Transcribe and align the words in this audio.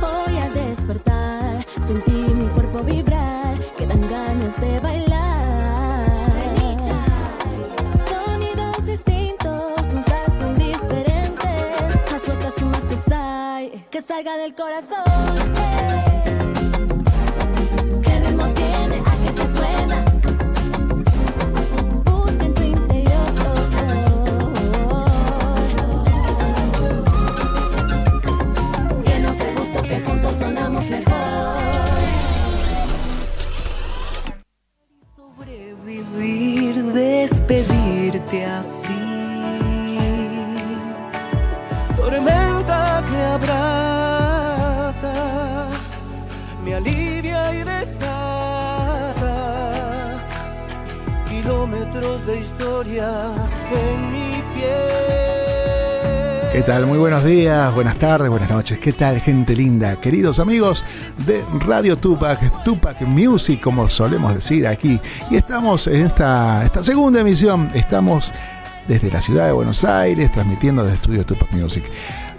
Hoy 0.00 0.36
al 0.38 0.52
despertar 0.54 1.64
sentí 1.86 2.10
mi 2.12 2.46
cuerpo 2.48 2.80
vibrar, 2.80 3.58
que 3.76 3.86
dan 3.86 4.00
ganas 4.08 4.60
de 4.60 4.80
bailar. 4.80 5.34
Sonidos 8.08 8.86
distintos 8.86 9.94
nos 9.94 10.06
hacen 10.06 10.54
diferentes. 10.56 12.12
Haz 12.12 12.26
vueltas 12.26 12.54
su 12.58 13.10
sai, 13.10 13.86
que 13.90 14.02
salga 14.02 14.36
del 14.36 14.54
corazón. 14.54 15.63
En 52.98 54.10
mi. 54.12 54.34
¿Qué 56.52 56.62
tal? 56.62 56.86
Muy 56.86 56.98
buenos 56.98 57.24
días, 57.24 57.74
buenas 57.74 57.98
tardes, 57.98 58.30
buenas 58.30 58.48
noches. 58.48 58.78
¿Qué 58.78 58.92
tal, 58.92 59.20
gente 59.20 59.56
linda? 59.56 59.96
Queridos 59.96 60.38
amigos 60.38 60.84
de 61.26 61.44
Radio 61.66 61.98
Tupac, 61.98 62.62
Tupac 62.62 63.00
Music, 63.00 63.60
como 63.60 63.88
solemos 63.88 64.32
decir 64.32 64.64
aquí. 64.68 65.00
Y 65.32 65.36
estamos 65.36 65.88
en 65.88 66.06
esta, 66.06 66.64
esta 66.64 66.84
segunda 66.84 67.20
emisión. 67.20 67.68
Estamos 67.74 68.32
desde 68.86 69.10
la 69.10 69.20
ciudad 69.20 69.46
de 69.46 69.52
Buenos 69.52 69.84
Aires, 69.84 70.30
transmitiendo 70.30 70.84
desde 70.84 70.94
Estudio 70.94 71.26
Tupac 71.26 71.50
Music. 71.50 71.82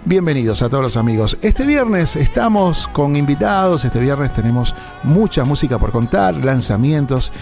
Bienvenidos 0.06 0.62
a 0.62 0.70
todos 0.70 0.84
los 0.84 0.96
amigos. 0.96 1.36
Este 1.42 1.66
viernes 1.66 2.16
estamos 2.16 2.88
con 2.88 3.16
invitados, 3.16 3.84
este 3.84 4.00
viernes 4.00 4.32
tenemos 4.32 4.74
mucha 5.02 5.44
música 5.44 5.78
por 5.78 5.92
contar, 5.92 6.42
lanzamientos. 6.42 7.32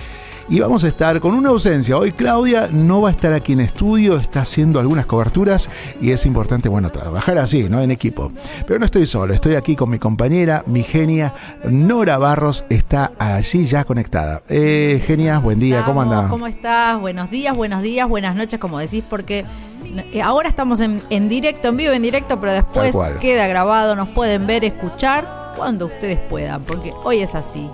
Y 0.48 0.60
vamos 0.60 0.84
a 0.84 0.88
estar 0.88 1.20
con 1.20 1.34
una 1.34 1.48
ausencia. 1.48 1.96
Hoy 1.96 2.12
Claudia 2.12 2.68
no 2.70 3.00
va 3.00 3.08
a 3.08 3.12
estar 3.12 3.32
aquí 3.32 3.54
en 3.54 3.60
estudio, 3.60 4.18
está 4.18 4.42
haciendo 4.42 4.78
algunas 4.78 5.06
coberturas 5.06 5.70
y 6.02 6.10
es 6.10 6.26
importante, 6.26 6.68
bueno, 6.68 6.90
trabajar 6.90 7.38
así, 7.38 7.66
¿no? 7.70 7.80
En 7.80 7.90
equipo. 7.90 8.30
Pero 8.66 8.78
no 8.78 8.84
estoy 8.84 9.06
solo, 9.06 9.32
estoy 9.32 9.54
aquí 9.54 9.74
con 9.74 9.88
mi 9.88 9.98
compañera, 9.98 10.62
mi 10.66 10.82
genia, 10.82 11.32
Nora 11.64 12.18
Barros, 12.18 12.64
está 12.68 13.12
allí 13.18 13.64
ya 13.64 13.84
conectada. 13.84 14.42
Eh, 14.50 15.02
genia, 15.06 15.38
buen 15.38 15.58
día, 15.58 15.82
¿cómo 15.86 16.02
Estamos, 16.02 16.18
anda? 16.18 16.30
¿Cómo 16.30 16.46
estás? 16.46 17.00
Buenos 17.00 17.30
días, 17.30 17.56
buenos 17.56 17.82
días, 17.82 18.06
buenas 18.06 18.36
noches, 18.36 18.60
como 18.60 18.78
decís, 18.78 19.02
porque 19.08 19.46
eh, 20.12 20.20
ahora 20.20 20.50
estamos 20.50 20.80
en, 20.80 21.02
en 21.08 21.30
directo, 21.30 21.68
en 21.68 21.78
vivo, 21.78 21.92
en 21.92 22.02
directo, 22.02 22.38
pero 22.38 22.52
después 22.52 22.94
queda 23.18 23.46
grabado, 23.46 23.96
nos 23.96 24.10
pueden 24.10 24.46
ver, 24.46 24.62
escuchar 24.64 25.52
cuando 25.56 25.86
ustedes 25.86 26.18
puedan, 26.28 26.62
porque 26.64 26.92
hoy 27.02 27.20
es 27.20 27.34
así. 27.34 27.70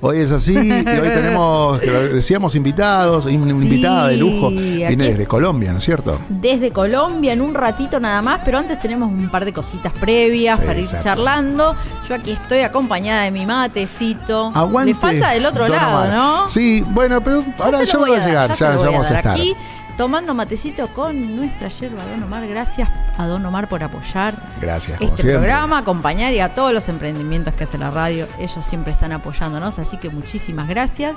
Hoy 0.00 0.18
es 0.18 0.32
así 0.32 0.52
y 0.52 0.70
hoy 0.70 1.08
tenemos, 1.08 1.80
decíamos, 1.80 2.54
invitados, 2.54 3.24
una 3.24 3.32
Sí, 3.32 3.50
invitada 3.50 4.08
de 4.08 4.16
lujo. 4.18 4.50
Viene 4.50 4.96
desde 5.08 5.26
Colombia, 5.26 5.72
¿no 5.72 5.78
es 5.78 5.84
cierto? 5.84 6.18
Desde 6.28 6.70
Colombia 6.72 7.32
en 7.32 7.40
un 7.40 7.54
ratito 7.54 7.98
nada 7.98 8.20
más, 8.20 8.40
pero 8.44 8.58
antes 8.58 8.78
tenemos 8.80 9.08
un 9.10 9.30
par 9.30 9.44
de 9.46 9.52
cositas 9.54 9.92
previas 9.94 10.58
Sí, 10.60 10.66
para 10.66 10.78
ir 10.78 10.84
exacto. 10.84 11.04
charlando. 11.04 11.74
Yo 12.08 12.14
aquí 12.16 12.32
estoy 12.32 12.60
acompañada 12.60 13.22
de 13.22 13.30
mi 13.30 13.46
matecito. 13.46 14.52
Aguante. 14.54 14.92
Le 14.92 14.98
falta 14.98 15.30
del 15.30 15.46
otro 15.46 15.68
lado, 15.68 15.96
Omar. 16.04 16.12
¿no? 16.12 16.48
Sí, 16.50 16.84
bueno, 16.90 17.22
pero 17.22 17.42
ahora 17.58 17.82
ya 17.84 17.98
va 17.98 18.06
voy 18.06 18.18
a 18.18 18.26
llegar, 18.26 18.50
ya 18.50 18.56
ya, 18.56 18.70
ya 18.72 18.76
vamos 18.90 19.10
a 19.10 19.16
estar. 19.16 19.32
Aquí 19.32 19.54
tomando 19.96 20.34
matecito 20.34 20.88
con 20.88 21.36
nuestra 21.36 21.68
yerba 21.68 22.04
Don 22.04 22.22
Omar. 22.22 22.46
Gracias 22.46 22.88
a 23.16 23.26
Don 23.26 23.44
Omar 23.44 23.68
por 23.68 23.82
apoyar 23.82 24.34
Gracias, 24.60 25.00
este 25.00 25.16
siempre. 25.22 25.38
programa, 25.38 25.78
acompañar 25.78 26.32
y 26.32 26.40
a 26.40 26.54
todos 26.54 26.72
los 26.72 26.88
emprendimientos 26.88 27.54
que 27.54 27.64
hace 27.64 27.78
la 27.78 27.90
radio. 27.90 28.26
Ellos 28.38 28.64
siempre 28.64 28.92
están 28.92 29.12
apoyándonos, 29.12 29.78
así 29.78 29.96
que 29.98 30.10
muchísimas 30.10 30.68
gracias. 30.68 31.14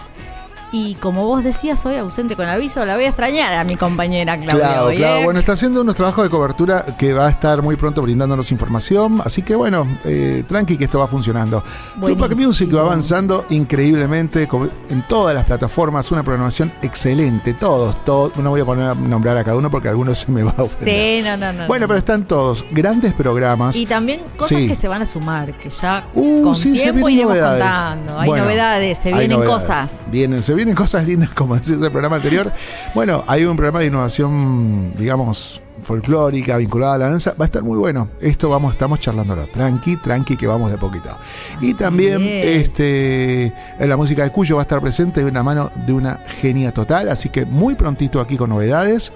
Y 0.72 0.96
como 0.96 1.26
vos 1.26 1.44
decías, 1.46 1.86
hoy 1.86 1.96
ausente 1.96 2.36
con 2.36 2.48
aviso, 2.50 2.84
la 2.86 2.96
voy 2.96 3.06
a 3.06 3.08
extrañar 3.08 3.54
a 3.54 3.64
mi 3.64 3.76
compañera 3.78 4.36
Claudia. 4.38 4.58
Claro, 4.58 4.90
claro. 4.96 5.24
Bueno, 5.24 5.40
está 5.40 5.54
haciendo 5.54 5.80
unos 5.82 5.96
trabajos 5.96 6.26
de 6.26 6.30
cobertura 6.30 6.86
que 6.98 7.14
va 7.14 7.28
a 7.28 7.30
estar 7.30 7.62
muy 7.62 7.78
pronto 7.78 8.02
brindándonos 8.02 8.52
información. 8.52 9.22
Así 9.24 9.44
que 9.44 9.56
bueno, 9.56 9.88
eh, 10.04 10.44
tranqui 10.48 10.76
que 10.78 10.84
esto 10.84 11.00
va 11.00 11.08
funcionando. 11.08 11.64
Tupac 12.06 12.36
Music 12.36 12.70
va 12.76 12.82
avanzando 12.82 13.46
increíblemente 13.50 14.48
en 14.90 15.08
todas 15.08 15.34
las 15.36 15.46
plataformas. 15.46 16.12
Una 16.12 16.24
programación 16.24 16.72
excelente. 16.82 17.54
Todos, 17.54 18.04
todos. 18.04 18.36
No 18.38 18.50
voy 18.50 18.60
a 18.62 18.66
poner 18.66 18.90
a 18.90 18.94
nombrar 18.96 19.38
a 19.38 19.44
cada 19.46 19.56
uno 19.58 19.72
porque 19.72 19.88
algunos 19.88 20.18
se 20.20 20.32
me 20.32 20.44
va 20.44 20.54
a 20.58 20.64
ofender. 20.64 21.24
Sí, 21.24 21.30
no, 21.30 21.38
no, 21.38 21.54
no. 21.54 21.68
Bueno, 21.68 21.84
no. 21.84 21.88
pero 21.88 22.00
están 22.00 22.26
todos. 22.28 22.66
Grandes 22.72 23.14
programas. 23.14 23.76
Y 23.76 23.86
también 23.86 24.22
cosas 24.36 24.58
Sí. 24.60 24.68
que 24.68 24.76
se 24.76 24.88
van 24.90 25.02
a 25.02 25.06
sumar, 25.06 25.54
que 25.58 25.70
ya 25.70 26.06
Uh, 26.14 26.44
con 26.44 26.56
sí, 26.56 26.74
tiempo 26.74 27.08
iremos 27.10 27.30
novedades. 27.36 27.64
contando. 27.64 28.20
Hay 28.20 28.28
Bueno, 28.28 28.44
novedades, 28.46 28.98
se 28.98 29.10
vienen 29.14 29.32
novedades. 29.32 29.62
cosas. 29.62 29.92
Vienen, 30.12 30.42
se 30.42 30.54
vienen 30.58 30.76
cosas 30.76 31.08
lindas, 31.08 31.30
como 31.30 31.56
decía 31.56 31.76
el 31.76 31.92
programa 31.92 32.18
anterior. 32.18 32.52
Bueno, 32.94 33.24
hay 33.28 33.46
un 33.46 33.56
programa 33.56 33.80
de 33.80 33.86
innovación, 33.86 34.92
digamos, 34.98 35.62
folclórica, 35.80 36.58
vinculada 36.58 36.96
a 36.96 36.98
la 36.98 37.10
danza. 37.10 37.34
Va 37.40 37.46
a 37.46 37.48
estar 37.48 37.64
muy 37.64 37.78
bueno. 37.78 38.10
Esto 38.20 38.50
vamos, 38.50 38.74
estamos 38.74 39.00
charlándolo. 39.00 39.48
Tranqui, 39.48 39.96
tranqui, 39.98 40.36
que 40.36 40.48
vamos 40.48 40.70
de 40.70 40.78
a 40.78 40.80
poquito. 40.80 41.10
Y 41.62 41.74
también 41.76 42.22
es. 42.24 42.46
este 42.46 43.54
en 43.80 43.90
la 43.90 43.96
música 43.96 44.24
de 44.24 44.32
Cuyo 44.32 44.56
va 44.56 44.64
a 44.64 44.64
estar 44.64 44.82
presente 44.82 45.24
de 45.24 45.30
una 45.30 45.44
mano 45.44 45.72
de 45.86 45.94
una 45.94 46.20
genia 46.42 46.74
total. 46.74 47.10
Así 47.10 47.30
que 47.30 47.46
muy 47.46 47.76
prontito 47.76 48.20
aquí 48.20 48.36
con 48.36 48.50
novedades. 48.50 49.14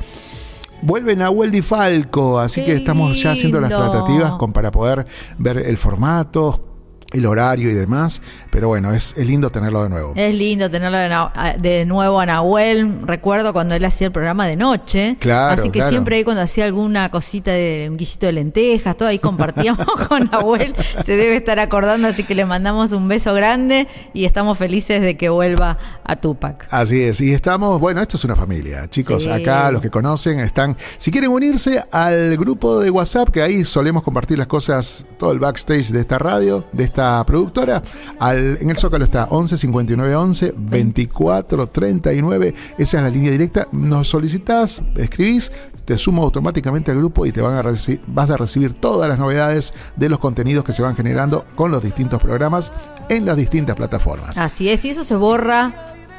Vuelve 0.83 1.15
Nahuel 1.15 1.51
Di 1.51 1.61
Falco, 1.61 2.39
así 2.39 2.61
Qué 2.61 2.67
que 2.71 2.73
estamos 2.77 3.21
ya 3.21 3.31
haciendo 3.31 3.61
las 3.61 3.69
tratativas 3.69 4.31
con, 4.33 4.51
para 4.51 4.71
poder 4.71 5.05
ver 5.37 5.59
el 5.59 5.77
formato, 5.77 6.70
el 7.13 7.25
horario 7.25 7.69
y 7.69 7.73
demás. 7.73 8.21
Pero 8.49 8.67
bueno, 8.67 8.93
es, 8.93 9.13
es 9.17 9.25
lindo 9.25 9.49
tenerlo 9.49 9.83
de 9.83 9.89
nuevo. 9.89 10.13
Es 10.15 10.35
lindo 10.35 10.69
tenerlo 10.69 10.97
de, 10.97 11.09
na- 11.09 11.31
a- 11.35 11.53
de 11.57 11.85
nuevo 11.85 12.19
a 12.19 12.25
Nahuel. 12.25 13.01
Recuerdo 13.05 13.53
cuando 13.53 13.75
él 13.75 13.85
hacía 13.85 14.07
el 14.07 14.13
programa 14.13 14.47
de 14.47 14.55
noche. 14.55 15.17
Claro, 15.19 15.53
Así 15.59 15.69
que 15.69 15.79
claro. 15.79 15.89
siempre 15.89 16.15
ahí 16.17 16.23
cuando 16.23 16.41
hacía 16.41 16.65
alguna 16.65 17.09
cosita 17.11 17.51
de 17.51 17.87
un 17.89 17.97
guisito 17.97 18.25
de 18.25 18.33
lentejas, 18.33 18.95
todo 18.97 19.09
ahí 19.09 19.19
compartíamos 19.19 19.85
con 20.07 20.29
Nahuel. 20.31 20.75
Se 21.05 21.15
debe 21.17 21.35
estar 21.37 21.59
acordando, 21.59 22.07
así 22.07 22.23
que 22.23 22.35
le 22.35 22.45
mandamos 22.45 22.91
un 22.91 23.07
beso 23.07 23.33
grande 23.33 23.87
y 24.13 24.25
estamos 24.25 24.57
felices 24.57 25.01
de 25.01 25.17
que 25.17 25.29
vuelva 25.29 25.77
a 26.03 26.15
Tupac. 26.15 26.67
Así 26.71 27.01
es, 27.03 27.21
y 27.21 27.33
estamos, 27.33 27.79
bueno, 27.79 28.01
esto 28.01 28.17
es 28.17 28.23
una 28.25 28.35
familia, 28.35 28.87
chicos, 28.89 29.23
Sí. 29.23 29.29
acá 29.29 29.71
los 29.71 29.81
que 29.81 29.89
conocen 29.89 30.39
están, 30.39 30.75
si 30.97 31.11
quieren 31.11 31.29
unirse 31.31 31.83
al 31.91 32.37
grupo 32.37 32.79
de 32.79 32.89
WhatsApp, 32.89 33.29
que 33.29 33.41
ahí 33.41 33.63
solemos 33.65 34.03
compartir 34.03 34.37
las 34.37 34.47
cosas, 34.47 35.05
todo 35.17 35.31
el 35.31 35.39
backstage 35.39 35.89
de 35.89 35.99
esta 36.01 36.17
radio, 36.17 36.65
de 36.71 36.83
esta 36.83 37.00
productora, 37.25 37.81
al, 38.19 38.57
en 38.61 38.69
el 38.69 38.77
Zócalo 38.77 39.03
está 39.05 39.25
11 39.29 39.57
59 39.57 40.15
11 40.15 40.53
24 40.57 41.67
39, 41.67 42.53
esa 42.77 42.97
es 42.97 43.03
la 43.03 43.09
línea 43.09 43.31
directa, 43.31 43.67
nos 43.71 44.07
solicitas, 44.09 44.81
escribís, 44.95 45.51
te 45.85 45.97
sumo 45.97 46.23
automáticamente 46.23 46.91
al 46.91 46.97
grupo 46.97 47.25
y 47.25 47.31
te 47.31 47.41
van 47.41 47.57
a 47.57 47.63
vas 48.07 48.29
a 48.29 48.37
recibir 48.37 48.73
todas 48.73 49.09
las 49.09 49.17
novedades 49.19 49.73
de 49.95 50.09
los 50.09 50.19
contenidos 50.19 50.63
que 50.63 50.73
se 50.73 50.81
van 50.81 50.95
generando 50.95 51.45
con 51.55 51.71
los 51.71 51.83
distintos 51.83 52.21
programas 52.21 52.71
en 53.09 53.25
las 53.25 53.35
distintas 53.35 53.75
plataformas. 53.75 54.37
Así 54.37 54.69
es, 54.69 54.85
y 54.85 54.89
eso 54.91 55.03
se 55.03 55.15
borra 55.15 55.73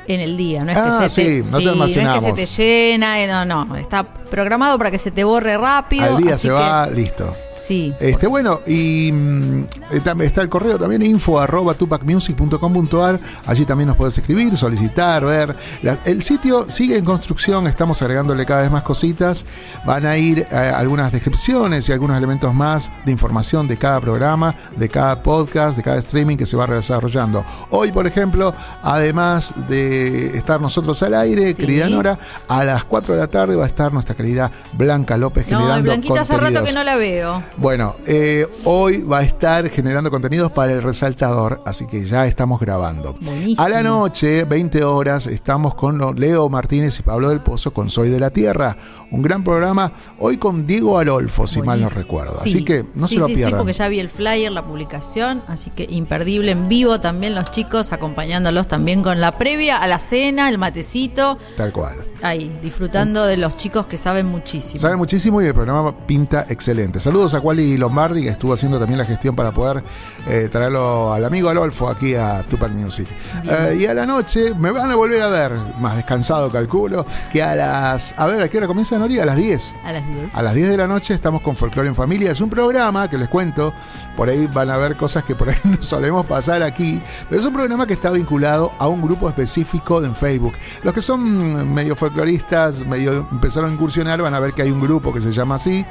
en 0.09 0.21
el 0.21 0.37
día, 0.37 0.65
no 0.65 0.73
es 0.73 0.79
Ah, 0.79 0.99
que 1.03 1.09
se 1.09 1.23
te, 1.25 1.45
sí, 1.45 1.51
no 1.53 1.59
te 1.59 1.69
almacenamos. 1.69 2.25
es 2.25 2.35
que 2.35 2.47
se 2.47 2.57
te 2.57 2.63
llena, 2.63 3.23
eh, 3.23 3.29
no, 3.29 3.45
no, 3.65 3.77
está 3.77 4.03
programado 4.05 4.77
para 4.77 4.91
que 4.91 4.99
se 4.99 5.11
te 5.13 5.23
borre 5.23 5.57
rápido. 5.57 6.05
Al 6.05 6.17
día 6.17 6.35
así 6.35 6.43
se 6.43 6.49
que- 6.49 6.55
va, 6.55 6.87
listo. 6.89 7.33
Sí. 7.67 7.95
Este, 8.01 8.27
bueno, 8.27 8.61
y 8.67 9.11
mm, 9.13 9.61
eh, 9.93 10.03
está 10.23 10.43
el 10.43 10.49
correo 10.49 10.79
también, 10.79 11.03
info 11.03 11.39
arroba 11.41 11.75
tupacmusic.com.ar. 11.75 13.21
Allí 13.47 13.65
también 13.65 13.89
nos 13.89 13.97
puedes 13.97 14.17
escribir, 14.19 14.57
solicitar, 14.57 15.25
ver. 15.25 15.55
La- 15.83 15.99
el 16.05 16.23
sitio 16.23 16.69
sigue 16.69 16.97
en 16.97 17.05
construcción, 17.05 17.67
estamos 17.67 18.03
agregándole 18.03 18.45
cada 18.47 18.63
vez 18.63 18.71
más 18.71 18.83
cositas. 18.83 19.45
Van 19.85 20.07
a 20.07 20.17
ir 20.17 20.41
eh, 20.51 20.55
algunas 20.57 21.13
descripciones 21.13 21.89
y 21.89 21.93
algunos 21.93 22.17
elementos 22.17 22.53
más 22.55 22.91
de 23.05 23.13
información 23.13 23.69
de 23.69 23.77
cada 23.77 24.01
programa, 24.01 24.55
de 24.77 24.89
cada 24.89 25.23
podcast, 25.23 25.77
de 25.77 25.83
cada 25.83 25.99
streaming 25.99 26.37
que 26.37 26.47
se 26.47 26.57
va 26.57 26.67
desarrollando. 26.67 27.45
Hoy, 27.71 27.93
por 27.93 28.07
ejemplo, 28.07 28.55
además 28.83 29.55
de 29.69 30.37
estar 30.37 30.61
nosotros 30.61 31.03
al 31.03 31.15
aire, 31.15 31.49
Sí. 31.51 31.55
querida 31.55 31.89
Nora, 31.89 32.19
a 32.49 32.65
las 32.65 32.85
4 32.85 33.15
de 33.15 33.21
la 33.21 33.27
tarde 33.29 33.57
va 33.57 33.65
a 33.65 33.69
estar 33.69 33.93
nuestra 33.93 34.15
querida 34.15 34.51
Blanca 34.73 35.17
López 35.17 35.47
No, 35.49 35.59
generando 35.59 35.85
Blanquita 35.85 36.21
hace 36.23 36.33
rato 36.35 36.43
contenidos. 36.45 36.69
que 36.69 36.75
no 36.75 36.85
la 36.85 36.97
veo. 36.97 37.43
Bueno, 37.59 37.97
eh, 38.07 38.47
hoy 38.65 39.03
va 39.03 39.19
a 39.19 39.23
estar 39.23 39.69
generando 39.69 40.11
contenidos 40.11 40.51
para 40.51 40.73
el 40.73 40.83
resaltador, 40.83 41.63
así 41.67 41.87
que 41.87 42.05
ya 42.05 42.27
estamos 42.27 42.59
grabando. 42.61 43.15
Buenísimo. 43.21 43.63
A 43.63 43.69
la 43.69 43.83
noche, 43.83 44.45
20 44.45 44.83
horas, 44.85 45.27
estamos 45.27 45.75
con 45.75 45.99
Leo 46.19 46.49
Martínez 46.49 46.99
y 46.99 47.03
Pablo 47.03 47.29
del 47.29 47.41
Pozo 47.41 47.73
con 47.73 47.91
Soy 47.91 48.09
de 48.09 48.19
la 48.19 48.31
Tierra. 48.31 48.77
Un 49.11 49.21
gran 49.23 49.45
programa, 49.45 49.93
hoy 50.19 50.39
con 50.39 50.67
Diego 50.67 50.99
Arolfo, 50.99 51.47
si 51.47 51.61
mal 51.63 51.81
no 51.81 51.89
recuerdo. 51.91 52.35
Sí. 52.43 52.49
Así 52.49 52.65
que 52.65 52.85
no 52.95 53.07
Sí, 53.07 53.15
se 53.17 53.21
lo 53.21 53.27
sí, 53.27 53.35
pierdan. 53.35 53.53
Sí, 53.53 53.57
porque 53.59 53.73
ya 53.75 53.89
vi 53.89 54.01
el 54.01 54.09
flyer, 54.09 54.51
la 54.51 54.65
publicación, 54.65 55.43
así 55.47 55.71
que 55.71 55.87
imperdible 55.91 56.53
en 56.53 56.69
vivo 56.69 57.01
también 57.01 57.35
los 57.35 57.51
chicos, 57.51 57.93
acompañándolos 57.93 58.67
también 58.67 59.03
con 59.03 59.21
la 59.21 59.37
previa 59.39 59.77
a 59.77 59.87
la 59.87 59.99
cena, 59.99 60.49
el 60.49 60.57
matecito, 60.57 61.39
Tal 61.57 61.73
cual. 61.73 61.97
ahí, 62.23 62.51
disfrutando 62.63 63.25
de 63.27 63.37
los 63.37 63.57
chicos 63.59 63.87
que 63.87 63.99
saben 63.99 64.27
muchísimo. 64.27 64.81
Sabe 64.81 64.97
muchísimo 64.97 65.43
y 65.43 65.47
el 65.47 65.55
programa 65.55 65.95
pinta 66.07 66.47
excelente. 66.49 66.99
Saludos 66.99 67.35
a 67.35 67.42
Quali 67.43 67.77
Lombardi, 67.77 68.23
que 68.23 68.29
estuvo 68.31 68.53
haciendo 68.55 68.79
también 68.79 68.99
la 68.99 69.05
gestión 69.05 69.35
para 69.37 69.51
poder 69.53 69.83
eh, 70.29 70.49
traerlo 70.51 71.13
al 71.13 71.25
amigo 71.25 71.49
Adolfo 71.49 71.89
aquí 71.89 72.15
a 72.15 72.43
Tupac 72.49 72.71
Music. 72.73 73.07
Eh, 73.45 73.79
y 73.81 73.87
a 73.87 73.95
la 73.95 74.07
noche 74.07 74.55
me 74.59 74.71
van 74.71 74.91
a 74.91 74.95
volver 74.95 75.21
a 75.23 75.29
ver, 75.29 75.53
más 75.81 75.97
descansado 75.97 76.51
calculo, 76.51 77.05
que 77.33 77.43
a 77.43 77.55
las... 77.57 78.15
A 78.17 78.27
ver, 78.27 78.41
¿a 78.43 78.49
qué 78.49 78.59
hora 78.59 78.67
comienza 78.67 78.99
Nori? 78.99 79.19
A 79.19 79.27
las 79.27 79.37
10. 79.37 79.75
A 79.85 79.93
las 79.93 80.07
10. 80.07 80.35
A 80.35 80.43
las 80.43 80.55
10 80.55 80.69
de 80.71 80.77
la 80.77 80.87
noche 80.87 81.13
estamos 81.15 81.43
con 81.43 81.57
Folklore 81.57 81.89
en 81.89 81.95
Familia. 81.95 82.31
Es 82.31 82.41
un 82.41 82.49
programa 82.49 83.11
que 83.11 83.19
les 83.19 83.29
cuento, 83.29 83.75
por 84.17 84.29
ahí 84.29 84.47
van 84.47 84.71
a 84.71 84.77
ver 84.77 84.97
cosas 84.97 85.25
que 85.25 85.35
por 85.35 85.49
ahí 85.51 85.57
no 85.65 85.79
solemos 85.83 86.25
pasar 86.27 86.63
aquí, 86.63 87.03
pero 87.29 87.41
es 87.41 87.47
un 87.47 87.53
programa 87.53 87.87
que 87.87 87.95
está 87.95 88.11
vinculado 88.11 88.73
a 88.79 88.87
un 88.87 89.03
grupo 89.03 89.29
específico 89.29 90.03
en 90.05 90.15
Facebook. 90.15 90.55
Los 90.85 90.95
que 90.95 91.03
son 91.03 91.73
medio 91.75 91.97
folcloristas, 91.97 92.87
medio 92.87 93.27
empezaron 93.33 93.71
a 93.71 93.73
incursionar, 93.73 94.23
van 94.23 94.35
a 94.35 94.41
ver 94.41 94.53
que 94.53 94.63
hay 94.63 94.71
un 94.71 94.81
grupo 94.81 95.13
que 95.13 95.21
se 95.21 95.33
llama 95.33 95.57
así. 95.57 95.85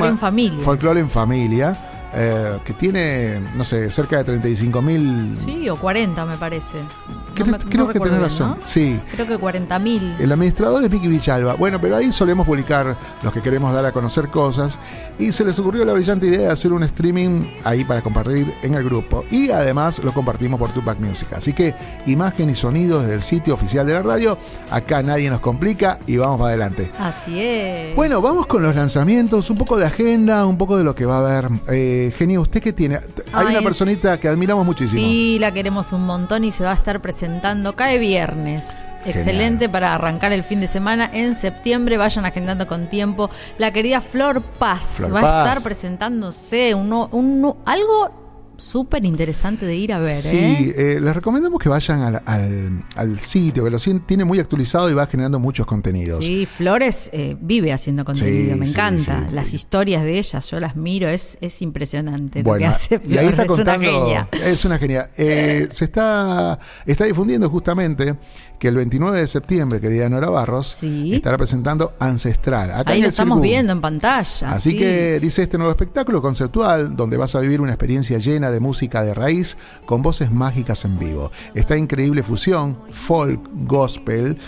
ma- 0.00 0.08
en 0.08 0.18
Familia. 0.18 0.64
Folklore 0.64 0.77
en 0.98 1.10
Familia, 1.10 1.76
eh, 2.14 2.58
que 2.64 2.72
tiene, 2.72 3.40
no 3.54 3.64
sé, 3.64 3.90
cerca 3.90 4.18
de 4.18 4.24
35 4.24 4.82
mil... 4.82 5.36
Sí, 5.38 5.68
o 5.68 5.76
40 5.76 6.24
me 6.24 6.36
parece. 6.36 6.78
No 6.78 7.34
creo 7.34 7.46
me- 7.46 7.58
creo 7.58 7.86
no 7.86 7.92
que 7.92 8.00
tenés 8.00 8.20
razón. 8.20 8.50
¿no? 8.50 8.66
Sí. 8.66 8.98
Creo 9.14 9.26
que 9.26 9.38
40 9.38 9.78
mil. 9.78 10.14
El 10.18 10.32
administrador 10.32 10.82
es 10.84 10.90
Vicky 10.90 11.06
Villalba. 11.08 11.54
Bueno, 11.54 11.80
pero 11.80 11.96
ahí 11.96 12.10
solemos 12.12 12.46
publicar 12.46 12.96
los 13.22 13.32
que 13.32 13.40
queremos 13.42 13.72
dar 13.72 13.84
a 13.86 13.92
conocer 13.92 14.28
cosas. 14.28 14.78
Y 15.18 15.32
se 15.32 15.44
les 15.44 15.58
ocurrió 15.58 15.84
la 15.84 15.92
brillante 15.92 16.26
idea 16.26 16.40
de 16.40 16.48
hacer 16.48 16.72
un 16.72 16.82
streaming 16.82 17.44
ahí 17.64 17.84
para 17.84 18.02
compartir 18.02 18.52
en 18.62 18.74
el 18.74 18.82
grupo. 18.84 19.24
Y 19.30 19.50
además 19.50 20.00
lo 20.00 20.12
compartimos 20.12 20.58
por 20.58 20.72
Tupac 20.72 20.98
Music. 20.98 21.28
Así 21.34 21.52
que 21.52 21.74
imagen 22.06 22.50
y 22.50 22.54
sonido 22.54 23.00
desde 23.00 23.14
el 23.14 23.22
sitio 23.22 23.54
oficial 23.54 23.86
de 23.86 23.92
la 23.94 24.02
radio. 24.02 24.36
Acá 24.70 25.02
nadie 25.02 25.30
nos 25.30 25.40
complica 25.40 25.98
y 26.06 26.16
vamos 26.16 26.38
para 26.38 26.48
adelante. 26.48 26.90
Así 26.98 27.38
es. 27.40 27.94
Bueno, 27.94 28.20
vamos 28.20 28.46
con 28.46 28.62
los 28.62 28.74
lanzamientos, 28.74 29.48
un 29.50 29.56
poco 29.58 29.76
de 29.76 29.86
agenda, 29.86 30.44
un 30.46 30.58
poco 30.58 30.76
de 30.76 30.84
lo 30.84 30.94
que 30.94 31.04
va 31.06 31.18
a 31.18 31.20
haber. 31.38 31.50
Eh, 31.68 31.97
Genio, 32.16 32.40
¿usted 32.42 32.60
qué 32.62 32.72
tiene? 32.72 32.98
Hay 33.32 33.46
una 33.46 33.62
personita 33.62 34.18
que 34.18 34.28
admiramos 34.28 34.64
muchísimo. 34.66 35.02
Sí, 35.02 35.38
la 35.40 35.52
queremos 35.52 35.92
un 35.92 36.04
montón 36.06 36.44
y 36.44 36.52
se 36.52 36.64
va 36.64 36.70
a 36.72 36.74
estar 36.74 37.00
presentando. 37.00 37.74
Cae 37.76 37.98
viernes. 37.98 38.64
Excelente 39.06 39.68
para 39.68 39.94
arrancar 39.94 40.32
el 40.32 40.42
fin 40.42 40.58
de 40.58 40.66
semana 40.66 41.08
en 41.12 41.34
septiembre. 41.36 41.96
Vayan 41.96 42.26
agendando 42.26 42.66
con 42.66 42.88
tiempo. 42.90 43.30
La 43.56 43.72
querida 43.72 44.00
Flor 44.00 44.42
Paz 44.42 44.96
Flor 44.98 45.14
va 45.14 45.20
Paz. 45.20 45.46
a 45.46 45.48
estar 45.48 45.62
presentándose 45.62 46.74
uno, 46.74 47.08
un- 47.12 47.54
algo 47.64 48.27
súper 48.58 49.04
interesante 49.04 49.64
de 49.64 49.76
ir 49.76 49.92
a 49.92 49.98
ver. 49.98 50.20
Sí, 50.20 50.36
¿eh? 50.36 50.74
eh, 50.96 51.00
les 51.00 51.14
recomendamos 51.14 51.58
que 51.60 51.68
vayan 51.68 52.02
al, 52.02 52.22
al- 52.26 52.84
al 52.96 53.18
sitio, 53.20 53.64
que 53.64 53.70
lo 53.70 53.78
tiene 54.06 54.24
muy 54.24 54.40
actualizado 54.40 54.90
y 54.90 54.94
va 54.94 55.06
generando 55.06 55.38
muchos 55.38 55.64
contenidos. 55.66 56.24
Sí, 56.24 56.44
Flores 56.44 57.08
eh, 57.12 57.36
vive 57.40 57.72
haciendo 57.72 58.04
contenido, 58.04 58.54
Sí, 58.54 58.60
me 58.60 58.66
sí, 58.66 58.72
encanta. 58.72 59.26
sí. 59.28 59.34
Las 59.34 59.54
historias 59.54 60.02
de 60.02 60.18
ella, 60.18 60.40
yo 60.40 60.60
las 60.60 60.76
miro, 60.76 61.08
es, 61.08 61.38
es 61.40 61.62
impresionante 61.62 62.42
Bueno, 62.42 62.66
lo 62.66 62.72
que 62.72 62.74
hace 62.74 63.00
y 63.08 63.16
ahí 63.16 63.26
está 63.28 63.42
es 63.44 63.48
una 63.48 63.56
contando. 63.56 64.00
genia. 64.04 64.28
Es 64.44 64.64
una 64.64 64.78
genia. 64.78 65.08
Se 65.14 65.84
está, 65.84 66.58
está 66.84 67.04
difundiendo 67.04 67.48
justamente 67.48 68.16
que 68.58 68.68
el 68.68 68.76
29 68.76 69.20
de 69.20 69.26
septiembre, 69.26 69.80
querida 69.80 70.08
Nora 70.08 70.30
Barros, 70.30 70.68
Sí. 70.78 71.14
estará 71.14 71.36
presentando 71.36 71.92
Ancestral. 72.00 72.70
Acá 72.72 72.92
Ahí 72.92 73.02
lo 73.02 73.08
estamos 73.08 73.40
viendo 73.40 73.72
en 73.72 73.80
pantalla. 73.80 74.52
Así 74.52 74.72
sí. 74.72 74.76
que 74.78 75.20
dice 75.20 75.42
este 75.42 75.58
nuevo 75.58 75.70
espectáculo 75.70 76.20
conceptual 76.22 76.96
donde 76.96 77.16
vas 77.16 77.34
a 77.34 77.40
vivir 77.40 77.60
una 77.60 77.72
experiencia 77.72 78.18
llena 78.18 78.50
de 78.50 78.60
música 78.60 79.02
de 79.02 79.14
raíz 79.14 79.56
con 79.86 80.02
voces 80.02 80.30
mágicas 80.32 80.84
en 80.84 80.98
vivo. 80.98 81.30
Esta 81.54 81.76
increíble 81.76 82.22
fusión 82.22 82.78
folk 82.90 83.40
gospel 83.66 84.38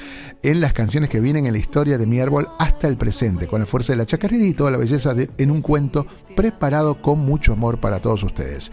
en 0.42 0.60
las 0.60 0.72
canciones 0.72 1.10
que 1.10 1.20
vienen 1.20 1.46
en 1.46 1.52
la 1.52 1.58
historia 1.58 1.98
de 1.98 2.06
mi 2.06 2.18
árbol 2.18 2.48
hasta 2.58 2.88
el 2.88 2.96
presente, 2.96 3.46
con 3.46 3.60
la 3.60 3.66
fuerza 3.66 3.92
de 3.92 3.98
la 3.98 4.06
chacarera 4.06 4.44
y 4.44 4.54
toda 4.54 4.70
la 4.70 4.78
belleza 4.78 5.12
de 5.14 5.28
en 5.36 5.50
un 5.50 5.60
cuento 5.60 6.06
preparado 6.34 7.02
con 7.02 7.18
mucho 7.18 7.52
amor 7.52 7.78
para 7.78 8.00
todos 8.00 8.22
ustedes. 8.24 8.72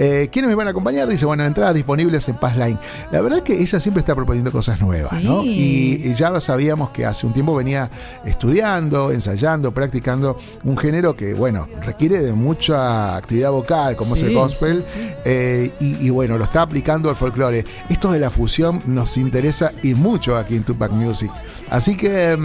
Eh, 0.00 0.28
¿Quiénes 0.30 0.48
me 0.48 0.54
van 0.54 0.68
a 0.68 0.70
acompañar? 0.70 1.08
Dice, 1.08 1.26
bueno, 1.26 1.44
entradas 1.44 1.74
disponibles 1.74 2.28
en 2.28 2.36
Passline. 2.36 2.78
La 3.10 3.20
verdad 3.20 3.42
que 3.42 3.60
ella 3.60 3.80
siempre 3.80 4.00
está 4.00 4.14
proponiendo 4.14 4.52
cosas 4.52 4.80
nuevas, 4.80 5.20
¿no? 5.24 5.42
Y, 5.42 6.00
y 6.04 6.14
ya 6.14 6.38
sabíamos 6.40 6.90
que 6.90 7.04
hace 7.04 7.26
un 7.26 7.32
tiempo 7.32 7.56
venía 7.56 7.90
estudiando, 8.24 9.10
ensayando, 9.10 9.74
practicando 9.74 10.38
un 10.62 10.78
género 10.78 11.16
que, 11.16 11.34
bueno, 11.34 11.66
requiere 11.84 12.22
de 12.22 12.32
mucha 12.32 13.16
actividad 13.16 13.50
vocal, 13.50 13.96
como 13.96 14.14
es 14.14 14.22
el 14.22 14.34
gospel, 14.34 14.84
eh, 15.24 15.72
y, 15.80 16.06
y, 16.06 16.10
bueno, 16.10 16.38
lo 16.38 16.44
está 16.44 16.62
aplicando 16.62 17.10
al 17.10 17.16
folclore. 17.16 17.64
Esto 17.88 18.12
de 18.12 18.20
la 18.20 18.30
fusión 18.30 18.80
nos 18.86 19.16
interesa 19.16 19.72
y 19.82 19.94
mucho 19.94 20.36
aquí 20.36 20.54
en 20.54 20.62
Tupac 20.62 20.92
Music. 20.92 21.32
Así 21.70 21.96
que... 21.96 22.38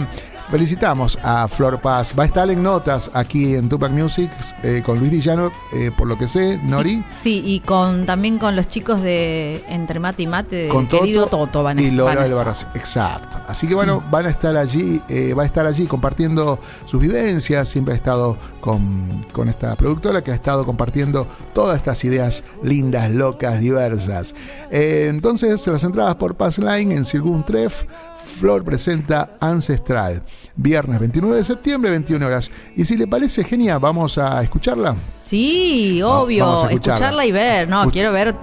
Felicitamos 0.50 1.18
a 1.22 1.48
Flor 1.48 1.80
Paz. 1.80 2.14
Va 2.16 2.22
a 2.24 2.26
estar 2.26 2.48
en 2.50 2.62
notas 2.62 3.10
aquí 3.14 3.54
en 3.54 3.68
Tupac 3.68 3.90
Music 3.90 4.30
eh, 4.62 4.82
con 4.84 4.98
Luis 5.00 5.10
Dillano, 5.10 5.50
eh, 5.72 5.90
por 5.96 6.06
lo 6.06 6.16
que 6.18 6.28
sé, 6.28 6.58
Nori. 6.62 7.02
Sí, 7.10 7.42
y 7.44 7.60
con 7.60 8.04
también 8.06 8.38
con 8.38 8.54
los 8.54 8.68
chicos 8.68 9.00
de 9.00 9.64
Entre 9.68 9.98
Mate 9.98 10.22
y 10.22 10.26
Mate, 10.26 10.56
de 10.56 10.68
con 10.68 10.86
querido 10.86 11.24
Toto, 11.24 11.38
Toto 11.46 11.62
van 11.62 11.78
a 11.78 11.82
y 11.82 11.90
Lola 11.90 12.10
van 12.10 12.18
a- 12.18 12.22
del 12.24 12.34
Barras. 12.34 12.66
Exacto. 12.74 13.38
Así 13.48 13.66
que 13.66 13.74
bueno, 13.74 14.02
van 14.10 14.26
a 14.26 14.28
estar 14.28 14.56
allí, 14.56 15.02
eh, 15.08 15.32
va 15.34 15.44
a 15.44 15.46
estar 15.46 15.66
allí 15.66 15.86
compartiendo 15.86 16.60
sus 16.84 17.00
vivencias. 17.00 17.68
Siempre 17.68 17.94
ha 17.94 17.96
estado 17.96 18.36
con, 18.60 19.26
con 19.32 19.48
esta 19.48 19.74
productora 19.76 20.22
que 20.22 20.30
ha 20.30 20.34
estado 20.34 20.66
compartiendo 20.66 21.26
todas 21.54 21.76
estas 21.78 22.04
ideas 22.04 22.44
lindas, 22.62 23.10
locas, 23.10 23.60
diversas. 23.60 24.34
Eh, 24.70 25.06
entonces, 25.10 25.66
las 25.66 25.82
entradas 25.84 26.16
por 26.16 26.34
Passline 26.36 26.92
en 26.92 27.04
Sirgun 27.04 27.44
Tref. 27.44 27.84
Flor 28.24 28.64
presenta 28.64 29.36
Ancestral, 29.40 30.22
viernes 30.56 30.98
29 31.00 31.36
de 31.36 31.44
septiembre, 31.44 31.90
21 31.90 32.26
horas. 32.26 32.50
Y 32.76 32.84
si 32.84 32.96
le 32.96 33.06
parece 33.06 33.44
genial, 33.44 33.78
vamos 33.78 34.18
a 34.18 34.42
escucharla. 34.42 34.96
Sí, 35.24 36.00
obvio, 36.02 36.54
escucharla. 36.54 36.72
escucharla 36.74 37.26
y 37.26 37.32
ver, 37.32 37.68
no, 37.68 37.90
quiero 37.90 38.12
ver 38.12 38.34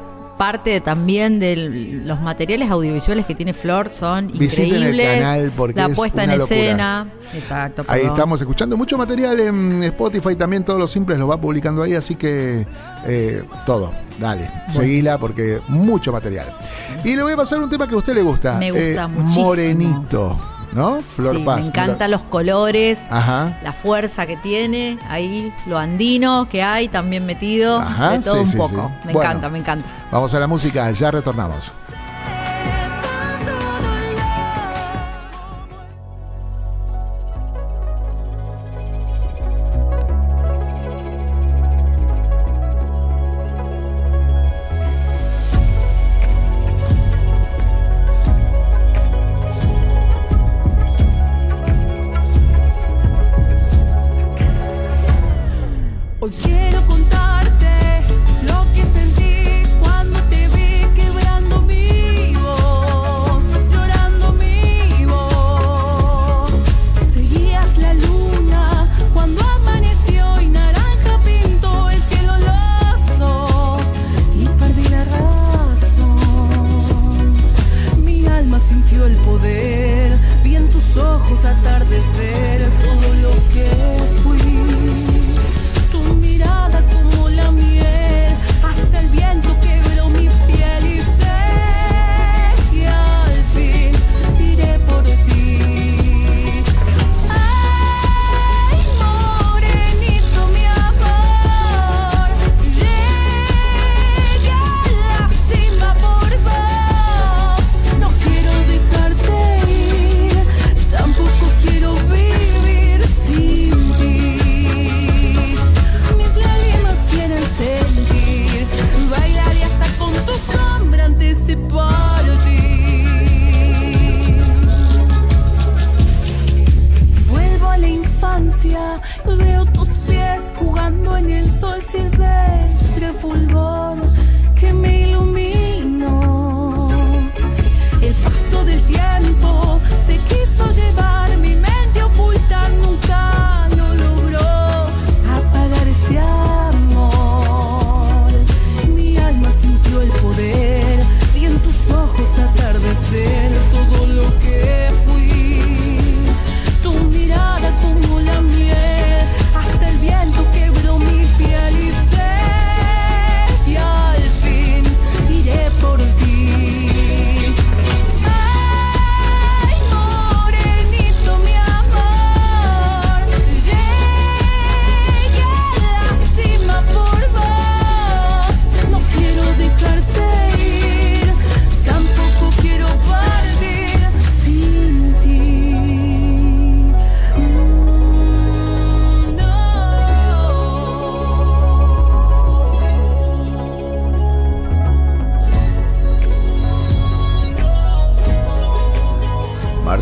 parte 0.41 0.81
también 0.81 1.37
de 1.37 2.01
los 2.03 2.19
materiales 2.19 2.71
audiovisuales 2.71 3.27
que 3.27 3.35
tiene 3.35 3.53
Flor, 3.53 3.89
son 3.91 4.25
Visiten 4.25 4.73
el 4.73 4.89
increíbles. 4.89 5.19
canal 5.19 5.51
porque 5.55 5.79
la 5.79 5.85
es 5.85 5.95
puesta 5.95 6.23
una 6.23 6.33
en 6.33 6.39
locura. 6.39 6.59
escena. 6.59 7.07
Exacto. 7.35 7.83
Ahí 7.87 7.99
perdón. 7.99 8.15
estamos 8.15 8.41
escuchando 8.41 8.75
mucho 8.75 8.97
material 8.97 9.39
en 9.39 9.83
Spotify, 9.83 10.35
también 10.35 10.65
todos 10.65 10.79
los 10.79 10.89
simples 10.89 11.19
los 11.19 11.29
va 11.29 11.39
publicando 11.39 11.83
ahí, 11.83 11.93
así 11.93 12.15
que 12.15 12.65
eh, 13.05 13.43
todo, 13.67 13.91
dale, 14.19 14.49
seguila 14.71 15.19
porque 15.19 15.59
mucho 15.67 16.11
material. 16.11 16.47
Y 17.03 17.15
le 17.15 17.21
voy 17.21 17.33
a 17.33 17.37
pasar 17.37 17.59
un 17.59 17.69
tema 17.69 17.87
que 17.87 17.93
a 17.93 17.99
usted 17.99 18.15
le 18.15 18.23
gusta. 18.23 18.57
Me 18.57 18.71
gusta 18.71 19.03
eh, 19.03 19.07
muchísimo. 19.09 19.45
Morenito, 19.45 20.39
¿no? 20.73 21.01
Flor 21.01 21.35
Sí, 21.37 21.43
Paz. 21.43 21.59
me 21.61 21.65
encantan 21.67 22.11
los 22.11 22.21
colores, 22.23 23.01
Ajá. 23.09 23.57
la 23.63 23.73
fuerza 23.73 24.25
que 24.25 24.37
tiene, 24.37 24.97
ahí 25.09 25.53
lo 25.65 25.77
andino 25.77 26.47
que 26.49 26.63
hay 26.63 26.87
también 26.87 27.25
metido, 27.25 27.79
Ajá, 27.79 28.11
de 28.11 28.19
todo 28.19 28.33
sí, 28.35 28.39
un 28.41 28.47
sí, 28.47 28.57
poco. 28.57 28.91
Me 29.05 29.13
Bueno. 29.13 29.21
encanta, 29.29 29.49
me 29.49 29.59
encanta. 29.59 29.87
Vamos 30.11 30.33
a 30.33 30.39
la 30.39 30.47
música, 30.47 30.89
ya 30.91 31.11
retornamos. 31.11 31.73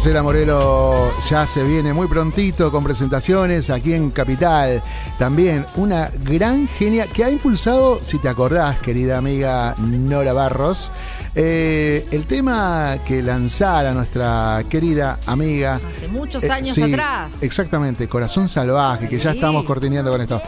Marcela 0.10 0.24
Morelo 0.24 1.14
ya 1.30 1.46
se 1.46 1.64
viene 1.64 1.94
muy 1.94 2.08
prontito 2.08 2.72
con 2.72 2.84
presentaciones 2.84 3.70
aquí 3.70 3.94
en 3.94 4.10
Capital. 4.10 4.82
También 5.20 5.68
una 5.76 6.10
gran 6.24 6.68
genia 6.68 7.06
que 7.06 7.24
ha 7.24 7.30
impulsado, 7.30 8.00
si 8.02 8.18
te 8.18 8.28
acordás, 8.28 8.80
querida 8.80 9.20
amiga 9.20 9.76
Nora 9.78 10.34
Barros, 10.34 10.92
eh, 11.36 12.08
el 12.10 12.26
tema 12.26 12.98
que 13.06 13.22
lanzara 13.22 13.94
nuestra 13.94 14.64
querida 14.68 15.20
amiga. 15.28 15.80
Hace 15.96 16.08
muchos 16.08 16.44
Eh, 16.44 16.52
años 16.52 16.74
sí, 16.74 16.82
atrás. 16.92 17.34
Exactamente, 17.42 18.08
Corazón 18.08 18.50
Salvaje, 18.50 19.08
que 19.08 19.20
ya 19.20 19.30
estamos 19.30 19.64
cortineando 19.64 20.10
con 20.10 20.22
esto. 20.22 20.42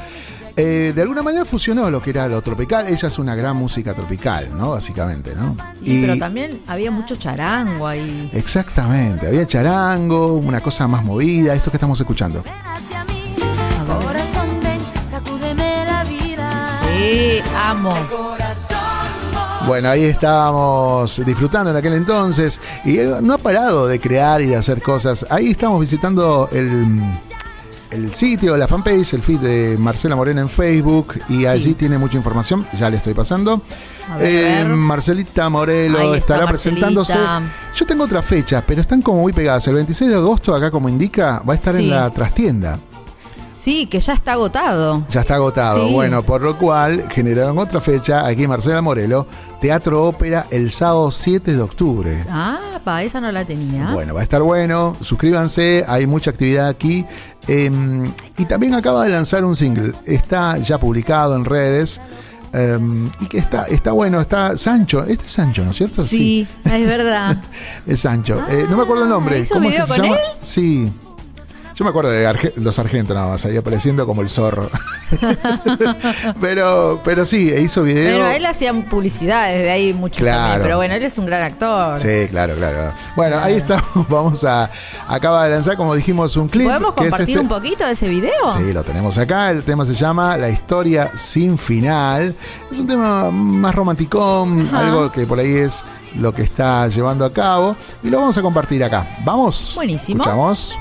Eh, 0.55 0.91
de 0.95 1.01
alguna 1.03 1.21
manera 1.21 1.45
fusionó 1.45 1.89
lo 1.91 2.01
que 2.01 2.09
era 2.09 2.27
lo 2.27 2.41
tropical. 2.41 2.87
Ella 2.89 3.07
es 3.07 3.19
una 3.19 3.35
gran 3.35 3.55
música 3.57 3.93
tropical, 3.93 4.49
¿no? 4.57 4.71
Básicamente, 4.71 5.35
¿no? 5.35 5.55
Sí, 5.83 6.01
pero 6.01 6.17
también 6.17 6.61
había 6.67 6.91
mucho 6.91 7.15
charango 7.15 7.87
ahí. 7.87 8.29
Exactamente, 8.33 9.27
había 9.27 9.47
charango, 9.47 10.33
una 10.33 10.61
cosa 10.61 10.87
más 10.87 11.03
movida, 11.03 11.53
esto 11.53 11.71
que 11.71 11.77
estamos 11.77 11.99
escuchando. 11.99 12.43
Ven 12.43 12.53
hacia 12.63 13.03
mí, 13.05 13.35
corazón, 13.87 14.59
ven, 14.61 14.79
sacúdeme 15.09 15.85
la 15.85 16.03
vida. 16.03 16.79
Sí, 16.87 17.39
amo. 17.55 17.93
Bueno, 19.67 19.89
ahí 19.89 20.03
estábamos 20.05 21.23
disfrutando 21.23 21.69
en 21.69 21.77
aquel 21.77 21.93
entonces 21.93 22.59
y 22.83 22.97
no 23.21 23.35
ha 23.35 23.37
parado 23.37 23.87
de 23.87 23.99
crear 23.99 24.41
y 24.41 24.47
de 24.47 24.55
hacer 24.55 24.81
cosas. 24.81 25.25
Ahí 25.29 25.51
estamos 25.51 25.79
visitando 25.79 26.49
el, 26.51 26.99
el 27.91 28.15
sitio, 28.15 28.57
la 28.57 28.67
fanpage, 28.67 29.13
el 29.13 29.21
feed 29.21 29.39
de 29.39 29.77
Marcela 29.77 30.15
Morena 30.15 30.41
en 30.41 30.49
Facebook 30.49 31.21
y 31.29 31.45
allí 31.45 31.73
tiene 31.75 31.97
mucha 31.97 32.17
información, 32.17 32.65
ya 32.77 32.89
le 32.89 32.97
estoy 32.97 33.13
pasando. 33.13 33.61
Ver, 34.17 34.65
Eh. 34.65 34.65
Marcelita 34.65 35.49
Morelo 35.49 36.13
estará 36.15 36.45
Marcelita. 36.45 36.87
presentándose. 36.87 37.17
Yo 37.75 37.85
tengo 37.85 38.03
otra 38.03 38.21
fecha, 38.21 38.63
pero 38.65 38.81
están 38.81 39.01
como 39.01 39.21
muy 39.21 39.33
pegadas. 39.33 39.67
El 39.67 39.75
26 39.75 40.09
de 40.09 40.15
agosto, 40.17 40.53
acá 40.55 40.69
como 40.71 40.89
indica, 40.89 41.41
va 41.47 41.53
a 41.53 41.55
estar 41.55 41.75
Sí. 41.75 41.83
en 41.83 41.89
la 41.89 42.09
trastienda. 42.09 42.79
Sí, 43.53 43.85
que 43.85 43.99
ya 43.99 44.13
está 44.13 44.31
agotado. 44.31 45.05
Ya 45.09 45.21
está 45.21 45.35
agotado. 45.35 45.85
Sí. 45.87 45.93
Bueno, 45.93 46.23
por 46.23 46.41
lo 46.41 46.57
cual 46.57 47.07
generaron 47.11 47.59
otra 47.59 47.79
fecha 47.79 48.25
aquí 48.25 48.43
en 48.45 48.49
Marcela 48.49 48.81
Morelo, 48.81 49.27
Teatro 49.59 50.03
Ópera, 50.07 50.47
el 50.49 50.71
sábado 50.71 51.11
7 51.11 51.53
de 51.55 51.61
octubre. 51.61 52.25
Ah, 52.27 52.79
pa, 52.83 53.03
esa 53.03 53.21
no 53.21 53.31
la 53.31 53.45
tenía. 53.45 53.91
Bueno, 53.91 54.15
va 54.15 54.21
a 54.21 54.23
estar 54.23 54.41
bueno. 54.41 54.95
Suscríbanse, 54.99 55.85
hay 55.87 56.07
mucha 56.07 56.31
actividad 56.31 56.69
aquí. 56.69 57.05
Eh, 57.47 57.69
y 58.37 58.45
también 58.45 58.73
acaba 58.73 59.03
de 59.03 59.09
lanzar 59.11 59.45
un 59.45 59.55
single. 59.55 59.93
Está 60.07 60.57
ya 60.57 60.79
publicado 60.79 61.35
en 61.35 61.45
redes. 61.45 62.01
Eh, 62.53 62.79
y 63.19 63.25
que 63.27 63.37
está, 63.37 63.63
está 63.65 63.91
bueno, 63.91 64.21
está 64.21 64.57
Sancho. 64.57 65.03
Este 65.05 65.25
es 65.25 65.31
Sancho, 65.31 65.63
¿no 65.63 65.71
es 65.71 65.77
cierto? 65.77 66.03
Sí, 66.05 66.47
es 66.65 66.85
verdad. 66.85 67.37
Es 67.87 68.01
Sancho. 68.01 68.43
Eh, 68.49 68.65
no 68.69 68.77
me 68.77 68.83
acuerdo 68.83 69.03
el 69.03 69.09
nombre. 69.09 69.39
¿hizo 69.39 69.55
¿Cómo 69.55 69.69
es 69.69 69.75
que 69.75 69.81
se 69.81 69.87
con 69.87 70.01
llama? 70.01 70.15
él? 70.15 70.21
Sí. 70.41 70.91
Yo 71.81 71.85
me 71.85 71.89
acuerdo 71.89 72.11
de 72.11 72.27
Arge- 72.29 72.53
los 72.57 72.75
sargentos 72.75 73.15
nada 73.15 73.27
más, 73.27 73.43
ahí 73.43 73.57
apareciendo 73.57 74.05
como 74.05 74.21
el 74.21 74.29
zorro. 74.29 74.69
pero, 76.39 77.01
pero 77.03 77.25
sí, 77.25 77.51
hizo 77.57 77.81
video. 77.81 78.19
Pero 78.19 78.27
él 78.27 78.45
hacía 78.45 78.71
publicidad 78.87 79.49
desde 79.49 79.71
ahí 79.71 79.91
mucho 79.91 80.19
Claro. 80.19 80.41
también. 80.41 80.61
Pero 80.61 80.75
bueno, 80.77 80.93
él 80.93 81.01
es 81.01 81.17
un 81.17 81.25
gran 81.25 81.41
actor. 81.41 81.97
Sí, 81.97 82.27
claro, 82.29 82.53
claro. 82.53 82.93
Bueno, 83.15 83.37
ahí 83.41 83.55
estamos. 83.55 83.83
Vamos 84.09 84.43
a. 84.43 84.69
Acaba 85.07 85.45
de 85.45 85.49
lanzar, 85.55 85.75
como 85.75 85.95
dijimos, 85.95 86.37
un 86.37 86.47
clip. 86.49 86.67
¿Podemos 86.67 86.93
que 86.93 87.05
es 87.05 87.09
compartir 87.09 87.35
este- 87.37 87.41
un 87.41 87.47
poquito 87.47 87.83
de 87.85 87.91
ese 87.93 88.07
video? 88.09 88.51
Sí, 88.55 88.73
lo 88.73 88.83
tenemos 88.83 89.17
acá. 89.17 89.49
El 89.49 89.63
tema 89.63 89.83
se 89.83 89.95
llama 89.95 90.37
La 90.37 90.49
historia 90.49 91.09
sin 91.15 91.57
final. 91.57 92.35
Es 92.71 92.79
un 92.79 92.85
tema 92.85 93.31
más 93.31 93.73
romanticón, 93.73 94.67
Ajá. 94.67 94.87
algo 94.87 95.11
que 95.11 95.25
por 95.25 95.39
ahí 95.39 95.51
es 95.55 95.83
lo 96.15 96.31
que 96.31 96.43
está 96.43 96.87
llevando 96.89 97.25
a 97.25 97.33
cabo. 97.33 97.75
Y 98.03 98.11
lo 98.11 98.19
vamos 98.19 98.37
a 98.37 98.43
compartir 98.43 98.83
acá. 98.83 99.17
¿Vamos? 99.25 99.73
Buenísimo. 99.75 100.21
Escuchamos. 100.21 100.77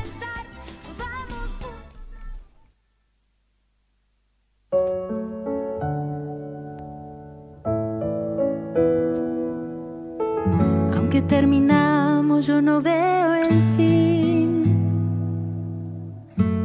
Terminamos, 11.31 12.47
yo 12.49 12.61
no 12.61 12.83
veo 12.83 13.35
el 13.35 13.63
fin. 13.77 14.65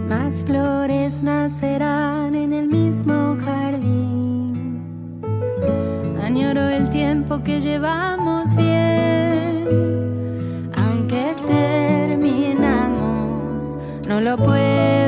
Más 0.10 0.44
flores 0.44 1.22
nacerán 1.22 2.34
en 2.34 2.52
el 2.52 2.68
mismo 2.68 3.38
jardín. 3.46 4.82
Añoro 6.20 6.68
el 6.68 6.90
tiempo 6.90 7.44
que 7.44 7.62
llevamos 7.62 8.56
bien. 8.56 9.68
Aunque 10.76 11.36
terminamos, 11.46 12.18
no 14.08 14.20
lo 14.20 14.36
puedo 14.36 15.05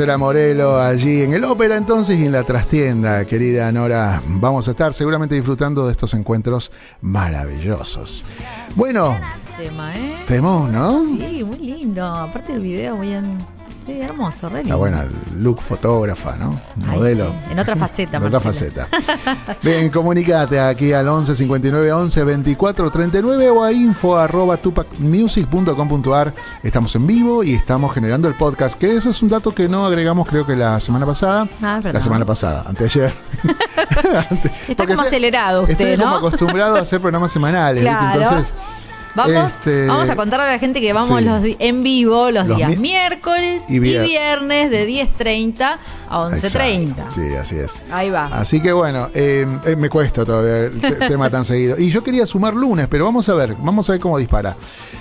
final. 0.00 0.18
Marcela 0.18 0.18
Morelo 0.18 0.78
allí 0.80 1.22
en 1.22 1.34
el 1.34 1.44
ópera 1.44 1.76
entonces 1.76 2.18
y 2.18 2.24
en 2.24 2.32
la 2.32 2.42
trastienda, 2.44 3.24
querida 3.26 3.70
Nora. 3.70 4.22
Vamos 4.26 4.66
a 4.66 4.70
estar 4.70 4.94
seguramente 4.94 5.34
disfrutando 5.34 5.84
de 5.86 5.92
estos 5.92 6.14
encuentros 6.14 6.72
maravillosos. 7.02 8.24
Bueno, 8.76 9.16
Tema, 9.58 9.94
¿eh? 9.94 10.14
temón, 10.26 10.72
¿no? 10.72 11.04
Sí, 11.04 11.44
muy 11.44 11.58
lindo. 11.58 12.06
Aparte 12.06 12.52
el 12.54 12.60
video, 12.60 12.98
bien. 12.98 13.38
Sí, 13.90 14.00
hermoso, 14.02 14.48
re 14.48 14.58
Está 14.60 14.62
lindo. 14.62 14.78
buena, 14.78 15.04
look 15.38 15.60
fotógrafa, 15.60 16.36
¿no? 16.36 16.58
Ay, 16.88 16.96
Modelo. 16.96 17.30
sí, 17.46 17.52
En 17.52 17.58
otra 17.58 17.74
faceta, 17.76 18.16
En 18.18 18.22
otra 18.24 18.38
faceta. 18.40 18.88
Bien, 19.62 19.90
comunicate 19.90 20.60
aquí 20.60 20.92
al 20.92 21.08
11 21.08 21.34
59 21.34 21.92
11 21.92 22.24
24 22.24 22.90
39 22.90 23.50
o 23.50 23.64
a 23.64 23.72
info 23.72 24.16
arroba 24.16 24.56
tupacmusic.com.ar. 24.58 26.32
Estamos 26.62 26.94
en 26.94 27.06
vivo 27.06 27.42
y 27.42 27.54
estamos 27.54 27.92
generando 27.92 28.28
el 28.28 28.34
podcast, 28.34 28.78
que 28.78 28.94
eso 28.96 29.10
es 29.10 29.22
un 29.22 29.28
dato 29.28 29.52
que 29.54 29.68
no 29.68 29.84
agregamos 29.86 30.28
creo 30.28 30.46
que 30.46 30.54
la 30.54 30.78
semana 30.80 31.04
pasada. 31.06 31.48
Ah, 31.62 31.80
la 31.82 32.00
semana 32.00 32.24
pasada, 32.24 32.64
anteayer. 32.68 33.12
Ante- 34.30 34.52
Está 34.68 34.86
como 34.86 35.02
acelerado 35.02 35.62
usted, 35.62 35.72
Estoy 35.72 35.96
como 35.96 36.10
¿no? 36.12 36.16
acostumbrado 36.18 36.76
a 36.76 36.80
hacer 36.80 37.00
programas 37.00 37.32
semanales. 37.32 37.82
¿viste? 37.82 37.98
Entonces, 38.14 38.54
Vamos, 39.14 39.52
Este- 39.52 39.86
vamos 39.86 40.08
a 40.08 40.16
contarle 40.16 40.46
a 40.46 40.52
la 40.52 40.58
gente 40.58 40.80
que 40.80 40.92
vamos 40.92 41.18
Sí. 41.20 41.24
los 41.24 41.42
en 41.58 41.82
vivo 41.82 42.30
los, 42.30 42.46
Los 42.46 42.56
días 42.56 42.70
mi- 42.70 42.76
miércoles 42.76 43.64
y 43.68 43.76
y, 43.76 43.78
vier- 43.80 44.04
viernes 44.04 44.70
de 44.70 44.86
10.30 44.86 45.78
a 46.10 46.28
11.30. 46.28 46.82
Exacto, 46.90 47.04
Sí, 47.10 47.34
así 47.34 47.56
es. 47.56 47.82
Ahí 47.90 48.10
va. 48.10 48.26
Así 48.26 48.60
que 48.60 48.72
bueno, 48.72 49.08
eh, 49.14 49.46
eh, 49.64 49.76
me 49.76 49.88
cuesta 49.88 50.24
todavía 50.24 50.64
el 50.66 50.80
te- 50.80 50.92
tema 51.08 51.30
tan 51.30 51.44
seguido. 51.44 51.78
Y 51.78 51.90
yo 51.90 52.02
quería 52.04 52.26
sumar 52.26 52.54
lunes, 52.54 52.88
pero 52.88 53.04
vamos 53.04 53.28
a 53.28 53.34
ver, 53.34 53.54
vamos 53.62 53.88
a 53.88 53.92
ver 53.92 54.00
cómo 54.00 54.18
dispara. 54.18 54.56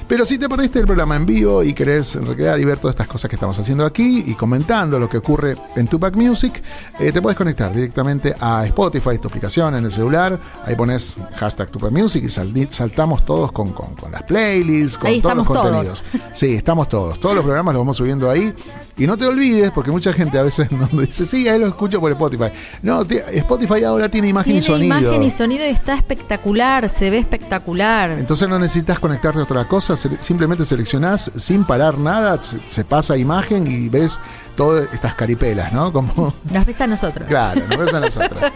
Pero 0.08 0.26
si 0.26 0.38
te 0.40 0.48
perdiste 0.50 0.80
el 0.80 0.86
programa 0.86 1.16
en 1.16 1.26
vivo 1.26 1.64
y 1.64 1.74
querés 1.74 2.16
recrear 2.16 2.60
y 2.60 2.66
ver 2.66 2.78
todas 2.80 2.94
estas 2.94 3.08
cosas 3.08 3.30
que 3.30 3.36
estamos 3.36 3.58
haciendo 3.60 3.86
aquí 3.86 4.24
y 4.26 4.34
comentando 4.34 4.98
lo 5.00 5.08
que 5.08 5.18
ocurre 5.18 5.56
en 5.76 5.88
Tupac 5.88 6.16
Music, 6.16 6.64
eh, 7.00 7.12
te 7.12 7.22
puedes 7.22 7.38
conectar 7.38 7.72
directamente 7.74 8.36
a 8.40 8.66
Spotify, 8.66 9.20
tu 9.20 9.28
aplicación 9.28 9.76
en 9.76 9.86
el 9.86 9.92
celular. 9.92 10.40
Ahí 10.66 10.76
pones 10.76 11.16
hashtag 11.36 11.70
Tupac 11.70 11.92
Music 11.92 12.24
y 12.26 12.30
saltamos 12.72 13.24
todos 13.26 13.52
con, 13.52 13.72
con- 13.74 13.96
con 13.96 14.12
las 14.12 14.24
playlists, 14.24 14.98
con 14.98 15.08
Ahí 15.10 15.22
todos 15.22 15.36
los 15.36 15.48
todos. 15.48 15.62
contenidos. 15.62 16.04
Sí, 16.34 16.56
estamos 16.56 16.90
todos. 16.90 17.20
Todos 17.20 17.36
los 17.36 17.44
programas 17.44 17.74
los 17.76 17.82
vamos 17.82 17.98
subiendo 17.98 18.30
ahí. 18.32 18.52
Y 18.98 19.08
no 19.08 19.16
te 19.18 19.26
olvides, 19.28 19.72
porque 19.72 19.92
mucha 19.92 20.12
gente 20.12 20.38
a 20.40 20.44
veces 20.44 20.70
dice, 21.02 21.26
sí, 21.26 21.48
ahí 21.48 21.60
lo 21.60 21.68
escucho 21.68 22.00
por 22.00 22.12
Spotify. 22.12 22.52
No, 22.82 23.06
ti- 23.06 23.18
Spotify 23.34 23.84
ahora 23.84 24.10
tiene 24.10 24.28
imagen 24.30 24.54
Tiene 24.54 24.60
y 24.60 24.64
sonido. 24.64 25.00
imagen 25.00 25.24
y 25.24 25.30
sonido 25.32 25.66
y 25.66 25.70
está 25.70 25.94
espectacular, 25.96 26.88
se 26.90 27.10
ve 27.10 27.18
espectacular. 27.20 28.12
Entonces 28.12 28.48
no 28.48 28.58
necesitas 28.60 29.00
conectarte 29.00 29.40
a 29.40 29.44
otra 29.44 29.66
cosa, 29.68 29.96
simplemente 29.98 30.66
seleccionás 30.66 31.32
sin 31.38 31.64
parar 31.64 31.98
nada, 31.98 32.42
se, 32.42 32.60
se 32.68 32.84
pasa 32.86 33.18
imagen 33.18 33.68
y 33.68 33.90
ves 33.90 34.20
todas 34.56 34.88
estas 34.94 35.16
caripelas, 35.16 35.72
¿no? 35.74 35.92
Como, 35.94 36.34
Nos 36.52 36.66
ves 36.66 36.82
a 36.82 36.88
nosotros. 36.88 37.28
claro, 37.28 37.62
nos 37.68 37.78
ves 37.78 37.94
a 37.94 38.00
nosotros. 38.00 38.42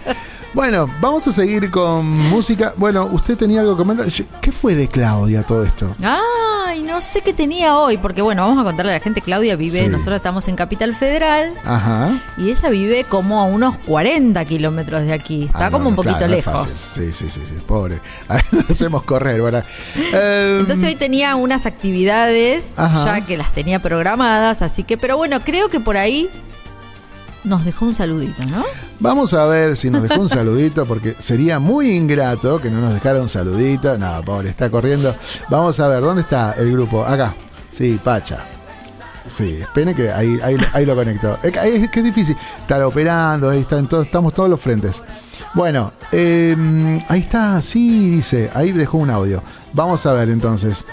Bueno, 0.53 0.87
vamos 1.01 1.27
a 1.27 1.31
seguir 1.31 1.71
con 1.71 2.05
música. 2.07 2.73
Bueno, 2.77 3.09
usted 3.11 3.35
tenía 3.37 3.61
algo 3.61 3.75
que 3.75 3.83
comentar. 3.83 4.05
¿Qué 4.39 4.51
fue 4.51 4.75
de 4.75 4.87
Claudia 4.87 5.41
todo 5.41 5.63
esto? 5.63 5.95
Ay, 6.03 6.83
no 6.83 7.01
sé 7.01 7.21
qué 7.21 7.33
tenía 7.33 7.75
hoy, 7.77 7.97
porque 7.97 8.21
bueno, 8.21 8.43
vamos 8.43 8.59
a 8.59 8.63
contarle 8.63 8.91
a 8.91 8.95
la 8.95 9.01
gente, 9.01 9.21
Claudia 9.21 9.55
vive, 9.55 9.79
Sí. 9.79 9.87
nosotros 9.87 10.17
estamos 10.17 10.47
en 10.47 10.55
Capital 10.55 10.95
Federal 10.95 11.53
Ajá. 11.65 12.11
y 12.37 12.51
ella 12.51 12.69
vive 12.69 13.03
como 13.03 13.39
a 13.39 13.43
unos 13.45 13.77
40 13.79 14.45
kilómetros 14.45 15.01
de 15.05 15.13
aquí, 15.13 15.45
está 15.45 15.67
Ah, 15.67 15.71
como 15.71 15.85
no, 15.85 15.89
un 15.89 15.95
poquito 15.95 16.17
claro, 16.17 16.27
no 16.33 16.37
es 16.37 16.45
lejos. 16.45 16.71
sí, 16.71 17.11
sí, 17.13 17.29
sí, 17.31 17.41
sí, 17.47 17.55
pobre. 17.65 17.99
Hacemos 18.69 19.03
correr, 19.03 19.41
¿verdad? 19.41 19.65
Eh, 19.95 20.57
Entonces 20.59 20.85
hoy 20.85 20.95
tenía 20.95 21.35
unas 21.35 21.65
actividades 21.65 22.73
Ajá. 22.77 23.05
ya 23.19 23.25
que 23.25 23.37
las 23.37 23.51
tenía 23.53 23.79
programadas, 23.79 24.61
así 24.61 24.83
que, 24.83 24.97
pero 24.97 25.17
bueno, 25.17 25.39
creo 25.41 25.69
que 25.69 25.79
por 25.79 25.97
ahí 25.97 26.29
nos 27.43 27.65
dejó 27.65 27.85
un 27.85 27.95
saludito, 27.95 28.43
¿no? 28.49 28.63
Vamos 28.99 29.33
a 29.33 29.45
ver 29.45 29.75
si 29.75 29.89
nos 29.89 30.03
dejó 30.03 30.21
un 30.21 30.29
saludito, 30.39 30.85
porque 30.85 31.15
sería 31.19 31.59
muy 31.59 31.87
ingrato 31.95 32.61
que 32.61 32.69
no 32.69 32.79
nos 32.81 32.93
dejara 32.93 33.21
un 33.21 33.29
saludito. 33.29 33.97
No, 33.97 34.21
pobre, 34.23 34.49
está 34.49 34.69
corriendo. 34.69 35.15
Vamos 35.49 35.79
a 35.79 35.87
ver, 35.87 36.01
¿dónde 36.01 36.21
está 36.21 36.53
el 36.53 36.71
grupo? 36.71 37.03
Acá. 37.05 37.35
Sí, 37.69 37.99
Pacha. 38.03 38.39
Sí, 39.25 39.59
espere 39.61 39.95
que 39.95 40.11
ahí, 40.11 40.37
ahí, 40.43 40.57
ahí 40.73 40.85
lo 40.85 40.95
conectó. 40.95 41.37
Es 41.41 41.51
que, 41.53 41.75
es 41.77 41.89
que 41.89 41.99
es 41.99 42.05
difícil. 42.05 42.35
Estar 42.61 42.81
operando, 42.83 43.49
ahí 43.49 43.61
está, 43.61 43.79
en 43.79 43.87
todo- 43.87 44.01
estamos 44.03 44.33
todos 44.33 44.49
los 44.49 44.59
frentes. 44.59 45.01
Bueno, 45.53 45.93
eh, 46.11 46.99
ahí 47.07 47.21
está, 47.21 47.61
sí, 47.61 48.09
dice, 48.15 48.51
ahí 48.53 48.71
dejó 48.73 48.97
un 48.97 49.09
audio. 49.09 49.41
Vamos 49.71 50.05
a 50.05 50.13
ver 50.13 50.29
entonces. 50.29 50.83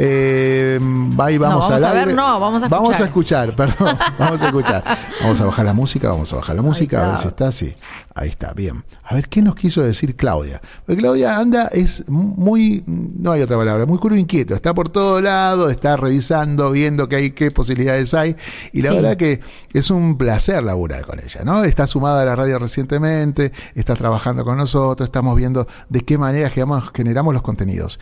Eh, 0.00 0.78
ahí 1.18 1.38
vamos, 1.38 1.68
vamos 1.68 1.82
al 1.82 1.84
a 1.84 1.92
ver, 1.92 2.02
aire. 2.04 2.14
no, 2.14 2.38
vamos 2.40 2.62
a 2.62 2.68
Vamos 2.68 3.00
a 3.00 3.04
escuchar. 3.04 3.48
escuchar, 3.50 3.56
perdón. 3.56 3.98
Vamos 4.18 4.42
a 4.42 4.46
escuchar. 4.46 4.84
Vamos 5.20 5.40
a 5.40 5.44
bajar 5.46 5.64
la 5.64 5.72
música, 5.72 6.08
vamos 6.10 6.32
a 6.32 6.36
bajar 6.36 6.56
la 6.56 6.62
música, 6.62 7.04
a 7.04 7.08
ver 7.10 7.18
si 7.18 7.28
está 7.28 7.48
así. 7.48 7.74
Ahí 8.14 8.28
está, 8.30 8.52
bien. 8.52 8.84
A 9.04 9.14
ver 9.14 9.28
qué 9.28 9.42
nos 9.42 9.54
quiso 9.54 9.80
decir 9.82 10.16
Claudia. 10.16 10.60
Porque 10.86 11.00
Claudia 11.00 11.36
anda, 11.38 11.68
es 11.68 12.04
muy, 12.08 12.82
no 12.86 13.30
hay 13.32 13.42
otra 13.42 13.56
palabra, 13.56 13.86
muy 13.86 13.98
culo 13.98 14.16
inquieto. 14.16 14.54
Está 14.56 14.74
por 14.74 14.88
todo 14.88 15.20
lado, 15.20 15.70
está 15.70 15.96
revisando, 15.96 16.70
viendo 16.72 17.08
qué 17.08 17.16
hay, 17.16 17.30
qué 17.30 17.50
posibilidades 17.52 18.14
hay. 18.14 18.34
Y 18.72 18.82
la 18.82 18.90
Sí. 18.90 18.96
verdad 18.96 19.16
que 19.16 19.40
es 19.72 19.90
un 19.90 20.16
placer 20.18 20.62
laburar 20.64 21.06
con 21.06 21.20
ella, 21.20 21.42
¿no? 21.44 21.62
Está 21.62 21.86
sumada 21.86 22.22
a 22.22 22.24
la 22.24 22.34
radio 22.34 22.58
recientemente, 22.58 23.52
está 23.76 23.94
trabajando 23.94 24.44
con 24.44 24.56
nosotros, 24.56 25.06
estamos 25.06 25.36
viendo 25.36 25.66
de 25.88 26.00
qué 26.00 26.18
manera 26.18 26.50
generamos, 26.50 26.90
generamos 26.94 27.32
los 27.34 27.42
contenidos. 27.42 28.00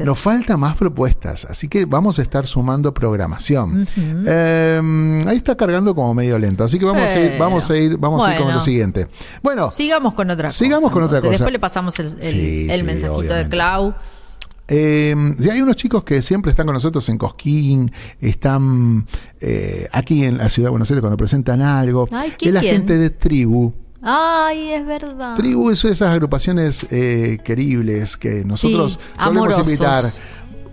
Nos 0.00 0.18
faltan 0.18 0.58
más 0.58 0.76
propuestas, 0.76 1.31
así 1.48 1.68
que 1.68 1.84
vamos 1.84 2.18
a 2.18 2.22
estar 2.22 2.46
sumando 2.46 2.92
programación. 2.94 3.86
Eh, 4.26 5.22
ahí 5.26 5.36
está 5.36 5.56
cargando 5.56 5.94
como 5.94 6.14
medio 6.14 6.38
lento, 6.38 6.64
así 6.64 6.78
que 6.78 6.84
vamos 6.84 7.10
a 7.10 7.20
ir, 7.20 7.38
vamos 7.38 7.70
a 7.70 7.76
ir, 7.76 7.96
vamos 7.96 8.26
a 8.26 8.34
ir 8.34 8.40
con 8.42 8.52
lo 8.52 8.60
siguiente. 8.60 9.08
Bueno, 9.42 9.70
Sigamos 9.70 10.14
con 10.14 10.30
otra 10.30 10.50
Sigamos 10.50 10.84
cosa. 10.84 10.92
con 10.94 11.02
otra 11.04 11.20
cosa. 11.20 11.30
Después 11.30 11.52
le 11.52 11.58
pasamos 11.58 11.98
el, 11.98 12.06
el- 12.06 12.12
Sí, 12.22 12.66
el 12.70 12.78
sí, 12.80 12.84
mensajito 12.84 13.14
obviamente. 13.16 13.44
de 13.44 13.50
Clau. 13.50 13.94
eh, 14.68 15.34
si 15.38 15.50
hay 15.50 15.60
unos 15.60 15.76
chicos 15.76 16.04
que 16.04 16.22
siempre 16.22 16.50
están 16.50 16.66
con 16.66 16.74
nosotros 16.74 17.06
en 17.08 17.18
Cosquín, 17.18 17.92
están 18.20 19.06
eh, 19.40 19.88
aquí 19.92 20.24
en 20.24 20.38
la 20.38 20.48
ciudad 20.48 20.68
de 20.68 20.70
Buenos 20.70 20.90
Aires 20.90 21.00
cuando 21.00 21.16
presentan 21.16 21.60
algo. 21.62 22.06
Ay, 22.10 22.28
es 22.30 22.36
¿quién, 22.38 22.54
la 22.54 22.60
quién? 22.60 22.76
gente 22.76 22.96
de 22.96 23.10
Tribu. 23.10 23.72
Ay, 24.04 24.70
es 24.72 24.84
verdad. 24.84 25.36
Tribu 25.36 25.70
es 25.70 25.84
esas 25.84 26.10
agrupaciones 26.10 26.86
eh, 26.90 27.38
queribles 27.44 28.16
que 28.16 28.44
nosotros 28.44 28.94
Sí, 28.94 28.98
solemos 29.16 29.44
amorosos. 29.52 29.66
invitar. 29.68 30.04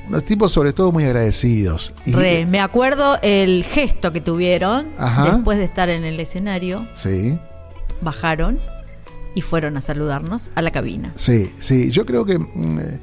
Unos 0.10 0.24
tipos 0.26 0.52
sobre 0.52 0.74
todo 0.74 0.92
muy 0.92 1.04
agradecidos. 1.06 1.94
Y- 2.06 2.12
Re, 2.14 2.46
me 2.46 2.60
acuerdo 2.60 3.18
el 3.22 3.64
gesto 3.64 4.12
que 4.12 4.22
tuvieron 4.22 4.88
Ajá. 4.98 5.32
después 5.36 5.58
de 5.60 5.64
estar 5.66 5.90
en 5.90 6.04
el 6.04 6.20
escenario. 6.20 6.88
Sí. 6.96 7.38
Bajaron 8.02 8.60
y 9.36 9.42
fueron 9.42 9.78
a 9.78 9.82
saludarnos 9.82 10.50
a 10.56 10.62
la 10.62 10.72
cabina. 10.72 11.12
Sí, 11.16 11.52
sí, 11.60 11.92
yo 11.92 12.06
creo 12.06 12.26
que 12.26 12.40
mm, 12.40 12.80
eh, 12.80 13.00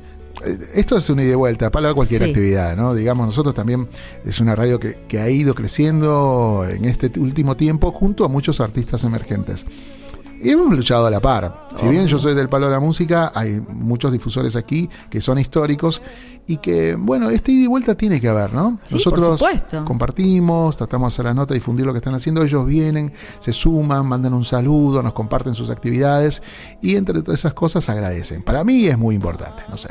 esto 0.74 0.98
es 0.98 1.08
una 1.08 1.22
ida 1.22 1.32
y 1.32 1.36
vuelta 1.36 1.70
para 1.70 1.94
cualquier 1.94 2.22
Sí. 2.24 2.28
actividad, 2.30 2.76
¿no? 2.76 2.94
Digamos, 2.94 3.26
nosotros 3.26 3.54
también 3.54 3.88
es 4.24 4.40
una 4.40 4.56
radio 4.56 4.80
que, 4.80 4.98
que 5.06 5.20
ha 5.20 5.30
ido 5.30 5.54
creciendo 5.54 6.66
en 6.68 6.84
este 6.86 7.10
último 7.20 7.56
tiempo 7.56 7.92
junto 7.92 8.24
a 8.24 8.28
muchos 8.28 8.60
artistas 8.60 9.04
emergentes. 9.04 9.64
Y 10.42 10.50
hemos 10.50 10.74
luchado 10.74 11.06
a 11.06 11.10
la 11.10 11.20
par. 11.20 11.68
Si 11.76 11.86
bien 11.88 12.06
yo 12.06 12.18
soy 12.18 12.34
del 12.34 12.48
palo 12.48 12.66
de 12.66 12.72
la 12.72 12.80
música, 12.80 13.32
hay 13.34 13.60
muchos 13.68 14.12
difusores 14.12 14.56
aquí 14.56 14.88
que 15.10 15.20
son 15.20 15.38
históricos 15.38 16.00
y 16.46 16.58
que, 16.58 16.94
bueno, 16.96 17.28
este 17.30 17.52
ida 17.52 17.64
y 17.64 17.66
vuelta 17.66 17.94
tiene 17.96 18.20
que 18.20 18.28
haber, 18.28 18.52
¿no? 18.54 18.78
Sí, 18.84 18.94
Nosotros 18.94 19.40
por 19.40 19.84
compartimos, 19.84 20.76
tratamos 20.76 21.12
de 21.12 21.14
hacer 21.14 21.24
la 21.26 21.34
nota, 21.34 21.54
difundir 21.54 21.84
lo 21.86 21.92
que 21.92 21.98
están 21.98 22.14
haciendo. 22.14 22.42
Ellos 22.44 22.64
vienen, 22.66 23.12
se 23.40 23.52
suman, 23.52 24.06
mandan 24.06 24.32
un 24.34 24.44
saludo, 24.44 25.02
nos 25.02 25.12
comparten 25.12 25.54
sus 25.54 25.70
actividades 25.70 26.42
y 26.80 26.96
entre 26.96 27.22
todas 27.22 27.40
esas 27.40 27.52
cosas 27.54 27.88
agradecen. 27.88 28.42
Para 28.42 28.62
mí 28.62 28.86
es 28.86 28.96
muy 28.96 29.14
importante, 29.16 29.62
no 29.68 29.76
sé, 29.76 29.88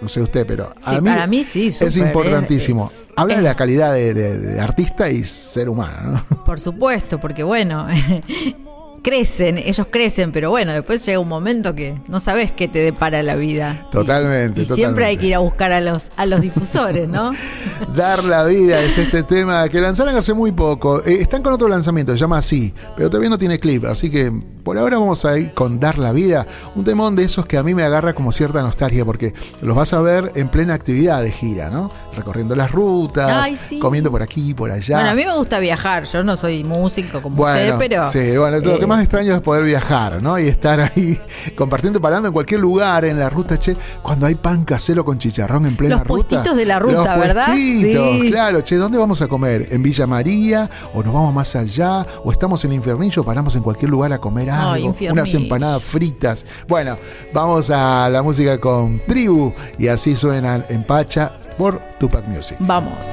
no 0.00 0.08
sé 0.08 0.22
usted, 0.22 0.46
pero 0.46 0.72
a 0.82 0.94
Sí, 0.94 1.00
mí, 1.00 1.08
para 1.10 1.26
mí 1.26 1.44
sí, 1.44 1.66
es 1.68 1.76
súper, 1.94 2.06
importantísimo. 2.06 2.90
eh, 2.94 3.12
Habla 3.16 3.34
de 3.34 3.40
eh. 3.40 3.44
la 3.44 3.54
calidad 3.56 3.92
de, 3.92 4.14
de- 4.14 4.38
de 4.38 4.60
artista 4.60 5.10
y 5.10 5.24
ser 5.24 5.68
humano, 5.68 6.22
¿no? 6.30 6.44
Por 6.44 6.58
supuesto, 6.58 7.20
porque 7.20 7.42
bueno, 7.42 7.86
crecen, 9.02 9.58
ellos 9.58 9.86
crecen, 9.90 10.32
pero 10.32 10.50
bueno, 10.50 10.72
después 10.72 11.04
llega 11.06 11.18
un 11.18 11.28
momento 11.28 11.74
que 11.74 11.98
no 12.08 12.20
sabes 12.20 12.52
qué 12.52 12.68
te 12.68 12.78
depara 12.80 13.22
la 13.22 13.36
vida. 13.36 13.86
Totalmente, 13.90 14.62
Y, 14.62 14.64
siempre 14.64 14.76
totalmente. 14.84 15.04
hay 15.06 15.16
que 15.16 15.26
ir 15.26 15.34
a 15.34 15.38
buscar 15.38 15.72
a 15.72 15.80
los, 15.80 16.04
a 16.16 16.26
los 16.26 16.40
difusores, 16.40 17.08
¿no? 17.08 17.30
Dar 17.94 18.24
la 18.24 18.44
vida 18.44 18.80
es 18.82 18.98
este 18.98 19.22
tema 19.22 19.68
que 19.68 19.80
lanzaron 19.80 20.14
hace 20.16 20.34
muy 20.34 20.52
poco. 20.52 21.02
Eh, 21.04 21.18
están 21.20 21.42
con 21.42 21.52
otro 21.52 21.68
lanzamiento, 21.68 22.12
se 22.12 22.18
llama 22.18 22.38
así, 22.38 22.72
pero 22.96 23.08
todavía 23.08 23.30
no 23.30 23.38
tiene 23.38 23.58
clip, 23.58 23.84
así 23.84 24.10
que 24.10 24.30
por 24.62 24.76
ahora 24.78 24.98
vamos 24.98 25.24
a 25.24 25.38
ir 25.38 25.54
con 25.54 25.80
Dar 25.80 25.98
la 25.98 26.12
vida, 26.12 26.46
un 26.74 26.84
temón 26.84 27.16
de 27.16 27.24
esos 27.24 27.46
que 27.46 27.56
a 27.56 27.62
mí 27.62 27.74
me 27.74 27.82
agarra 27.82 28.12
como 28.12 28.32
cierta 28.32 28.60
nostalgia 28.62 29.04
porque 29.04 29.32
los 29.62 29.74
vas 29.74 29.94
a 29.94 30.00
ver 30.02 30.32
en 30.34 30.48
plena 30.48 30.74
actividad 30.74 31.22
de 31.22 31.32
gira, 31.32 31.70
¿no? 31.70 31.90
Recorriendo 32.14 32.54
las 32.54 32.70
rutas, 32.70 33.30
Ay, 33.46 33.56
sí. 33.56 33.78
comiendo 33.78 34.10
por 34.10 34.22
aquí, 34.22 34.52
por 34.52 34.70
allá. 34.70 34.96
Bueno, 34.96 35.10
a 35.10 35.14
mí 35.14 35.24
me 35.24 35.36
gusta 35.36 35.58
viajar, 35.58 36.04
yo 36.04 36.22
no 36.22 36.36
soy 36.36 36.64
músico 36.64 37.22
como 37.22 37.36
Bueno, 37.36 37.74
usted, 37.74 37.78
pero... 37.78 38.08
sí, 38.10 38.36
bueno, 38.36 38.60
que 38.60 38.74
eh, 38.74 38.78
más 38.90 39.00
extraño 39.02 39.34
es 39.34 39.40
poder 39.40 39.64
viajar, 39.64 40.22
¿no? 40.22 40.38
Y 40.38 40.48
estar 40.48 40.80
ahí 40.80 41.18
compartiendo, 41.56 42.00
parando 42.00 42.28
en 42.28 42.34
cualquier 42.34 42.60
lugar, 42.60 43.04
en 43.04 43.18
la 43.18 43.30
ruta, 43.30 43.58
che, 43.58 43.76
cuando 44.02 44.26
hay 44.26 44.34
pan 44.34 44.64
casero 44.64 45.04
con 45.04 45.18
chicharrón 45.18 45.66
en 45.66 45.76
plena 45.76 45.96
Los 45.96 46.06
ruta. 46.06 46.28
puestitos 46.28 46.56
de 46.56 46.64
la 46.66 46.78
ruta, 46.78 47.16
Los 47.16 47.26
¿verdad? 47.26 47.54
Sí. 47.54 48.26
claro, 48.28 48.60
che, 48.62 48.76
¿dónde 48.76 48.98
vamos 48.98 49.22
a 49.22 49.28
comer? 49.28 49.68
¿En 49.70 49.82
Villa 49.82 50.06
María? 50.06 50.68
¿O 50.92 51.02
nos 51.02 51.14
vamos 51.14 51.32
más 51.32 51.56
allá? 51.56 52.06
¿O 52.24 52.32
estamos 52.32 52.64
en 52.64 52.72
Infernillo? 52.72 53.24
¿Paramos 53.24 53.54
en 53.56 53.62
cualquier 53.62 53.90
lugar 53.90 54.12
a 54.12 54.18
comer 54.18 54.50
algo? 54.50 54.76
Infernillo. 54.88 55.12
unas 55.14 55.34
empanadas 55.34 55.82
fritas. 55.82 56.44
Bueno, 56.68 56.96
vamos 57.32 57.70
a 57.70 58.08
la 58.10 58.22
música 58.22 58.58
con 58.58 59.00
Tribu 59.06 59.52
y 59.78 59.88
así 59.88 60.16
suenan 60.16 60.64
en 60.68 60.84
Pacha 60.84 61.32
por 61.56 61.78
Tupac 61.98 62.26
Music. 62.26 62.56
Vamos. 62.60 63.06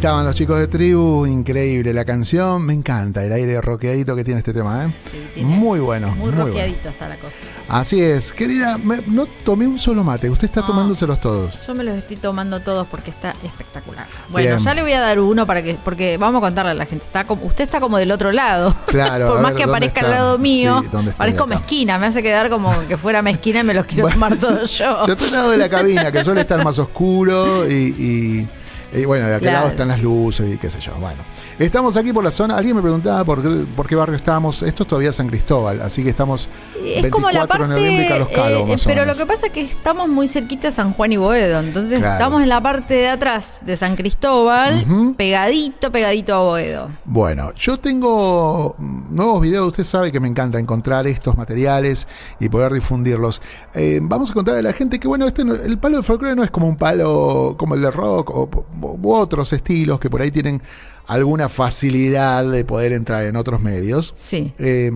Estaban 0.00 0.24
los 0.24 0.34
chicos 0.34 0.58
de 0.58 0.66
tribu, 0.66 1.26
increíble 1.26 1.92
la 1.92 2.06
canción, 2.06 2.62
me 2.64 2.72
encanta 2.72 3.22
el 3.22 3.30
aire 3.34 3.60
rockeadito 3.60 4.16
que 4.16 4.24
tiene 4.24 4.38
este 4.38 4.54
tema, 4.54 4.86
¿eh? 4.86 4.94
Sí, 5.12 5.18
tiene- 5.34 5.48
muy 5.56 5.78
bueno, 5.78 6.08
Muy, 6.08 6.16
muy, 6.20 6.30
bueno. 6.30 6.46
rockeadito 6.46 6.88
está 6.88 7.06
la 7.06 7.16
cosa. 7.16 7.34
Así 7.68 8.00
es, 8.00 8.32
querida, 8.32 8.78
me- 8.78 9.02
no 9.06 9.26
tomé 9.44 9.66
un 9.66 9.78
solo 9.78 10.02
mate, 10.02 10.30
usted 10.30 10.46
está 10.46 10.62
No. 10.62 10.68
tomándoselos 10.68 11.20
todos. 11.20 11.58
Yo 11.66 11.74
me 11.74 11.84
los 11.84 11.98
estoy 11.98 12.16
tomando 12.16 12.60
todos 12.60 12.86
porque 12.86 13.10
está 13.10 13.34
espectacular. 13.44 14.06
Bueno, 14.30 14.48
Bien. 14.56 14.64
ya 14.64 14.72
le 14.72 14.80
voy 14.80 14.92
a 14.94 15.00
dar 15.00 15.20
uno 15.20 15.46
para 15.46 15.62
que, 15.62 15.74
porque 15.84 16.16
vamos 16.16 16.38
a 16.38 16.46
contarle 16.46 16.70
a 16.70 16.74
la 16.74 16.86
gente. 16.86 17.04
Está 17.04 17.24
como, 17.24 17.44
usted 17.44 17.64
está 17.64 17.78
como 17.78 17.98
del 17.98 18.10
otro 18.10 18.32
lado. 18.32 18.74
Claro, 18.86 19.28
Por 19.28 19.42
más 19.42 19.50
ver, 19.52 19.56
que 19.58 19.66
¿dónde 19.66 19.76
aparezca 19.86 20.00
al 20.00 20.10
lado 20.10 20.38
mío, 20.38 20.80
Sí, 20.82 20.88
¿dónde 20.90 21.10
estoy 21.10 21.18
parezco 21.18 21.46
mezquina. 21.46 21.98
Me 21.98 22.06
hace 22.06 22.22
quedar 22.22 22.48
como 22.48 22.72
que 22.88 22.96
fuera 22.96 23.20
mezquina 23.20 23.60
y 23.60 23.64
me 23.64 23.74
los 23.74 23.84
quiero 23.84 24.04
Bueno. 24.04 24.14
tomar 24.14 24.36
todos 24.38 24.78
yo. 24.78 25.04
Yo 25.06 25.12
estoy 25.12 25.26
al 25.28 25.32
lado 25.34 25.50
de 25.50 25.58
la 25.58 25.68
cabina, 25.68 26.10
que 26.10 26.24
suele 26.24 26.40
estar 26.40 26.64
más 26.64 26.78
oscuro 26.78 27.68
y, 27.70 27.74
y- 27.74 28.48
y 28.92 29.04
bueno, 29.04 29.26
de 29.26 29.34
aquel 29.36 29.48
Claro. 29.48 29.56
lado 29.58 29.68
están 29.70 29.88
las 29.88 30.02
luces 30.02 30.52
y 30.54 30.58
qué 30.58 30.70
sé 30.70 30.80
yo. 30.80 30.94
Bueno, 30.96 31.22
estamos 31.66 31.96
aquí 31.96 32.12
por 32.12 32.24
la 32.24 32.30
zona. 32.30 32.56
Alguien 32.56 32.76
me 32.76 32.82
preguntaba 32.82 33.24
por 33.24 33.42
qué, 33.42 33.48
por 33.76 33.86
qué 33.86 33.94
barrio 33.94 34.16
estamos. 34.16 34.62
Esto 34.62 34.82
es 34.84 34.88
todavía 34.88 35.12
San 35.12 35.28
Cristóbal, 35.28 35.80
así 35.82 36.02
que 36.02 36.10
estamos 36.10 36.48
Es 36.76 37.02
24 37.02 37.10
como 37.10 37.30
la 37.30 37.46
parte. 37.46 37.62
de 37.64 37.68
noviembre 37.68 38.04
y 38.04 38.08
Carlos 38.08 38.28
Calvo, 38.34 38.72
eh, 38.72 38.76
pero 38.84 39.04
lo 39.04 39.14
que 39.16 39.26
pasa 39.26 39.46
es 39.46 39.52
que 39.52 39.60
estamos 39.62 40.08
muy 40.08 40.26
cerquita 40.28 40.68
de 40.68 40.72
San 40.72 40.92
Juan 40.92 41.12
y 41.12 41.16
Boedo. 41.16 41.60
Entonces 41.60 41.98
Claro. 42.00 42.14
estamos 42.14 42.42
en 42.42 42.48
la 42.48 42.60
parte 42.62 42.94
de 42.94 43.08
atrás 43.08 43.60
de 43.64 43.76
San 43.76 43.96
Cristóbal, 43.96 44.84
Ujú. 44.88 45.14
pegadito, 45.14 45.92
pegadito 45.92 46.34
a 46.34 46.38
Boedo. 46.38 46.88
Bueno, 47.04 47.52
yo 47.54 47.76
tengo 47.78 48.74
mm, 48.78 49.14
nuevos 49.14 49.40
videos. 49.40 49.66
Usted 49.68 49.84
sabe 49.84 50.10
que 50.12 50.20
me 50.20 50.28
encanta 50.28 50.58
encontrar 50.58 51.06
estos 51.06 51.36
materiales 51.36 52.06
y 52.40 52.48
poder 52.48 52.72
difundirlos. 52.72 53.42
Eh, 53.74 54.00
vamos 54.02 54.30
a 54.30 54.34
contarle 54.34 54.60
a 54.60 54.62
la 54.62 54.72
gente 54.72 54.98
que, 54.98 55.06
bueno, 55.08 55.26
este 55.26 55.44
no- 55.44 55.54
el 55.54 55.78
palo 55.78 55.98
de 55.98 56.02
folclore 56.02 56.34
no 56.34 56.42
es 56.42 56.50
como 56.50 56.66
un 56.68 56.76
palo 56.76 57.54
como 57.58 57.74
el 57.74 57.82
de 57.82 57.90
rock 57.90 58.30
o, 58.30 58.48
u 58.80 59.12
otros 59.14 59.52
estilos 59.52 60.00
que 60.00 60.08
por 60.08 60.22
ahí 60.22 60.30
tienen 60.30 60.62
alguna 61.06 61.48
facilidad 61.48 62.50
de 62.50 62.64
poder 62.64 62.92
entrar 62.92 63.24
en 63.24 63.36
otros 63.36 63.60
medios. 63.60 64.14
Sí. 64.18 64.52
Eh, 64.58 64.90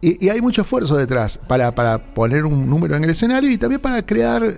y, 0.00 0.26
y 0.26 0.28
hay 0.28 0.40
mucho 0.40 0.62
esfuerzo 0.62 0.96
detrás 0.96 1.38
para, 1.48 1.72
para 1.74 2.14
poner 2.14 2.44
un 2.44 2.68
número 2.68 2.94
en 2.96 3.04
el 3.04 3.10
escenario 3.10 3.50
y 3.50 3.58
también 3.58 3.80
para 3.80 4.04
crear, 4.06 4.56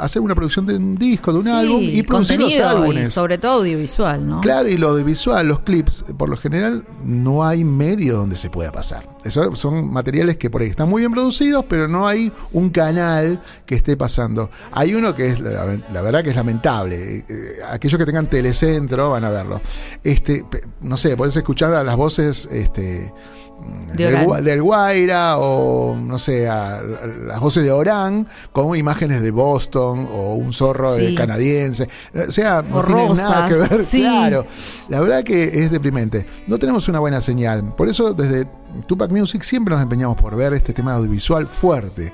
hacer 0.00 0.22
una 0.22 0.34
producción 0.34 0.66
de 0.66 0.76
un 0.76 0.96
disco, 0.96 1.32
de 1.32 1.38
un 1.38 1.44
Sí, 1.44 1.50
álbum 1.50 1.82
y 1.82 2.02
producir 2.02 2.40
los 2.40 2.50
y 2.52 2.58
álbumes. 2.60 3.12
sobre 3.12 3.38
todo 3.38 3.60
audiovisual, 3.60 4.26
¿no? 4.28 4.40
Claro, 4.40 4.68
y 4.68 4.76
lo 4.76 4.88
audiovisual, 4.88 5.46
los 5.46 5.60
clips, 5.60 6.04
por 6.16 6.28
lo 6.28 6.36
general 6.36 6.84
no 7.04 7.44
hay 7.44 7.64
medio 7.64 8.16
donde 8.16 8.36
se 8.36 8.50
pueda 8.50 8.72
pasar. 8.72 9.08
Eso 9.24 9.54
son 9.54 9.92
materiales 9.92 10.36
que 10.38 10.48
por 10.50 10.62
ahí 10.62 10.68
están 10.68 10.88
muy 10.88 11.00
bien 11.02 11.12
producidos, 11.12 11.64
pero 11.68 11.88
no 11.88 12.08
hay 12.08 12.32
un 12.52 12.70
canal 12.70 13.42
que 13.66 13.74
esté 13.74 13.96
pasando. 13.96 14.50
Hay 14.72 14.94
uno 14.94 15.14
que 15.14 15.28
es, 15.28 15.40
la, 15.40 15.66
la 15.92 16.02
verdad 16.02 16.24
que 16.24 16.30
es 16.30 16.36
lamentable. 16.36 17.24
Eh, 17.28 17.58
aquellos 17.70 17.98
que 17.98 18.06
tengan 18.06 18.28
telecentro 18.30 19.10
van 19.10 19.24
a 19.24 19.30
verlo. 19.30 19.60
Este, 20.02 20.44
no 20.80 20.96
sé, 20.96 21.16
podés 21.16 21.36
escuchar 21.36 21.74
a 21.74 21.84
las 21.84 21.96
voces 21.96 22.48
este, 22.50 23.12
De 23.94 24.42
del, 24.42 24.62
Guaira 24.62 25.38
o 25.38 25.96
no 25.96 26.18
sé, 26.18 26.48
a, 26.48 26.76
a 26.76 26.82
las 26.82 27.40
voces 27.40 27.64
de 27.64 27.72
Orán 27.72 28.26
como 28.52 28.76
imágenes 28.76 29.20
de 29.20 29.30
Boston 29.30 30.08
o 30.12 30.34
un 30.34 30.52
zorro 30.52 30.96
canadiense. 31.16 31.88
O 32.14 32.30
sea, 32.30 32.62
no 32.62 32.84
tiene 32.84 33.14
nada 33.14 33.48
que 33.48 33.54
ver. 33.54 33.84
sí. 33.84 34.00
Claro. 34.00 34.46
La 34.88 35.00
verdad 35.00 35.22
que 35.24 35.42
es 35.42 35.70
deprimente. 35.70 36.26
No 36.46 36.58
tenemos 36.58 36.88
una 36.88 37.00
buena 37.00 37.20
señal. 37.20 37.74
Por 37.74 37.88
eso 37.88 38.14
desde 38.14 38.46
Tupac 38.86 39.10
Music 39.10 39.42
siempre 39.42 39.74
nos 39.74 39.82
empeñamos 39.82 40.16
por 40.20 40.36
ver 40.36 40.52
este 40.54 40.72
tema 40.72 40.94
audiovisual 40.94 41.46
fuerte. 41.46 42.12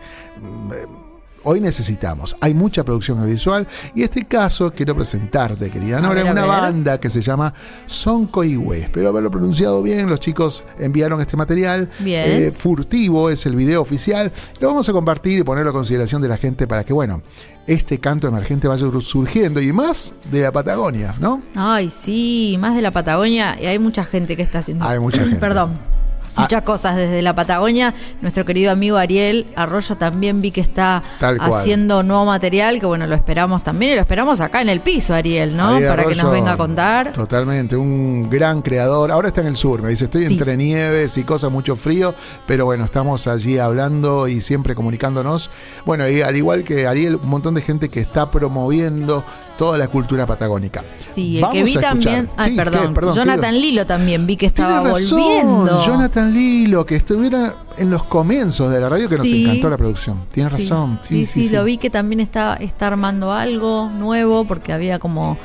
Hoy 1.48 1.61
necesitamos, 1.61 2.37
hay 2.40 2.54
mucha 2.54 2.82
producción 2.82 3.20
audiovisual 3.20 3.68
y 3.94 4.02
este 4.02 4.24
caso 4.24 4.72
quiero 4.72 4.96
presentarte, 4.96 5.70
querida 5.70 6.00
Nora, 6.00 6.24
ver, 6.24 6.32
una 6.32 6.44
banda 6.44 6.98
que 6.98 7.09
se 7.09 7.22
llama 7.22 7.54
Son 7.87 8.26
Coihue. 8.26 8.80
Espero 8.80 9.11
haberlo 9.11 9.30
pronunciado 9.30 9.80
bien, 9.80 10.09
los 10.09 10.18
chicos 10.18 10.64
enviaron 10.76 11.20
este 11.20 11.37
material. 11.37 11.88
Bien. 12.00 12.24
Eh, 12.26 12.50
furtivo 12.50 13.30
es 13.30 13.46
el 13.46 13.54
video 13.54 13.80
oficial. 13.80 14.32
Lo 14.59 14.66
vamos 14.66 14.88
a 14.88 14.92
compartir 14.92 15.38
y 15.38 15.44
ponerlo 15.44 15.70
a 15.70 15.72
consideración 15.72 16.20
de 16.20 16.26
la 16.26 16.37
gente 16.37 16.66
para 16.66 16.82
que, 16.82 16.92
bueno, 16.92 17.22
este 17.68 18.00
canto 18.00 18.26
emergente 18.26 18.66
vaya 18.66 18.88
surgiendo 19.00 19.61
y 19.61 19.72
más 19.72 20.14
de 20.32 20.40
la 20.40 20.50
Patagonia, 20.50 21.14
¿no? 21.20 21.42
Ay, 21.54 21.90
sí, 21.90 22.56
más 22.59 22.74
de 22.74 22.82
la 22.82 22.90
Patagonia. 22.90 23.56
Y 23.62 23.66
hay 23.66 23.78
mucha 23.78 24.04
gente 24.04 24.37
que 24.37 24.42
está 24.42 24.59
haciendo. 24.59 24.85
Hay 24.85 24.98
mucha 24.98 25.18
gente. 25.22 25.37
Perdón. 25.37 25.95
Ah. 26.37 26.42
Muchas 26.42 26.62
cosas 26.62 26.96
desde 26.96 27.22
la 27.22 27.35
Patagonia. 27.35 27.94
Nuestro 28.20 28.44
querido 28.44 28.70
amigo 28.70 28.96
Ariel 28.96 29.46
Arroyo 29.57 29.96
también 29.96 30.40
vi 30.40 30.51
que 30.51 30.61
está 30.61 31.03
haciendo 31.40 32.03
nuevo 32.03 32.27
material, 32.27 32.79
que 32.79 32.87
bueno, 32.87 33.07
lo 33.07 33.14
esperamos 33.14 33.64
también 33.64 33.92
y 33.92 33.94
lo 33.94 34.03
esperamos 34.03 34.40
acá 34.40 34.61
en 34.61 34.68
el 34.68 34.81
piso, 34.81 35.14
Ariel, 35.14 35.57
¿no? 35.57 35.77
Ariel 35.77 35.88
Para 35.88 36.05
que 36.05 36.14
nos 36.14 36.31
venga 36.31 36.53
a 36.53 36.57
contar. 36.57 37.12
Totalmente, 37.12 37.77
un 37.77 38.29
gran 38.29 38.62
creador. 38.62 39.11
Ahora 39.11 39.29
está 39.29 39.40
en 39.40 39.46
el 39.49 39.57
sur, 39.57 39.83
me 39.83 39.90
dice, 39.90 40.05
estoy 40.05 40.27
Sí. 40.27 40.35
entre 40.35 40.57
nieves 40.57 41.16
y 41.16 41.25
cosas, 41.25 41.51
mucho 41.51 41.77
frío, 41.77 42.14
pero 42.46 42.64
bueno, 42.66 42.85
estamos 42.85 43.27
allí 43.27 43.59
hablando 43.59 44.29
y 44.29 44.40
siempre 44.40 44.75
comunicándonos. 44.75 45.51
Bueno, 45.85 46.09
y 46.09 46.20
al 46.22 46.37
igual 46.37 46.64
que 46.64 46.87
Ariel, 46.87 47.16
un 47.16 47.29
montón 47.29 47.55
de 47.55 47.62
gente 47.62 47.88
que 47.88 48.01
está 48.01 48.31
promoviendo 48.31 49.25
toda 49.56 49.78
la 49.78 49.88
cultura 49.88 50.26
patagónica. 50.26 50.84
Sí, 50.90 51.36
el 51.36 51.42
Vamos 51.42 51.54
que 51.56 51.64
vi 51.64 51.76
a 51.76 51.80
también. 51.80 52.30
Ay, 52.36 52.50
Sí, 52.50 52.56
perdón. 52.56 52.94
Perdón, 52.94 53.14
Jonathan 53.16 53.54
¿qué? 53.54 53.60
Lilo 53.60 53.86
también 53.86 54.26
vi 54.26 54.36
que 54.36 54.46
estaba 54.46 54.80
razón, 54.82 55.18
volviendo. 55.20 55.84
Jonathan 55.84 56.32
Lilo, 56.34 56.86
que 56.86 56.96
estuviera 56.96 57.54
en 57.78 57.90
los 57.90 58.04
comienzos 58.04 58.72
de 58.72 58.80
la 58.80 58.88
radio, 58.88 59.08
que 59.08 59.16
nos 59.18 59.26
encantó 59.28 59.70
la 59.70 59.76
producción. 59.76 60.24
Tienes 60.32 60.52
Sí. 60.54 60.62
razón. 60.62 60.98
Sí, 61.02 61.26
sí, 61.26 61.48
lo 61.48 61.64
vi 61.64 61.78
que 61.78 61.90
también 61.90 62.20
está, 62.20 62.54
está 62.54 62.86
armando 62.88 63.32
algo 63.32 63.88
nuevo 63.90 64.44
porque 64.44 64.72
había 64.72 64.98
como 64.98 65.36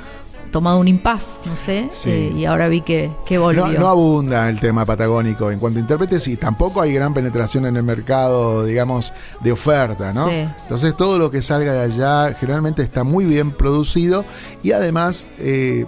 tomado 0.52 0.80
un 0.80 0.88
impas, 0.88 1.40
no 1.46 1.56
sé, 1.56 1.88
Sí. 1.92 2.10
eh, 2.12 2.34
y 2.38 2.46
ahora 2.46 2.68
vi 2.68 2.82
que, 2.82 3.10
que 3.26 3.38
volvió. 3.38 3.66
No, 3.68 3.80
no 3.80 3.88
abunda 3.90 4.50
el 4.50 4.60
tema 4.60 4.86
patagónico 4.86 5.50
en 5.52 5.60
cuanto 5.60 5.80
a 5.80 5.82
intérpretes 5.82 6.28
y 6.28 6.38
tampoco 6.38 6.82
hay 6.82 6.94
gran 6.94 7.14
penetración 7.14 7.66
en 7.66 7.78
el 7.78 7.84
mercado, 7.84 8.66
digamos, 8.66 9.14
de 9.40 9.52
oferta, 9.52 10.14
¿no? 10.14 10.28
Sí. 10.30 10.46
Entonces 10.64 10.96
todo 10.96 11.18
lo 11.18 11.32
que 11.32 11.42
salga 11.42 11.74
de 11.74 11.80
allá 11.82 12.36
generalmente 12.40 12.82
está 12.84 13.04
muy 13.04 13.26
bien 13.26 13.52
producido 13.52 14.26
y 14.62 14.74
además 14.74 15.28
eh, 15.40 15.86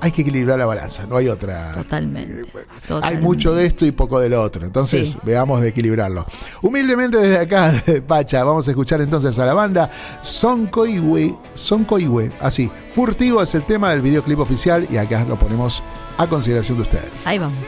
hay 0.00 0.12
que 0.12 0.22
equilibrar 0.22 0.58
la 0.58 0.66
balanza, 0.66 1.04
no 1.08 1.16
hay 1.16 1.28
otra. 1.28 1.72
Totalmente. 1.72 2.42
Hay 2.54 2.64
totalmente. 2.86 3.22
mucho 3.24 3.54
de 3.54 3.66
esto 3.66 3.84
y 3.84 3.90
poco 3.92 4.20
del 4.20 4.34
otro, 4.34 4.64
entonces 4.64 5.10
Sí. 5.10 5.18
veamos 5.24 5.60
de 5.60 5.68
equilibrarlo. 5.68 6.24
Humildemente 6.62 7.16
desde 7.18 7.38
acá, 7.38 7.72
Pacha, 8.06 8.44
vamos 8.44 8.68
a 8.68 8.70
escuchar 8.70 9.00
entonces 9.00 9.38
a 9.38 9.44
la 9.46 9.54
banda 9.54 9.90
Son 10.22 10.66
Coihue, 10.66 11.36
Son 11.54 11.84
Coihue, 11.84 12.30
así, 12.40 12.70
Furtivo 12.94 13.42
es 13.42 13.54
el 13.54 13.62
tema 13.64 13.90
del 13.90 14.00
videoclip 14.00 14.38
oficial 14.40 14.86
y 14.90 14.96
acá 14.96 15.24
lo 15.28 15.36
ponemos 15.36 15.82
a 16.16 16.26
consideración 16.26 16.78
de 16.78 16.82
ustedes. 16.82 17.26
Ahí 17.26 17.38
vamos. 17.38 17.58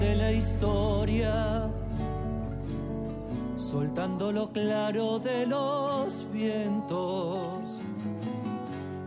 De 0.00 0.16
la 0.16 0.32
historia, 0.32 1.70
soltando 3.56 4.32
lo 4.32 4.50
claro 4.50 5.18
de 5.18 5.46
los 5.46 6.26
vientos. 6.32 7.78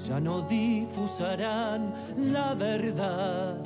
Ya 0.08 0.19
no 0.19 0.43
difusarán 0.43 1.93
la 2.32 2.53
verdad 2.53 3.58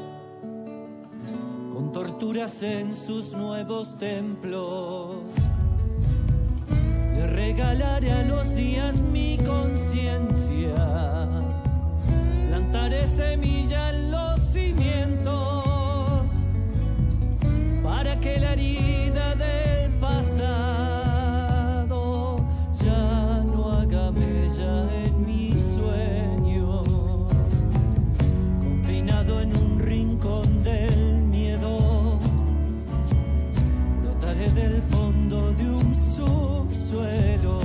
con 1.74 1.92
torturas 1.92 2.64
en 2.64 2.96
sus 2.96 3.34
nuevos 3.34 3.98
templos. 3.98 5.18
Le 7.14 7.28
regalaré 7.28 8.12
a 8.12 8.24
los 8.24 8.56
días 8.56 9.02
mi 9.02 9.38
conciencia, 9.40 11.30
plantaré 12.48 13.06
semilla 13.06 13.90
en 13.90 14.12
los 14.12 14.17
que 18.28 18.40
la 18.40 18.54
herida 18.54 19.36
del 19.36 19.92
pasado 20.00 21.20
ya 22.84 23.44
no 23.52 23.72
haga 23.72 24.12
mella 24.12 24.74
en 25.06 25.26
mis 25.26 25.64
sueños. 25.76 26.88
Confinado 28.60 29.42
en 29.42 29.56
un 29.56 29.80
rincón 29.80 30.64
del 30.64 31.20
miedo, 31.38 32.20
brotaré 34.02 34.50
del 34.52 34.82
fondo 34.94 35.54
de 35.54 35.70
un 35.70 35.96
subsuelo 35.96 37.60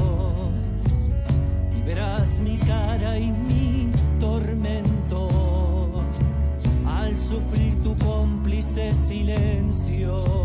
y 1.77 1.83
verás 1.83 2.38
mi 2.40 2.57
cara 2.59 3.18
y 3.18 3.33
mi 3.33 3.90
tormento 4.20 5.22
al 6.87 7.16
sufrir 7.16 7.83
tu 7.83 7.96
cómplice 7.96 8.94
silencio. 8.94 10.41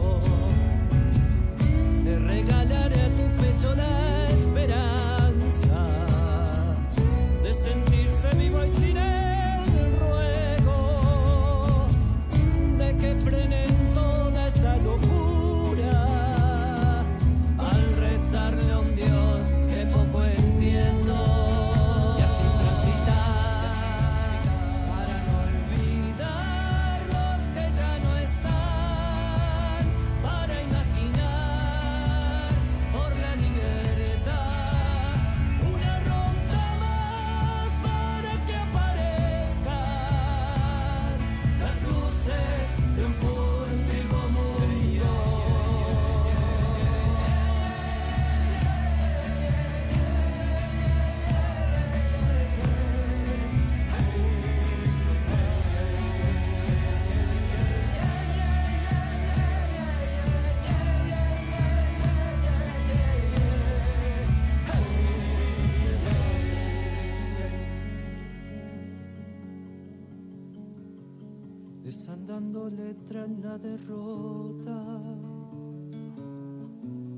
En 73.28 73.42
la 73.44 73.58
derrota, 73.58 75.02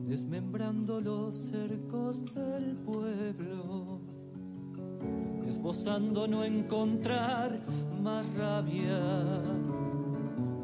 desmembrando 0.08 1.00
los 1.00 1.36
cercos 1.36 2.26
del 2.34 2.78
pueblo, 2.78 4.02
esbozando 5.48 6.28
no 6.28 6.44
encontrar 6.44 7.62
más 8.02 8.26
rabia, 8.34 9.00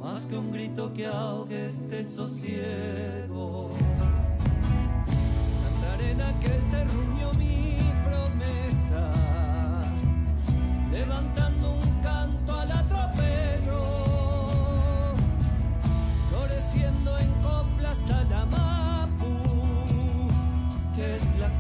más 0.01 0.25
que 0.25 0.35
un 0.35 0.51
grito 0.51 0.91
que 0.93 1.05
ahogue 1.05 1.65
este 1.65 2.03
sosiego. 2.03 3.69
Cantaré 5.63 6.11
en 6.11 6.21
aquel 6.21 6.61
terruño 6.71 7.31
mi 7.37 7.77
promesa, 8.03 9.11
levantando 10.91 11.54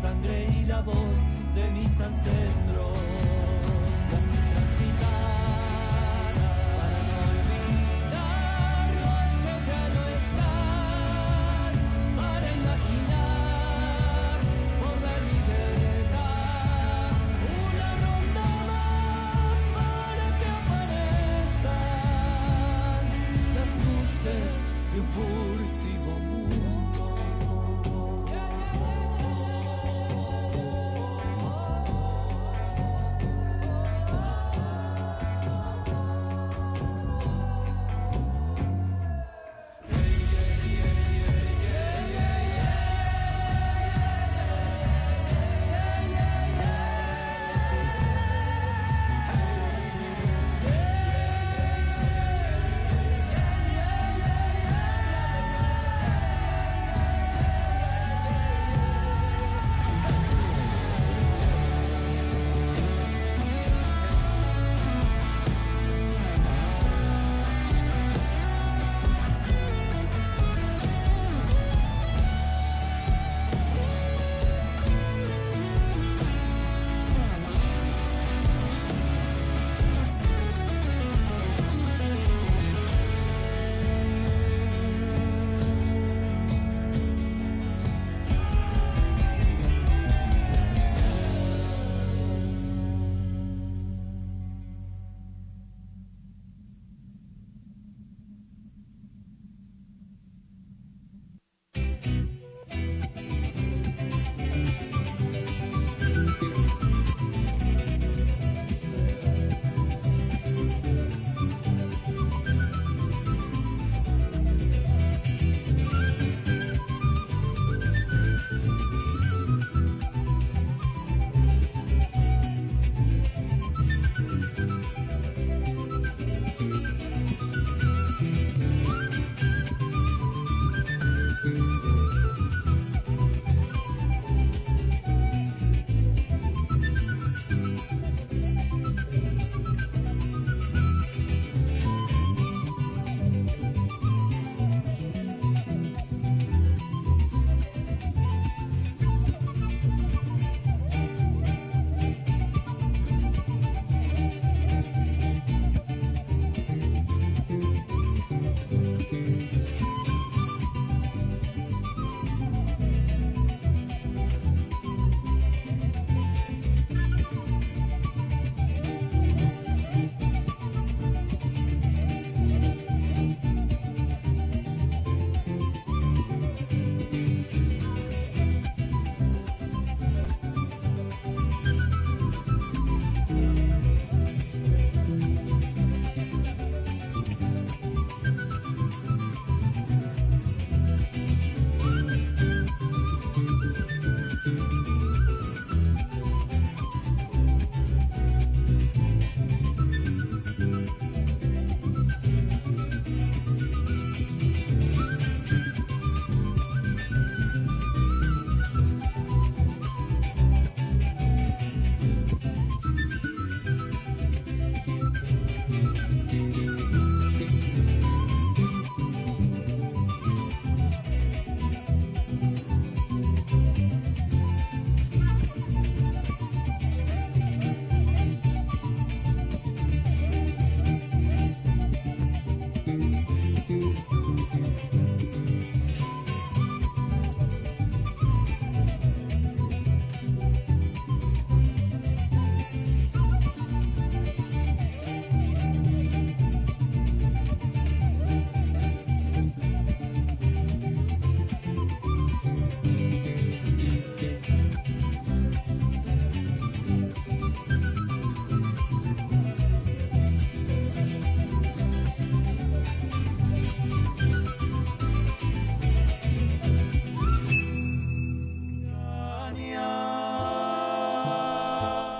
sangre 0.05 0.47
y 0.61 0.65
la 0.65 0.81
voz 0.81 1.17
de 1.55 1.71
mis 1.71 1.99
ancestros. 1.99 3.24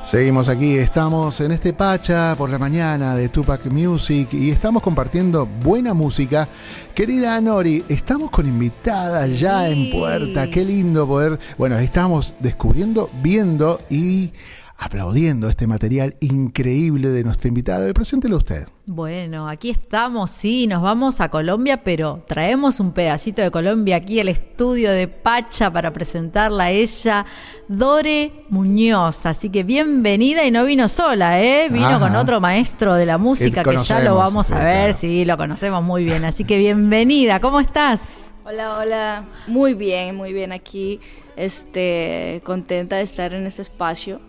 Seguimos 0.05 0.49
aquí, 0.49 0.75
estamos 0.75 1.41
en 1.41 1.51
este 1.51 1.73
Pacha 1.73 2.35
por 2.37 2.51
la 2.51 2.59
mañana 2.59 3.15
de 3.15 3.27
Tupac 3.27 3.65
Music 3.65 4.31
y 4.33 4.51
estamos 4.51 4.83
compartiendo 4.83 5.47
buena 5.47 5.95
música. 5.95 6.47
Querida 6.93 7.41
Nori, 7.41 7.83
estamos 7.89 8.29
con 8.29 8.47
invitadas 8.47 9.39
ya 9.39 9.67
en 9.67 9.89
puerta, 9.89 10.47
qué 10.47 10.63
lindo 10.63 11.07
poder, 11.07 11.39
bueno, 11.57 11.79
estamos 11.79 12.35
descubriendo, 12.39 13.09
viendo 13.23 13.81
y 13.89 14.31
aplaudiendo 14.77 15.49
este 15.49 15.65
material 15.65 16.15
increíble 16.19 17.09
de 17.09 17.23
nuestra 17.23 17.47
invitada. 17.47 17.91
Preséntelo 17.91 18.37
usted. 18.37 18.74
Bueno, 18.87 19.49
aquí 19.49 19.71
estamos, 19.71 20.29
sí, 20.29 20.67
nos 20.67 20.79
vamos 20.79 21.19
a 21.19 21.29
Colombia, 21.29 21.83
pero 21.83 22.23
traemos 22.27 22.79
un 22.79 22.91
pedacito 22.91 23.41
de 23.41 23.49
Colombia 23.49 23.95
aquí 23.95 24.19
al 24.19 24.29
estudio 24.29 24.91
de 24.91 25.07
Pacha 25.07 25.73
para 25.73 25.91
presentarla 25.91 26.65
a 26.65 26.69
ella, 26.69 27.25
Dore 27.67 28.31
Muñoz. 28.49 29.25
Así 29.25 29.49
que 29.49 29.63
bienvenida 29.63 30.45
y 30.45 30.51
no 30.51 30.65
vino 30.65 30.87
sola, 30.87 31.41
¿eh? 31.41 31.67
Vino 31.69 31.87
Ajá. 31.87 31.99
con 31.99 32.15
otro 32.15 32.39
maestro 32.39 32.93
de 32.93 33.07
la 33.07 33.17
música 33.17 33.63
que 33.63 33.75
ya 33.75 34.01
lo 34.01 34.17
vamos 34.17 34.51
a 34.51 34.59
sí, 34.59 34.63
ver, 34.63 34.83
claro. 34.83 34.93
sí, 34.93 35.25
lo 35.25 35.35
conocemos 35.35 35.83
muy 35.83 36.03
bien. 36.03 36.23
Así 36.23 36.43
que 36.43 36.59
bienvenida, 36.59 37.39
¿cómo 37.39 37.59
estás? 37.59 38.33
Hola, 38.45 38.77
hola. 38.77 39.25
Muy 39.47 39.73
bien, 39.73 40.15
muy 40.15 40.31
bien 40.31 40.51
aquí. 40.51 40.99
Este, 41.35 42.39
contenta 42.45 42.97
de 42.97 43.01
estar 43.01 43.33
en 43.33 43.47
este 43.47 43.63
espacio 43.63 44.21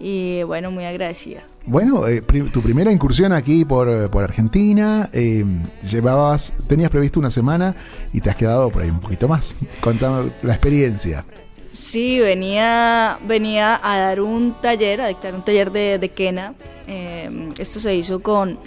y 0.00 0.44
bueno, 0.44 0.70
muy 0.70 0.86
agradecida. 0.86 1.42
Bueno, 1.68 2.06
eh, 2.06 2.22
pri- 2.22 2.50
tu 2.50 2.62
primera 2.62 2.90
incursión 2.90 3.32
aquí 3.32 3.64
por, 3.64 3.88
eh, 3.88 4.08
por 4.08 4.24
Argentina, 4.24 5.08
eh, 5.12 5.44
llevabas, 5.88 6.52
tenías 6.66 6.90
previsto 6.90 7.20
una 7.20 7.30
semana 7.30 7.74
y 8.12 8.20
te 8.20 8.30
has 8.30 8.36
quedado 8.36 8.70
por 8.70 8.82
ahí 8.82 8.88
un 8.90 9.00
poquito 9.00 9.28
más. 9.28 9.54
Contame 9.80 10.32
la 10.42 10.54
experiencia. 10.54 11.24
Sí, 11.72 12.18
venía, 12.20 13.18
venía 13.26 13.78
a 13.82 13.98
dar 13.98 14.20
un 14.20 14.54
taller, 14.60 15.00
a 15.00 15.08
dictar 15.08 15.34
un 15.34 15.44
taller 15.44 15.70
de, 15.70 15.98
de 15.98 16.08
Kena. 16.08 16.54
Eh, 16.86 17.52
esto 17.58 17.80
se 17.80 17.94
hizo 17.94 18.20
con 18.20 18.58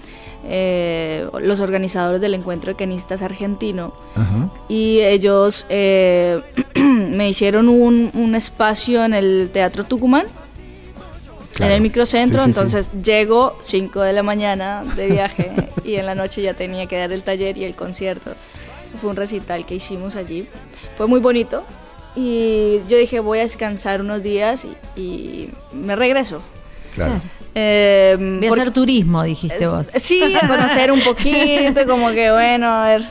eh, 0.45 1.27
los 1.41 1.59
organizadores 1.59 2.21
del 2.21 2.35
encuentro 2.35 2.69
de 2.71 2.75
kenistas 2.77 3.21
argentino. 3.21 3.93
Ajá. 4.15 4.49
y 4.69 4.99
ellos 4.99 5.65
eh, 5.69 6.41
me 6.75 7.27
hicieron 7.29 7.67
un, 7.67 8.11
un 8.13 8.35
espacio 8.35 9.03
en 9.03 9.13
el 9.15 9.49
Teatro 9.51 9.83
Tucumán, 9.85 10.27
Claro. 11.53 11.71
en 11.71 11.75
el 11.77 11.81
microcentro, 11.81 12.39
Sí, 12.39 12.45
sí, 12.45 12.53
sí. 12.53 12.59
entonces 12.59 12.89
llego 13.03 13.57
5 13.61 14.01
de 14.01 14.13
la 14.13 14.23
mañana 14.23 14.83
de 14.95 15.07
viaje 15.07 15.51
y 15.83 15.95
en 15.95 16.05
la 16.05 16.15
noche 16.15 16.41
ya 16.41 16.53
tenía 16.53 16.85
que 16.87 16.97
dar 16.97 17.11
el 17.11 17.23
taller 17.23 17.57
y 17.57 17.65
el 17.65 17.75
concierto. 17.75 18.33
Fue 18.99 19.09
un 19.09 19.15
recital 19.15 19.65
que 19.65 19.75
hicimos 19.75 20.15
allí, 20.15 20.47
fue 20.97 21.07
muy 21.07 21.19
bonito 21.19 21.63
y 22.15 22.79
yo 22.89 22.97
dije 22.97 23.19
voy 23.19 23.39
a 23.39 23.41
descansar 23.43 24.01
unos 24.01 24.21
días 24.23 24.65
y, 24.95 24.99
y 24.99 25.49
me 25.73 25.95
regreso. 25.95 26.41
Claro. 26.95 27.21
Eh, 27.55 28.15
Voy 28.17 28.45
a 28.45 28.49
porque- 28.49 28.61
hacer 28.61 28.73
turismo, 28.73 29.23
dijiste 29.23 29.67
vos. 29.67 29.89
Sí, 29.95 30.35
a 30.41 30.47
conocer 30.47 30.91
un 30.91 31.01
poquito, 31.01 31.85
como 31.87 32.11
que 32.11 32.31
bueno, 32.31 32.67
a 32.69 32.87
ver. 32.87 33.03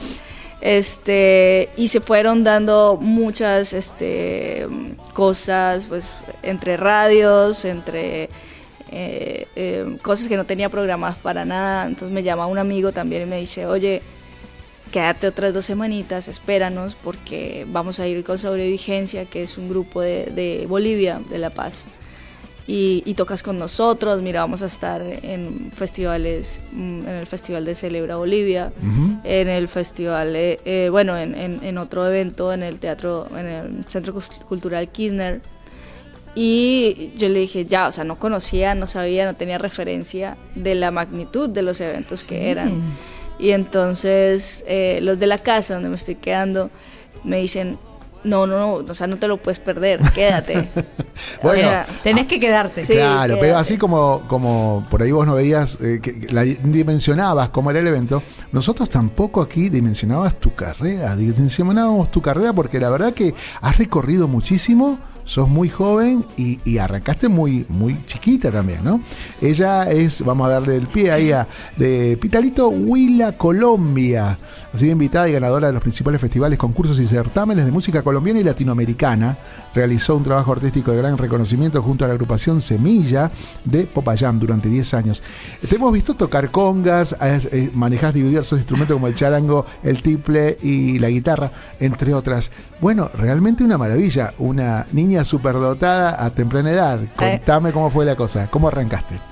Este, 0.61 1.71
y 1.77 1.89
se 1.89 2.01
fueron 2.01 2.45
dando 2.45 2.99
muchas 3.01 3.73
este, 3.73 4.67
cosas, 5.15 5.87
pues, 5.87 6.05
entre 6.43 6.77
radios, 6.77 7.65
entre 7.65 8.29
eh, 8.91 9.47
eh, 9.57 9.97
cosas 10.03 10.29
que 10.29 10.37
no 10.37 10.45
tenía 10.45 10.69
programadas 10.69 11.17
para 11.19 11.45
nada. 11.45 11.87
Entonces 11.87 12.11
me 12.13 12.23
llama 12.23 12.47
un 12.47 12.59
amigo 12.59 12.93
también 12.93 13.23
y 13.23 13.27
me 13.27 13.39
dice, 13.39 13.67
oye, 13.67 14.03
quédate 14.93 15.29
otras 15.29 15.55
dos 15.55 15.65
semanitas, 15.65 16.29
espéranos, 16.29 16.95
porque 17.03 17.67
vamos 17.69 17.99
a 17.99 18.07
ir 18.07 18.23
con 18.23 18.39
Sobrevigencia, 18.39 19.25
que 19.25 19.43
es 19.43 19.57
un 19.57 19.71
grupo 19.71 20.03
de, 20.03 20.27
de 20.27 20.67
Bolivia, 20.69 21.23
de 21.31 21.39
La 21.39 21.51
Paz 21.51 21.87
y, 22.71 23.03
y 23.05 23.15
tocas 23.15 23.43
con 23.43 23.59
nosotros. 23.59 24.23
Mira, 24.23 24.41
vamos 24.43 24.63
a 24.63 24.67
estar 24.67 25.03
en 25.03 25.73
festivales, 25.75 26.61
mm, 26.73 27.01
en 27.09 27.15
el 27.23 27.27
Festival 27.27 27.65
de 27.65 27.75
Celebra 27.75 28.15
Bolivia, 28.17 28.73
Ujú. 28.81 29.19
en 29.25 29.49
el 29.49 29.67
festival, 29.67 30.37
eh, 30.37 30.61
eh, 30.65 30.89
bueno, 30.91 31.17
en, 31.17 31.35
en- 31.35 31.61
en 31.65 31.79
otro 31.79 32.07
evento 32.07 32.53
en 32.53 32.63
el 32.63 32.79
teatro, 32.79 33.27
en 33.37 33.47
el 33.47 33.85
Centro 33.87 34.15
Cultural 34.49 34.89
Kirchner. 34.89 35.41
Y 36.37 37.11
yo 37.17 37.29
le 37.29 37.41
dije, 37.41 37.65
ya, 37.67 37.89
o 37.89 37.93
sea, 37.93 38.05
no 38.05 38.19
conocía, 38.19 38.75
no 38.77 38.87
sabía, 38.87 39.25
no 39.27 39.35
tenía 39.35 39.59
referencia 39.59 40.37
de 40.55 40.77
la 40.77 40.91
magnitud 40.93 41.49
de 41.51 41.63
los 41.63 41.81
eventos 41.81 42.23
que 42.23 42.51
eran. 42.53 42.83
Y 43.41 43.51
entonces 43.51 44.63
eh, 44.69 45.01
los 45.03 45.19
de 45.19 45.27
la 45.27 45.39
casa 45.39 45.75
donde 45.75 45.89
me 45.89 45.97
estoy 45.97 46.15
quedando 46.17 46.71
me 47.25 47.39
dicen, 47.41 47.79
no, 48.25 48.47
no, 48.47 48.59
no, 48.59 48.73
o 48.91 48.95
sea, 48.95 49.07
no 49.07 49.19
te 49.19 49.29
lo 49.29 49.37
puedes 49.37 49.59
perder, 49.59 50.01
quédate. 50.15 50.69
Bueno, 51.43 51.69
O 51.69 51.71
sea, 51.71 51.87
Tenés 52.03 52.27
que 52.27 52.41
quedarte. 52.41 52.87
Sí, 52.87 52.95
claro, 52.95 53.37
pero 53.39 53.59
así 53.59 53.77
como, 53.77 54.23
como 54.27 54.87
por 54.91 55.03
ahí 55.03 55.13
vos 55.13 55.27
no 55.27 55.35
veías, 55.35 55.77
eh, 55.83 56.01
que, 56.03 56.19
que 56.19 56.33
la 56.33 56.45
dimensionabas 56.45 57.51
cómo 57.51 57.71
era 57.71 57.81
el 57.81 57.87
evento, 57.87 58.23
nosotros 58.53 58.89
tampoco 58.89 59.43
aquí 59.43 59.69
dimensionabas 59.69 60.41
tu 60.41 60.55
carrera, 60.55 61.15
dimensionábamos 61.17 62.11
tu 62.11 62.23
carrera 62.23 62.55
porque 62.55 62.81
la 62.81 62.89
verdad 62.89 63.13
que 63.13 63.35
has 63.61 63.77
recorrido 63.77 64.29
muchísimo, 64.29 64.99
sos 65.25 65.49
muy 65.49 65.69
joven 65.69 66.27
y, 66.37 66.59
y 66.65 66.79
arrancaste 66.79 67.29
muy, 67.29 67.65
muy 67.69 68.05
chiquita 68.05 68.51
también, 68.51 68.83
¿no? 68.83 69.01
Ella 69.41 69.89
es, 69.91 70.23
vamos 70.25 70.49
a 70.49 70.55
darle 70.55 70.77
el 70.77 70.89
pie 70.89 71.13
ahí 71.13 71.31
a, 71.31 71.47
de 71.77 72.17
Pitalito 72.21 72.69
Huila, 72.69 73.33
Colombia. 73.39 74.39
Ha 74.73 74.79
sido 74.79 74.93
invitada 74.93 75.29
y 75.29 75.33
ganadora 75.33 75.67
de 75.67 75.73
los 75.73 75.83
principales 75.83 76.21
festivales, 76.21 76.59
concursos 76.59 77.01
y 77.01 77.07
certámenes 77.07 77.65
de 77.65 77.73
música 77.73 78.03
colombiana 78.03 78.39
y 78.39 78.45
latinoamericana. 78.45 79.37
Realizó 79.75 80.17
un 80.17 80.23
trabajo 80.23 80.53
artístico 80.53 80.93
de 80.93 80.99
gran 80.99 81.19
reconocimiento 81.19 81.83
junto 81.83 82.05
a 82.05 82.09
la 82.09 82.15
agrupación 82.15 82.61
Semilla 82.61 83.33
de 83.65 83.85
Popayán 83.85 84.39
durante 84.39 84.69
10 84.69 84.95
años. 84.95 85.23
Te 85.69 85.75
hemos 85.75 85.93
visto 85.93 86.15
tocar 86.15 86.51
congas, 86.53 87.17
eh, 87.21 87.71
manejás 87.75 88.15
diversos 88.15 88.61
instrumentos 88.61 88.95
como 88.95 89.09
el 89.09 89.17
charango, 89.17 89.67
el 89.83 90.03
tiple 90.03 90.57
y 90.63 91.01
la 91.01 91.09
guitarra, 91.09 91.51
entre 91.81 92.15
otras. 92.15 92.53
Bueno, 92.81 93.11
realmente 93.13 93.65
una 93.65 93.77
maravilla. 93.77 94.35
Una 94.39 94.87
niña 94.93 95.25
superdotada 95.25 96.25
a 96.25 96.31
temprana 96.31 96.71
edad. 96.71 97.01
Contame 97.17 97.73
cómo 97.73 97.91
fue 97.91 98.05
la 98.05 98.17
cosa, 98.17 98.49
cómo 98.51 98.69
arrancaste. 98.69 99.30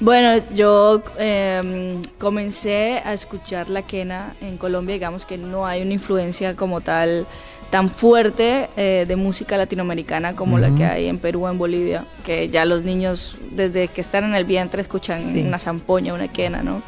Bueno, 0.00 0.42
yo 0.54 1.02
eh, 1.18 2.00
comencé 2.18 3.02
a 3.04 3.12
escuchar 3.12 3.68
la 3.68 3.82
quena 3.82 4.34
en 4.40 4.56
Colombia, 4.56 4.94
digamos 4.94 5.26
que 5.26 5.38
no 5.38 5.66
hay 5.66 5.82
una 5.82 5.92
influencia 5.94 6.54
como 6.54 6.80
tal 6.80 7.26
tan 7.70 7.90
fuerte 7.90 8.70
eh, 8.76 9.04
de 9.06 9.16
música 9.16 9.58
latinoamericana 9.58 10.34
como 10.34 10.58
la 10.58 10.70
que 10.74 10.86
hay 10.86 11.06
en 11.06 11.18
Perú 11.18 11.44
o 11.44 11.50
en 11.50 11.58
Bolivia, 11.58 12.06
que 12.24 12.48
ya 12.48 12.64
los 12.64 12.82
niños 12.82 13.36
desde 13.50 13.88
que 13.88 14.00
están 14.00 14.24
en 14.24 14.34
el 14.34 14.44
vientre 14.46 14.80
escuchan 14.80 15.18
Sí. 15.18 15.42
una 15.42 15.58
zampoña, 15.58 16.14
una 16.14 16.28
quena, 16.28 16.62
¿no? 16.62 16.80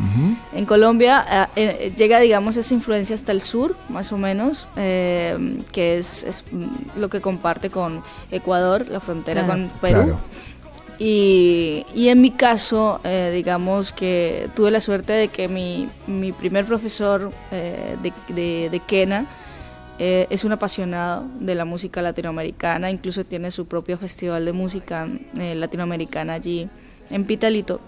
En 0.55 0.65
Colombia 0.65 1.23
ah, 1.29 1.51
eh, 1.55 1.93
llega, 1.97 2.19
digamos, 2.21 2.57
esa 2.57 2.73
influencia 2.73 3.15
hasta 3.15 3.33
el 3.33 3.43
sur, 3.43 3.77
más 3.91 4.11
o 4.13 4.17
menos, 4.19 4.69
eh, 4.77 5.37
que 5.73 5.99
es, 5.99 6.23
es, 6.23 6.45
lo 6.97 7.11
que 7.11 7.21
comparte 7.21 7.69
con 7.69 8.03
Ecuador, 8.31 8.87
la 8.89 9.01
frontera 9.01 9.45
Claro. 9.45 9.61
con 9.61 9.71
Perú. 9.81 9.95
Claro. 10.03 10.19
Y, 11.03 11.86
y 11.94 12.09
en 12.09 12.20
mi 12.20 12.30
caso, 12.30 13.01
eh, 13.05 13.32
digamos 13.34 13.90
que 13.90 14.51
tuve 14.55 14.70
la 14.70 14.82
suerte 14.82 15.14
de 15.14 15.28
que 15.28 15.48
mi, 15.48 15.88
mi 16.07 16.30
primer 16.30 16.66
profesor 16.66 17.30
eh, 17.51 17.96
de, 18.03 18.12
de, 18.34 18.68
de 18.68 18.80
Kena 18.80 19.26
eh, 19.98 20.26
es 20.30 20.44
un 20.44 20.53
apasionado 20.53 21.26
de 21.40 21.55
la 21.55 21.64
música 21.66 22.01
latinoamericana, 22.01 22.90
incluso 22.90 23.24
tiene 23.24 23.51
su 23.51 23.66
propio 23.66 23.96
festival 23.98 24.46
de 24.46 24.53
música 24.53 25.09
eh, 25.38 25.55
latinoamericana 25.55 26.34
allí 26.34 26.68
en 27.11 27.24
Pitalito. 27.24 27.80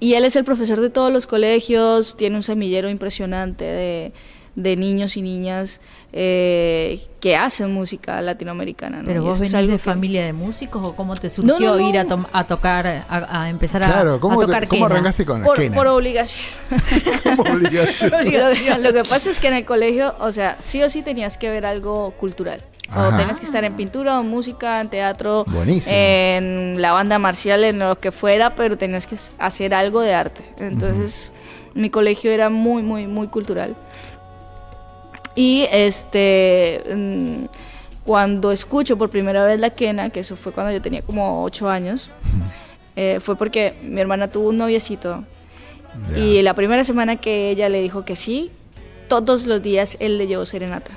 Y 0.00 0.14
él 0.14 0.24
es 0.24 0.36
el 0.36 0.44
profesor 0.44 0.80
de 0.80 0.90
todos 0.90 1.12
los 1.12 1.26
colegios, 1.26 2.16
tiene 2.16 2.36
un 2.36 2.42
semillero 2.42 2.90
impresionante 2.90 3.64
de, 3.64 4.12
de 4.56 4.76
niños 4.76 5.16
y 5.16 5.22
niñas 5.22 5.80
eh, 6.12 7.00
que 7.20 7.36
hacen 7.36 7.72
música 7.72 8.20
latinoamericana. 8.20 8.98
¿no? 8.98 9.04
Pero 9.04 9.20
Y 9.22 9.24
vos 9.24 9.38
venís 9.40 9.54
algo 9.54 9.72
de 9.72 9.78
que- 9.78 9.82
familia 9.82 10.24
de 10.24 10.32
músicos 10.32 10.80
o 10.82 10.94
cómo 10.94 11.16
te 11.16 11.28
surgió 11.28 11.54
No, 11.58 11.60
no, 11.60 11.76
no. 11.76 11.88
ir 11.88 11.98
a, 11.98 12.04
tom- 12.04 12.26
a 12.32 12.46
tocar, 12.46 12.86
a, 12.86 13.04
a 13.42 13.48
empezar 13.50 13.82
a, 13.82 13.86
Claro, 13.86 14.20
¿cómo, 14.20 14.40
a 14.40 14.44
te- 14.44 14.46
tocar 14.52 14.68
cómo 14.68 14.86
quena? 14.86 14.94
arrancaste 15.00 15.26
con 15.26 15.42
por, 15.42 15.72
por 15.72 15.86
obligación. 15.88 16.44
Como 17.36 17.42
obligación. 17.54 18.10
lo, 18.12 18.18
que, 18.54 18.78
lo 18.78 18.92
que 18.92 19.02
pasa 19.08 19.30
es 19.30 19.38
que 19.40 19.48
en 19.48 19.54
el 19.54 19.64
colegio, 19.64 20.14
o 20.20 20.30
sea, 20.32 20.56
sí 20.62 20.82
o 20.82 20.88
sí 20.90 21.02
tenías 21.02 21.36
que 21.36 21.50
ver 21.50 21.66
algo 21.66 22.12
cultural. 22.12 22.62
Ajá. 22.90 23.08
O 23.08 23.16
tenías 23.16 23.40
que 23.40 23.46
estar 23.46 23.64
en 23.64 23.74
pintura, 23.74 24.18
o 24.18 24.22
en 24.22 24.28
música, 24.28 24.80
en 24.80 24.88
teatro, 24.88 25.44
Buenísimo. 25.48 25.96
en 25.96 26.76
la 26.80 26.92
banda 26.92 27.18
marcial, 27.18 27.64
en 27.64 27.78
lo 27.80 27.98
que 27.98 28.12
fuera, 28.12 28.54
pero 28.54 28.76
tenías 28.78 29.06
que 29.06 29.16
hacer 29.38 29.74
algo 29.74 30.00
de 30.02 30.14
arte. 30.14 30.44
Entonces, 30.58 31.32
mi 31.74 31.88
colegio 31.90 32.30
era 32.30 32.50
muy, 32.50 32.82
muy, 32.82 33.06
muy 33.06 33.28
cultural. 33.28 33.74
Y 35.34 35.66
este 35.70 36.82
mm, 36.94 37.44
cuando 38.04 38.52
escucho 38.52 38.96
por 38.96 39.10
primera 39.10 39.44
vez 39.44 39.58
la 39.58 39.70
quena, 39.70 40.10
que 40.10 40.20
eso 40.20 40.36
fue 40.36 40.52
cuando 40.52 40.72
yo 40.72 40.82
tenía 40.82 41.02
como 41.02 41.42
ocho 41.42 41.68
años, 41.68 42.10
eh, 42.96 43.18
fue 43.20 43.36
porque 43.36 43.74
mi 43.82 44.00
hermana 44.00 44.28
tuvo 44.28 44.50
un 44.50 44.58
noviecito 44.58 45.24
y 46.16 46.42
la 46.42 46.54
primera 46.54 46.84
semana 46.84 47.16
que 47.16 47.50
ella 47.50 47.68
le 47.68 47.80
dijo 47.80 48.04
que 48.04 48.16
sí, 48.16 48.50
todos 49.08 49.46
los 49.46 49.62
días 49.62 49.96
él 50.00 50.18
le 50.18 50.26
llevó 50.26 50.46
serenata. 50.46 50.90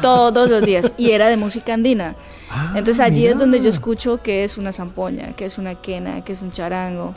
Todos 0.00 0.50
los 0.50 0.64
días. 0.64 0.92
Y 0.98 1.10
era 1.10 1.28
de 1.28 1.36
música 1.36 1.74
andina. 1.74 2.16
Ah, 2.50 2.74
Entonces 2.76 3.00
allí 3.00 3.26
es 3.26 3.38
donde 3.38 3.60
yo 3.60 3.68
escucho 3.68 4.20
que 4.22 4.44
es 4.44 4.58
una 4.58 4.72
zampoña, 4.72 5.34
que 5.34 5.46
es 5.46 5.58
una 5.58 5.76
quena, 5.76 6.24
que 6.24 6.32
es 6.32 6.42
un 6.42 6.52
charango. 6.52 7.14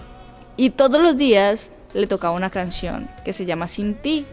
Y 0.55 0.69
todos 0.69 1.01
los 1.01 1.17
días 1.17 1.71
le 1.93 2.07
tocaba 2.07 2.35
una 2.35 2.49
canción 2.49 3.09
que 3.23 3.33
se 3.33 3.45
llama 3.45 3.67
Sin 3.67 3.95
ti. 3.95 4.25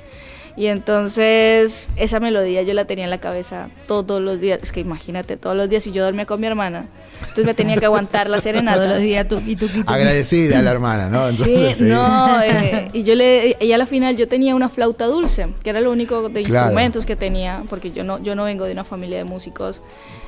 Y 0.57 0.66
entonces 0.66 1.88
esa 1.96 2.20
melodía 2.20 2.61
yo 2.62 2.74
la 2.74 2.84
tenía 2.84 3.05
en 3.05 3.11
la 3.11 3.18
cabeza 3.18 3.68
todos 3.88 4.20
los 4.20 4.40
días. 4.40 4.59
Es 4.62 4.70
que 4.72 4.80
imagínate, 4.80 5.36
todos 5.38 5.57
los 5.57 5.68
días 5.68 5.86
y 5.86 5.92
yo 5.92 6.05
dormía 6.05 6.26
con 6.26 6.40
mi 6.40 6.46
hermana. 6.46 6.86
Entonces 7.20 7.44
me 7.46 7.55
tenía 7.55 7.76
que 7.76 7.86
aguantar 7.86 8.28
la 8.28 8.40
serenata. 8.42 8.76
Todos 8.78 8.90
los 8.90 8.98
días 8.98 9.26
tuqui, 9.28 9.57
tuqui, 9.57 9.78
tuqui. 9.80 9.92
Agradecida 9.94 10.59
a 10.59 10.62
la 10.62 10.70
hermana, 10.72 11.09
¿no? 11.09 11.26
Entonces, 11.28 11.78
sí. 11.78 11.84
no, 11.84 12.42
eh, 12.42 12.90
y 12.92 13.03
yo 13.03 13.14
le, 13.14 13.57
y 13.61 13.72
a 13.72 13.78
la 13.78 13.86
final 13.86 14.16
yo 14.16 14.28
tenía 14.28 14.55
una 14.55 14.68
flauta 14.68 15.07
dulce, 15.07 15.46
que 15.62 15.70
era 15.70 15.80
lo 15.80 15.90
único 15.90 16.28
de 16.28 16.42
Claro. 16.42 16.66
instrumentos 16.66 17.07
que 17.07 17.16
tenía, 17.16 17.62
porque 17.70 17.90
yo 17.92 18.05
no, 18.05 18.22
yo 18.22 18.34
no 18.34 18.44
vengo 18.44 18.64
de 18.66 18.72
una 18.72 18.84
familia 18.84 19.18
de 19.18 19.24
músicos, 19.24 19.80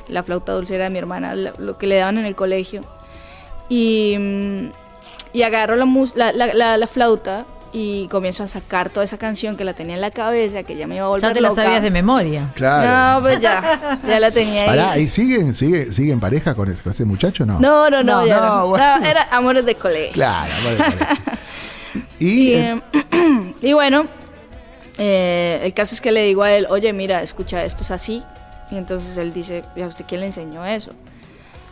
la 0.08 0.22
flauta 0.22 0.52
dulce 0.52 0.76
era 0.76 0.84
de 0.84 0.90
mi 0.90 0.98
hermana, 0.98 1.34
lo 1.34 1.76
que 1.78 1.86
le 1.86 1.96
daban 1.96 2.16
en 2.18 2.24
el 2.26 2.34
colegio, 2.34 2.80
y, 3.68 4.16
mm, 4.18 4.68
y 5.32 5.42
agarro 5.42 5.76
la, 5.76 5.84
mus- 5.84 6.14
la, 6.14 6.32
la- 6.32 6.54
la- 6.54 6.76
la 6.78 6.86
flauta 6.86 7.44
y 7.76 8.06
comienzo 8.06 8.44
a 8.44 8.48
sacar 8.48 8.88
toda 8.88 9.02
esa 9.04 9.18
canción 9.18 9.56
que 9.56 9.64
la 9.64 9.74
tenía 9.74 9.96
en 9.96 10.00
la 10.00 10.12
cabeza, 10.12 10.62
que 10.62 10.76
ya 10.76 10.86
me 10.86 10.94
iba 10.94 11.06
a 11.06 11.08
volver 11.08 11.28
Ya 11.30 11.34
te 11.34 11.40
la 11.40 11.48
loca. 11.48 11.64
sabías 11.64 11.82
de 11.82 11.90
memoria. 11.90 12.48
Claro. 12.54 13.16
No, 13.18 13.22
pues 13.26 13.40
ya, 13.40 13.98
ya 14.06 14.20
la 14.20 14.30
tenía 14.30 14.62
ahí. 14.62 14.68
Pará, 14.68 14.96
¿y 14.98 15.08
siguen, 15.08 15.52
sigue, 15.54 15.90
sigue 15.90 16.12
en 16.12 16.20
pareja 16.20 16.54
con, 16.54 16.72
con 16.72 16.90
este 16.92 17.04
muchacho 17.04 17.44
no? 17.44 17.58
No, 17.58 17.90
no, 17.90 18.04
no, 18.04 18.20
No, 18.20 18.26
ya 18.26 18.36
no, 18.38 18.46
no. 18.60 18.66
bueno. 18.68 19.00
No, 19.00 19.04
era 19.06 19.26
amores 19.32 19.66
de 19.66 19.74
colegio. 19.74 20.12
Claro, 20.12 20.52
vale, 20.64 20.78
vale. 20.78 20.96
Y, 22.20 22.26
Y, 22.26 22.52
eh, 22.54 22.80
eh, 22.92 23.54
y 23.60 23.72
bueno, 23.72 24.06
eh, 24.98 25.60
el 25.64 25.74
caso 25.74 25.94
es 25.94 26.00
que 26.00 26.12
le 26.12 26.22
digo 26.24 26.42
a 26.44 26.52
él, 26.52 26.66
oye, 26.70 26.92
mira, 26.92 27.22
escucha, 27.22 27.64
esto 27.64 27.82
es 27.82 27.90
así. 27.90 28.22
Y 28.70 28.76
entonces 28.76 29.16
él 29.18 29.32
dice, 29.32 29.64
¿y 29.76 29.82
a 29.82 29.88
usted 29.88 30.04
quién 30.08 30.20
le 30.20 30.26
enseñó 30.28 30.64
eso? 30.64 30.92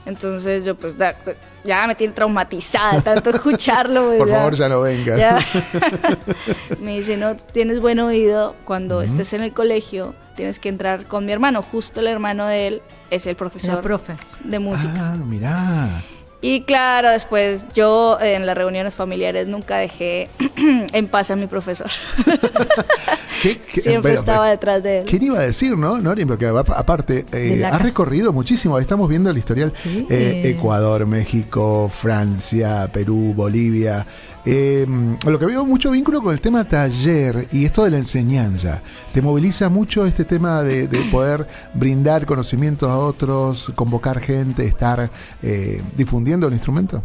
Entonces 0.04 0.64
yo 0.64 0.74
pues 0.74 0.98
da- 0.98 1.14
ya 1.64 1.86
me 1.86 1.94
tiene 1.94 2.12
traumatizada 2.12 3.00
tanto 3.02 3.30
escucharlo. 3.34 4.06
pues, 4.06 4.18
por 4.18 4.28
favor, 4.30 4.54
ya 4.54 4.68
no 4.68 4.80
vengas. 4.82 5.18
ya. 5.18 5.38
me 6.80 6.98
dice, 6.98 7.16
no, 7.16 7.36
tienes 7.36 7.80
buen 7.80 8.00
oído, 8.00 8.56
cuando 8.64 9.02
estés 9.02 9.32
en 9.32 9.42
el 9.42 9.52
colegio 9.52 10.14
tienes 10.34 10.58
que 10.58 10.68
entrar 10.68 11.04
con 11.04 11.24
mi 11.26 11.32
hermano. 11.32 11.62
Justo 11.62 12.00
el 12.00 12.06
hermano 12.08 12.46
de 12.46 12.66
él 12.66 12.82
es 13.10 13.26
el 13.26 13.36
profesor 13.36 13.80
profe. 13.82 14.14
de 14.44 14.58
música. 14.58 15.12
Ah, 15.12 15.16
mirá. 15.16 16.02
Y 16.44 16.62
claro, 16.62 17.08
después 17.10 17.66
yo 17.72 18.18
en 18.20 18.44
las 18.46 18.56
reuniones 18.56 18.96
familiares 18.96 19.46
nunca 19.46 19.76
dejé 19.78 20.28
en 20.92 21.06
paz 21.06 21.30
a 21.30 21.36
mi 21.36 21.46
profesor. 21.46 21.88
¿Qué, 23.42 23.58
qué- 23.72 23.80
Siempre 23.80 24.14
estaba 24.14 24.48
detrás 24.48 24.82
de 24.82 24.98
él. 25.00 25.04
¿Quién 25.06 25.22
iba 25.22 25.38
a 25.38 25.42
decir, 25.42 25.76
no, 25.76 25.98
Nori? 25.98 26.24
Porque 26.24 26.46
aparte, 26.46 27.24
eh, 27.32 27.36
De 27.36 27.56
la 27.58 27.68
ha 27.68 27.70
casa. 27.72 27.84
recorrido 27.84 28.32
muchísimo. 28.32 28.78
Estamos 28.78 29.08
viendo 29.08 29.30
el 29.30 29.38
historial. 29.38 29.72
Sí. 29.82 30.06
Eh, 30.10 30.42
Ecuador, 30.44 31.06
México, 31.06 31.88
Francia, 31.92 32.88
Perú, 32.92 33.32
Bolivia. 33.34 34.06
Eh, 34.44 34.86
lo 35.24 35.38
que 35.38 35.46
veo 35.46 35.64
mucho 35.64 35.92
vínculo 35.92 36.20
con 36.20 36.32
el 36.32 36.40
tema 36.40 36.64
taller 36.64 37.46
y 37.52 37.64
esto 37.64 37.84
de 37.84 37.90
la 37.92 37.98
enseñanza. 37.98 38.82
¿Te 39.14 39.22
moviliza 39.22 39.68
mucho 39.68 40.04
este 40.04 40.24
tema 40.24 40.62
de, 40.64 40.88
de 40.88 41.02
poder 41.12 41.46
brindar 41.74 42.26
conocimientos 42.26 42.88
a 42.88 42.96
otros, 42.98 43.70
convocar 43.76 44.18
gente, 44.20 44.64
estar 44.64 45.10
eh, 45.42 45.80
difundiendo 45.96 46.48
el 46.48 46.54
instrumento? 46.54 47.02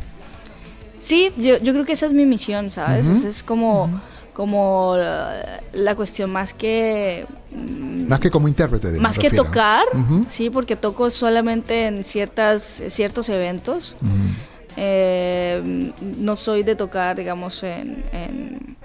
Sí, 0.97 1.31
yo, 1.37 1.57
yo 1.59 1.73
creo 1.73 1.85
que 1.85 1.93
esa 1.93 2.07
es 2.07 2.13
mi 2.13 2.25
misión, 2.25 2.71
¿sabes? 2.71 3.07
Esa 3.07 3.27
es 3.27 3.43
como, 3.43 4.01
como 4.33 4.95
la, 4.97 5.61
la 5.73 5.95
cuestión 5.95 6.31
más 6.31 6.55
que... 6.55 7.27
mm, 7.51 8.07
Más 8.07 8.19
que 8.19 8.31
como 8.31 8.47
intérprete. 8.47 8.89
digo, 8.93 9.03
más 9.03 9.15
que 9.17 9.23
refiero. 9.29 9.45
tocar, 9.45 9.85
sí, 10.27 10.49
porque 10.49 10.75
toco 10.75 11.11
solamente 11.11 11.85
en 11.85 12.03
ciertas, 12.03 12.81
ciertos 12.89 13.29
eventos. 13.29 13.95
Eh, 14.77 15.91
no 16.19 16.37
soy 16.37 16.63
de 16.63 16.75
tocar, 16.75 17.17
digamos, 17.17 17.63
en, 17.63 18.05
en 18.11 18.77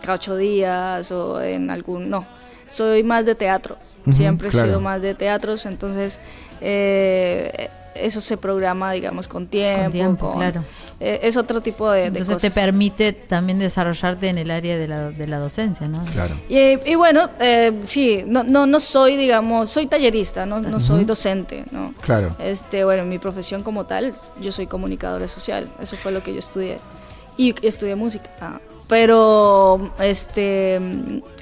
cada 0.00 0.14
ocho 0.14 0.36
días 0.36 1.10
o 1.10 1.42
en 1.42 1.68
algún... 1.70 2.08
No, 2.08 2.24
soy 2.68 3.02
más 3.02 3.26
de 3.26 3.34
teatro. 3.34 3.76
Siempre 4.14 4.50
claro. 4.50 4.66
he 4.66 4.70
sido 4.70 4.80
más 4.80 5.02
de 5.02 5.14
teatros, 5.14 5.66
entonces 5.66 6.20
eh, 6.60 7.68
eso 8.02 8.20
se 8.20 8.36
programa, 8.36 8.92
digamos, 8.92 9.28
con 9.28 9.46
tiempo. 9.46 9.82
Con 9.82 9.92
tiempo, 9.92 10.28
con- 10.30 10.38
claro. 10.38 10.64
eh, 11.00 11.20
es 11.22 11.36
otro 11.36 11.60
tipo 11.60 11.90
de, 11.90 12.00
de 12.02 12.06
Entonces 12.18 12.38
te 12.38 12.50
permite 12.50 13.12
también 13.12 13.58
desarrollarte 13.58 14.28
en 14.28 14.38
el 14.38 14.50
área 14.50 14.76
de 14.76 14.88
la, 14.88 15.10
de 15.10 15.26
la 15.26 15.38
docencia, 15.38 15.88
¿no? 15.88 16.04
Claro. 16.12 16.34
Y, 16.48 16.78
y 16.90 16.94
bueno, 16.94 17.30
eh, 17.40 17.72
sí, 17.84 18.22
no, 18.26 18.42
no, 18.44 18.66
no 18.66 18.80
soy, 18.80 19.16
digamos, 19.16 19.70
soy 19.70 19.86
tallerista, 19.86 20.46
no, 20.46 20.60
no 20.60 20.80
soy 20.80 21.04
docente, 21.04 21.64
¿no? 21.70 21.94
Claro. 22.00 22.34
Este, 22.38 22.84
bueno, 22.84 23.04
mi 23.04 23.18
profesión 23.18 23.62
como 23.62 23.86
tal, 23.86 24.14
yo 24.40 24.52
soy 24.52 24.66
comunicadora 24.66 25.28
social, 25.28 25.68
eso 25.80 25.96
fue 25.96 26.12
lo 26.12 26.22
que 26.22 26.32
yo 26.32 26.38
estudié. 26.38 26.78
Y 27.36 27.54
estudié 27.66 27.96
música. 27.96 28.30
ah. 28.40 28.58
Pero 28.88 29.92
este 29.98 30.80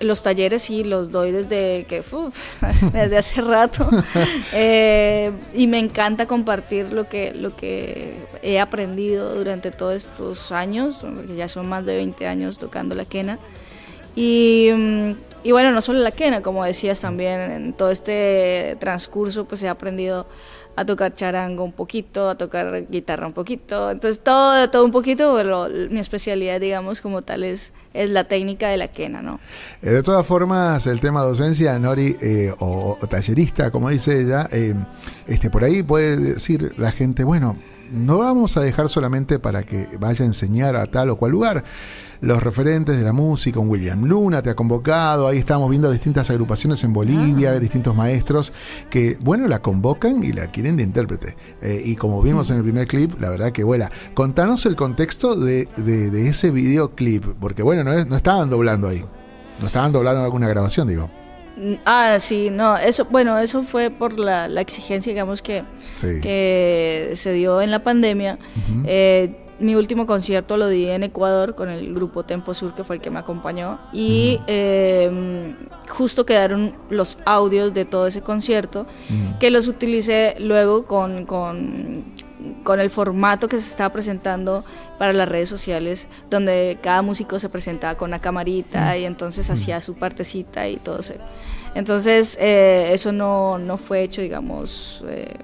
los 0.01 0.23
talleres 0.23 0.63
sí 0.63 0.83
los 0.83 1.11
doy 1.11 1.31
desde 1.31 1.85
que 1.85 2.01
uf, 2.01 2.63
desde 2.93 3.19
hace 3.19 3.41
rato. 3.41 3.89
Eh, 4.57 5.33
y 5.53 5.67
me 5.67 5.79
encanta 5.79 6.27
compartir 6.27 6.93
lo 6.93 7.09
que, 7.09 7.35
lo 7.35 7.57
que 7.57 8.15
he 8.43 8.61
aprendido 8.61 9.35
durante 9.35 9.71
todos 9.71 9.95
estos 9.97 10.53
años, 10.53 10.99
porque 11.03 11.35
ya 11.35 11.49
son 11.49 11.69
más 11.69 11.85
de 11.85 11.97
20 11.97 12.27
años 12.29 12.59
tocando 12.59 12.95
la 12.95 13.05
quena. 13.05 13.39
Y, 14.15 14.69
y 15.43 15.53
bueno, 15.53 15.73
no 15.73 15.81
solo 15.81 15.99
la 15.99 16.13
quena, 16.13 16.41
como 16.41 16.65
decías 16.65 17.01
también, 17.01 17.41
en 17.41 17.73
todo 17.73 17.91
este 17.91 18.77
transcurso 18.79 19.45
pues 19.45 19.63
he 19.63 19.69
aprendido 19.69 20.27
a 20.77 20.85
tocar 20.85 21.15
charango 21.15 21.65
un 21.65 21.73
poquito, 21.73 22.29
a 22.29 22.37
tocar 22.37 22.87
guitarra 22.89 23.27
un 23.27 23.33
poquito, 23.33 23.91
entonces 23.91 24.23
todo, 24.23 24.69
todo 24.71 24.85
un 24.85 24.91
poquito, 24.91 25.35
pero 25.37 25.69
mi 25.91 26.01
especialidad 26.01 26.61
digamos 26.61 27.01
como 27.01 27.23
tal 27.23 27.45
es, 27.45 27.73
la 27.93 28.25
técnica 28.25 28.69
de 28.69 28.77
la 28.77 28.89
quena, 28.89 29.23
¿no? 29.23 29.39
Eh, 29.81 29.91
de 29.91 30.03
todas 30.03 30.27
formas, 30.27 30.87
el 30.89 31.01
tema 31.01 31.23
docencia, 31.23 31.79
Nori, 31.79 32.17
eh, 32.21 32.53
o, 32.59 32.99
o 33.01 33.07
tallerista, 33.07 33.71
como 33.71 33.89
dice 33.89 34.21
ella, 34.23 34.49
eh, 34.51 34.75
este, 35.29 35.49
por 35.49 35.63
ahí 35.63 35.83
puede 35.85 36.17
decir 36.17 36.75
la 36.77 36.91
gente, 36.91 37.23
bueno, 37.23 37.57
no 37.93 38.19
vamos 38.19 38.57
a 38.57 38.61
dejar 38.61 38.89
solamente 38.89 39.39
para 39.39 39.63
que 39.63 39.87
vaya 39.99 40.25
a 40.25 40.27
enseñar 40.27 40.77
a 40.77 40.87
tal 40.87 41.11
o 41.11 41.17
cual 41.17 41.33
lugar. 41.33 41.65
Los 42.25 42.43
referentes 42.43 42.97
de 42.97 43.03
la 43.05 43.13
música, 43.13 43.59
un 43.61 43.69
William 43.69 44.05
Luna 44.05 44.41
te 44.43 44.51
ha 44.51 44.55
convocado, 44.57 45.29
ahí 45.29 45.39
estamos 45.39 45.69
viendo 45.69 45.91
distintas 45.91 46.31
agrupaciones 46.31 46.83
en 46.85 46.93
Bolivia, 46.93 47.59
distintos 47.61 47.95
maestros 47.95 48.53
que, 48.91 49.17
bueno, 49.21 49.47
la 49.47 49.61
convocan 49.61 50.25
y 50.25 50.33
la 50.33 50.47
quieren 50.47 50.77
de 50.77 50.83
intérprete. 50.85 51.37
Eh, 51.61 51.83
y 51.85 51.97
como 51.97 52.23
vimos 52.23 52.49
en 52.51 52.57
el 52.57 52.63
primer 52.63 52.87
clip, 52.87 53.21
la 53.21 53.29
verdad 53.31 53.53
que 53.53 53.63
vuela. 53.65 53.91
Contanos 54.15 54.65
el 54.67 54.75
contexto 54.77 55.35
de, 55.35 55.69
de- 55.77 56.11
de 56.11 56.29
ese 56.29 56.51
videoclip, 56.51 57.25
porque 57.41 57.63
bueno, 57.63 57.85
no, 57.85 57.93
es- 57.93 58.07
no 58.07 58.17
estaban 58.17 58.49
doblando 58.49 58.89
ahí. 58.89 59.05
No 59.61 59.67
estaban 59.67 59.93
doblando 59.93 60.21
en 60.21 60.25
alguna 60.25 60.49
grabación, 60.49 60.89
digo. 60.89 61.11
Mm, 61.57 61.75
Ah, 61.85 62.17
sí, 62.21 62.49
no, 62.51 62.77
eso, 62.77 63.05
bueno, 63.05 63.39
eso 63.39 63.63
fue 63.63 63.91
por 63.91 64.19
la, 64.19 64.49
la 64.49 64.61
exigencia, 64.61 65.13
digamos, 65.13 65.41
que, 65.43 65.63
Sí. 65.93 66.21
que 66.23 67.13
se 67.17 67.33
dio 67.33 67.61
en 67.63 67.71
la 67.71 67.85
pandemia. 67.85 68.39
Eh, 68.85 69.41
mi 69.61 69.75
último 69.75 70.07
concierto 70.07 70.57
lo 70.57 70.69
di 70.69 70.89
en 70.89 71.05
Ecuador 71.05 71.55
con 71.55 71.69
el 71.69 71.95
grupo 71.95 72.25
Tempo 72.25 72.55
Sur, 72.55 72.75
que 72.75 72.85
fue 72.85 72.97
el 72.97 73.03
que 73.03 73.11
me 73.11 73.19
acompañó. 73.19 73.79
Y 73.93 74.41
eh, 74.47 75.55
justo 75.89 76.27
quedaron 76.27 76.75
los 76.91 77.19
audios 77.25 77.73
de 77.75 77.85
todo 77.85 78.07
ese 78.07 78.21
concierto, 78.21 78.87
que 79.41 79.51
los 79.51 79.69
utilicé 79.69 80.37
luego 80.39 80.87
con, 80.87 81.27
con, 81.27 82.05
con 82.63 82.81
el 82.81 82.91
formato 82.91 83.49
que 83.49 83.61
se 83.61 83.69
estaba 83.69 83.93
presentando 83.93 84.65
para 84.99 85.13
las 85.13 85.29
redes 85.29 85.49
sociales, 85.49 86.09
donde 86.31 86.79
cada 86.83 87.03
músico 87.03 87.39
se 87.39 87.49
presentaba 87.49 87.97
con 87.97 88.11
una 88.11 88.21
camarita 88.21 88.97
y 88.97 89.05
entonces 89.05 89.51
hacía 89.51 89.81
su 89.81 89.95
partecita 89.95 90.69
y 90.69 90.77
todo 90.77 91.01
eso. 91.01 91.15
Entonces, 91.75 92.37
eh, 92.41 92.91
eso 92.93 93.13
no, 93.13 93.59
no 93.59 93.79
fue 93.79 94.03
hecho, 94.03 94.21
digamos, 94.21 95.05
eh, 95.09 95.35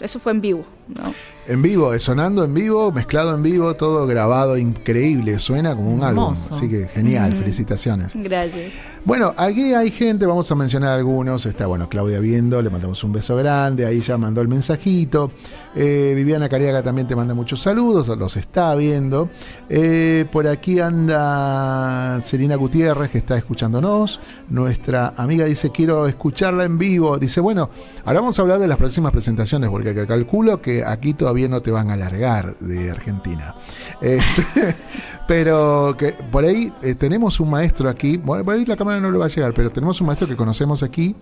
eso 0.00 0.20
fue 0.20 0.32
en 0.32 0.40
vivo, 0.40 0.64
¿no? 0.88 1.14
En 1.46 1.62
vivo, 1.62 1.98
sonando 1.98 2.44
en 2.44 2.52
vivo, 2.52 2.92
mezclado 2.92 3.34
en 3.34 3.42
vivo, 3.42 3.74
todo 3.74 4.06
grabado, 4.06 4.58
increíble, 4.58 5.38
suena 5.38 5.74
como 5.74 5.94
un 5.94 6.02
álbum. 6.02 6.34
Así 6.50 6.68
que 6.68 6.86
genial, 6.86 7.34
felicitaciones. 7.34 8.12
Gracias. 8.14 8.72
Bueno, 9.04 9.32
aquí 9.38 9.72
hay 9.72 9.90
gente, 9.90 10.26
vamos 10.26 10.50
a 10.52 10.54
mencionar 10.54 10.98
algunos. 10.98 11.46
Está, 11.46 11.66
bueno, 11.66 11.88
Claudia 11.88 12.20
viendo, 12.20 12.60
le 12.60 12.68
mandamos 12.68 13.02
un 13.04 13.12
beso 13.12 13.36
grande, 13.36 13.86
ahí 13.86 14.00
ya 14.00 14.18
mandó 14.18 14.42
el 14.42 14.48
mensajito. 14.48 15.30
Eh, 15.74 16.12
Viviana 16.14 16.48
Cariaga 16.48 16.82
también 16.82 17.06
te 17.06 17.16
manda 17.16 17.32
muchos 17.32 17.62
saludos, 17.62 18.08
los 18.08 18.36
está 18.36 18.74
viendo. 18.74 19.30
Eh, 19.70 20.26
por 20.30 20.46
aquí 20.46 20.80
anda 20.80 22.20
Selina 22.20 22.56
Gutiérrez, 22.56 23.10
que 23.10 23.18
está 23.18 23.38
escuchándonos. 23.38 24.20
Nuestra 24.50 25.14
amiga 25.16 25.46
dice, 25.46 25.70
quiero 25.70 26.06
escucharla 26.06 26.64
en 26.64 26.76
vivo. 26.76 27.18
Dice, 27.18 27.40
bueno, 27.40 27.70
ahora 28.04 28.20
vamos 28.20 28.38
a 28.38 28.42
hablar 28.42 28.58
de 28.58 28.68
las 28.68 28.76
próximas 28.76 29.12
presentaciones, 29.12 29.37
porque 29.70 29.94
ca- 29.94 30.06
calculo 30.06 30.60
que 30.62 30.84
aquí 30.84 31.14
todavía 31.14 31.48
no 31.48 31.60
te 31.60 31.70
van 31.70 31.90
a 31.90 31.96
largar 31.96 32.56
de 32.58 32.90
Argentina. 32.90 33.54
Este, 34.00 34.74
pero 35.26 35.94
que 35.98 36.12
por 36.12 36.44
ahí 36.44 36.72
eh, 36.82 36.94
tenemos 36.94 37.40
un 37.40 37.50
maestro 37.50 37.88
aquí, 37.88 38.16
bueno, 38.16 38.44
por 38.44 38.54
ahí 38.54 38.64
la 38.64 38.76
cámara 38.76 39.00
no 39.00 39.10
le 39.10 39.18
va 39.18 39.26
a 39.26 39.28
llegar, 39.28 39.52
pero 39.54 39.70
tenemos 39.70 40.00
un 40.00 40.06
maestro 40.06 40.28
que 40.28 40.36
conocemos 40.36 40.82
aquí, 40.82 41.14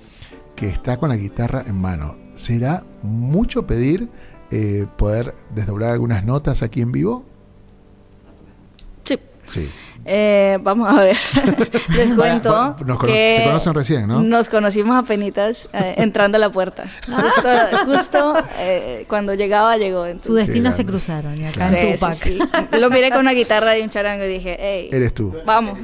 que 0.55 0.69
está 0.69 0.97
con 0.97 1.09
la 1.11 1.17
guitarra 1.17 1.65
en 1.67 1.75
mano. 1.77 2.17
¿Será 2.37 2.85
mucho 3.03 3.67
pedir 3.67 4.09
eh, 4.51 4.87
poder 4.97 5.35
desdoblar 5.55 5.91
algunas 5.91 6.25
notas 6.25 6.63
aquí 6.63 6.81
en 6.81 6.93
vivo? 6.93 7.25
Sí. 9.47 9.71
Eh, 10.09 10.59
vamos 10.63 10.89
a 10.89 11.03
ver. 11.03 11.17
Les 11.97 12.13
cuento. 12.15 12.77
Nos 12.87 12.99
cono- 12.99 13.13
que 13.13 13.33
se 13.33 13.43
conocen 13.45 13.75
recién, 13.75 14.07
¿no? 14.07 14.23
Nos 14.23 14.49
conocimos 14.49 14.97
apenas 15.03 15.69
eh, 15.73 15.95
entrando 15.99 16.37
a 16.37 16.39
la 16.39 16.51
puerta. 16.51 16.85
Justo, 17.07 17.49
justo, 17.87 18.35
eh, 18.59 19.05
cuando 19.09 19.35
llegaba, 19.35 19.77
llegó. 19.77 20.05
Destinos 20.05 20.47
Claro. 20.49 20.77
se 20.77 20.85
cruzaron 20.87 21.37
y 21.41 21.45
acá 21.47 21.71
Sí, 21.71 21.77
en 21.77 21.87
sí, 21.87 21.93
Tupac. 21.95 22.15
sí. 22.15 22.39
Lo 22.79 22.89
miré 22.91 23.11
con 23.11 23.21
una 23.21 23.33
guitarra 23.33 23.77
y 23.77 23.83
un 23.83 23.91
charango 23.91 24.25
y 24.25 24.29
dije, 24.29 24.57
hey, 24.61 24.91
Eres 24.93 25.13
tú. 25.13 25.35
vamos. 25.45 25.77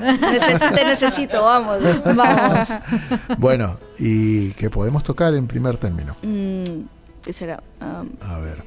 Neces- 0.00 0.74
te 0.74 0.84
necesito, 0.84 1.42
vamos. 1.42 1.78
Vamos. 2.14 2.68
Bueno, 3.38 3.78
y 3.98 4.50
que 4.52 4.70
podemos 4.70 5.02
tocar 5.02 5.34
en 5.34 5.46
primer 5.48 5.76
término. 5.76 6.14
Mm, 6.22 6.82
¿Qué 7.22 7.32
será? 7.32 7.60
Um, 7.80 8.10
A 8.20 8.38
ver. 8.38 8.62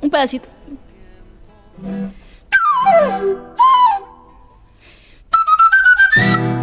un 0.00 0.10
pedacito. 0.10 0.48
¡Qué 1.82 2.23
Thank 2.84 3.38
you. 6.48 6.53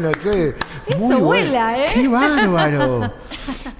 Bueno, 0.00 0.18
che! 0.18 0.54
Eso 0.86 0.98
Muy 0.98 1.06
bueno. 1.14 1.24
vuela, 1.26 1.78
¿eh? 1.84 1.86
¡Qué 1.94 2.08
bárbaro! 2.08 3.12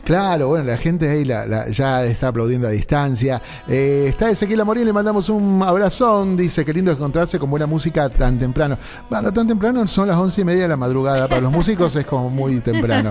Claro, 0.05 0.49
bueno, 0.49 0.65
la 0.65 0.77
gente 0.77 1.09
ahí 1.09 1.25
la- 1.25 1.47
la- 1.47 1.69
ya 1.69 2.05
está 2.05 2.29
aplaudiendo 2.29 2.67
a 2.67 2.71
distancia. 2.71 3.41
Eh, 3.69 4.07
está 4.09 4.29
Ezequiel 4.29 4.61
Amorín, 4.61 4.85
le 4.85 4.93
mandamos 4.93 5.29
un 5.29 5.63
abrazón. 5.65 6.37
Dice, 6.37 6.65
qué 6.65 6.73
lindo 6.73 6.91
encontrarse 6.91 7.39
con 7.39 7.49
buena 7.49 7.67
música 7.67 8.09
tan 8.09 8.37
temprano. 8.37 8.77
Bueno, 9.09 9.33
tan 9.33 9.47
temprano 9.47 9.87
son 9.87 10.09
las 10.09 10.17
once 10.17 10.41
y 10.41 10.45
media 10.45 10.63
de 10.63 10.69
la 10.69 10.77
madrugada. 10.77 11.29
Para 11.29 11.41
los 11.43 11.53
músicos 11.53 11.95
es 11.95 12.07
como 12.07 12.29
muy 12.29 12.59
temprano. 12.61 13.11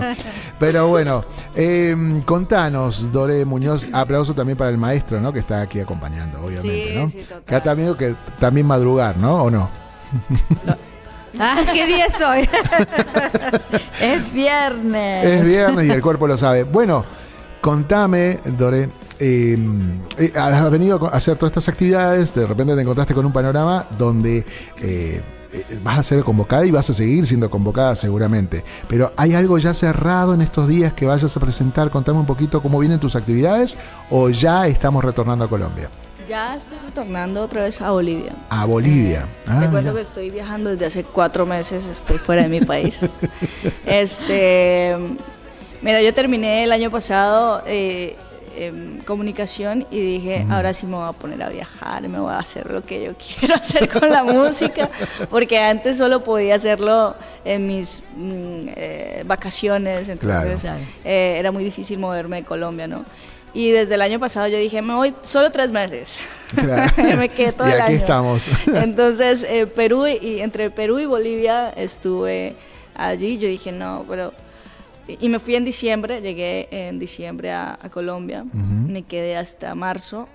Pero 0.58 0.88
bueno, 0.88 1.24
eh, 1.54 2.20
contanos, 2.26 3.10
Dore 3.10 3.46
Muñoz. 3.46 3.88
Aplauso 3.94 4.34
también 4.34 4.58
para 4.58 4.68
el 4.68 4.76
maestro, 4.76 5.22
¿no? 5.22 5.32
Que 5.32 5.38
está 5.38 5.62
aquí 5.62 5.80
acompañando, 5.80 6.38
obviamente, 6.44 6.88
Sí, 6.88 6.94
¿no? 6.98 7.08
sí, 7.08 7.18
total. 7.20 7.42
Que 7.46 7.54
ha 7.54 7.62
también, 7.62 7.94
que 7.94 8.14
también 8.38 8.66
madrugar, 8.66 9.16
¿no? 9.16 9.44
¿O 9.44 9.50
no? 9.50 9.70
Ah, 11.38 11.62
¿qué 11.72 11.86
día 11.86 12.06
es 12.06 12.20
hoy? 12.20 12.48
es 14.00 14.32
viernes. 14.32 15.24
Es 15.24 15.44
viernes 15.44 15.86
y 15.86 15.90
el 15.90 16.02
cuerpo 16.02 16.26
lo 16.26 16.36
sabe. 16.36 16.64
Bueno, 16.64 17.04
contame, 17.60 18.38
Dore. 18.44 18.90
eh, 19.18 19.56
eh, 20.18 20.32
has 20.34 20.70
venido 20.70 21.06
a 21.06 21.16
hacer 21.16 21.36
todas 21.36 21.50
estas 21.50 21.68
actividades, 21.68 22.34
de 22.34 22.46
repente 22.46 22.74
te 22.74 22.80
encontraste 22.82 23.14
con 23.14 23.26
un 23.26 23.32
panorama 23.32 23.86
donde 23.98 24.38
eh, 24.80 25.22
eh, 25.52 25.80
vas 25.82 25.98
a 25.98 26.02
ser 26.02 26.22
convocada 26.24 26.64
y 26.64 26.70
vas 26.70 26.88
a 26.90 26.92
seguir 26.94 27.26
siendo 27.26 27.50
convocada 27.50 27.94
seguramente. 27.96 28.64
Pero 28.88 29.12
¿hay 29.16 29.34
algo 29.34 29.58
ya 29.58 29.74
cerrado 29.74 30.34
en 30.34 30.40
estos 30.40 30.68
días 30.68 30.92
que 30.94 31.06
vayas 31.06 31.36
a 31.36 31.40
presentar? 31.40 31.90
Contame 31.90 32.18
un 32.18 32.26
poquito 32.26 32.62
cómo 32.62 32.78
vienen 32.78 32.98
tus 33.00 33.14
actividades 33.16 33.76
o 34.10 34.30
ya 34.30 34.66
estamos 34.66 35.04
retornando 35.04 35.44
a 35.44 35.48
Colombia. 35.48 35.90
Ya 36.30 36.54
estoy 36.54 36.78
retornando 36.86 37.42
otra 37.42 37.64
vez 37.64 37.80
a 37.80 37.90
Bolivia. 37.90 38.30
A 38.50 38.64
Bolivia. 38.64 39.26
Ah, 39.48 39.58
Te 39.62 39.68
cuento 39.68 39.80
mira. 39.90 39.92
que 39.94 40.00
estoy 40.02 40.30
viajando 40.30 40.70
desde 40.70 40.86
hace 40.86 41.02
cuatro 41.02 41.44
meses, 41.44 41.84
estoy 41.86 42.18
fuera 42.18 42.42
de 42.44 42.48
mi 42.48 42.60
país. 42.60 43.00
este, 43.84 44.94
mira, 45.82 46.00
yo 46.00 46.14
terminé 46.14 46.62
el 46.62 46.70
año 46.70 46.88
pasado 46.88 47.64
eh, 47.66 48.14
em, 48.56 48.98
comunicación 49.00 49.88
y 49.90 49.98
dije, 49.98 50.46
ahora 50.48 50.72
sí 50.72 50.86
me 50.86 50.94
voy 50.94 51.08
a 51.08 51.12
poner 51.12 51.42
a 51.42 51.48
viajar, 51.48 52.08
me 52.08 52.20
voy 52.20 52.32
a 52.32 52.38
hacer 52.38 52.70
lo 52.70 52.82
que 52.82 53.02
yo 53.06 53.12
quiero 53.40 53.56
hacer 53.56 53.88
con 53.88 54.08
la 54.08 54.22
música, 54.22 54.88
porque 55.30 55.58
antes 55.58 55.98
solo 55.98 56.22
podía 56.22 56.54
hacerlo 56.54 57.16
en 57.44 57.66
mis 57.66 58.04
mm, 58.16 58.68
eh, 58.76 59.24
vacaciones, 59.26 60.08
entonces 60.08 60.60
Claro. 60.60 60.78
eh, 61.04 61.34
era 61.40 61.50
muy 61.50 61.64
difícil 61.64 61.98
moverme 61.98 62.36
de 62.36 62.44
Colombia, 62.44 62.86
¿no? 62.86 63.04
Y 63.52 63.70
desde 63.70 63.94
el 63.94 64.02
año 64.02 64.20
pasado 64.20 64.46
yo 64.48 64.56
dije, 64.58 64.80
me 64.82 64.94
voy 64.94 65.14
solo 65.22 65.50
tres 65.50 65.70
meses. 65.70 66.16
Claro. 66.54 66.90
me 67.16 67.28
quedé 67.28 67.52
todo 67.52 67.68
y 67.68 67.72
el 67.72 67.80
aquí 67.80 67.92
año. 67.92 68.00
estamos. 68.02 68.48
Entonces, 68.66 69.44
eh, 69.48 69.66
Perú 69.66 70.06
y 70.06 70.40
entre 70.40 70.70
Perú 70.70 70.98
y 70.98 71.06
Bolivia 71.06 71.70
estuve 71.70 72.54
allí. 72.94 73.38
Yo 73.38 73.48
dije, 73.48 73.72
no, 73.72 74.04
pero. 74.08 74.32
Y 75.08 75.28
me 75.28 75.40
fui 75.40 75.56
en 75.56 75.64
diciembre, 75.64 76.20
llegué 76.20 76.68
en 76.70 77.00
diciembre 77.00 77.50
a, 77.50 77.76
a 77.82 77.88
Colombia. 77.88 78.44
Me 78.52 79.02
quedé 79.02 79.36
hasta 79.36 79.74
marzo. 79.74 80.28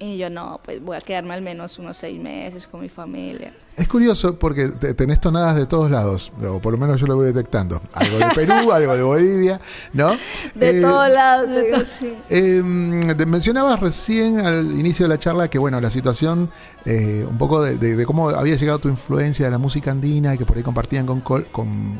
Y 0.00 0.16
yo, 0.16 0.30
no, 0.30 0.60
pues 0.64 0.82
voy 0.82 0.96
a 0.96 1.00
quedarme 1.00 1.34
al 1.34 1.42
menos 1.42 1.78
unos 1.78 1.98
seis 1.98 2.18
meses 2.18 2.66
con 2.66 2.80
mi 2.80 2.88
familia. 2.88 3.52
Es 3.78 3.86
curioso 3.86 4.38
porque 4.38 4.68
te- 4.70 4.92
tenés 4.94 5.20
tonadas 5.20 5.54
de 5.54 5.66
todos 5.66 5.88
lados, 5.90 6.32
o 6.44 6.58
por 6.60 6.72
lo 6.72 6.78
menos 6.78 7.00
yo 7.00 7.06
lo 7.06 7.14
voy 7.14 7.26
detectando. 7.26 7.80
Algo 7.94 8.18
de 8.18 8.26
Perú, 8.34 8.72
algo 8.72 8.96
de 8.96 9.02
Bolivia, 9.02 9.60
¿no? 9.92 10.10
De 10.56 10.78
Eh, 10.78 10.80
todos 10.80 11.08
lados, 11.10 11.48
digo, 11.48 11.78
sí. 11.98 12.14
eh, 12.28 12.60
mencionabas 12.62 13.78
recién 13.78 14.40
al 14.40 14.72
inicio 14.78 15.04
de 15.06 15.10
la 15.10 15.18
charla 15.18 15.48
que, 15.48 15.58
bueno, 15.58 15.80
la 15.80 15.90
situación, 15.90 16.50
eh, 16.84 17.24
un 17.30 17.38
poco 17.38 17.62
de, 17.62 17.78
de- 17.78 17.94
de 17.94 18.04
cómo 18.06 18.30
había 18.30 18.56
llegado 18.56 18.80
tu 18.80 18.88
influencia 18.88 19.44
de 19.44 19.50
la 19.52 19.58
música 19.58 19.92
andina 19.92 20.34
y 20.34 20.38
que 20.38 20.44
por 20.44 20.56
ahí 20.56 20.62
compartían 20.64 21.06
con, 21.06 21.22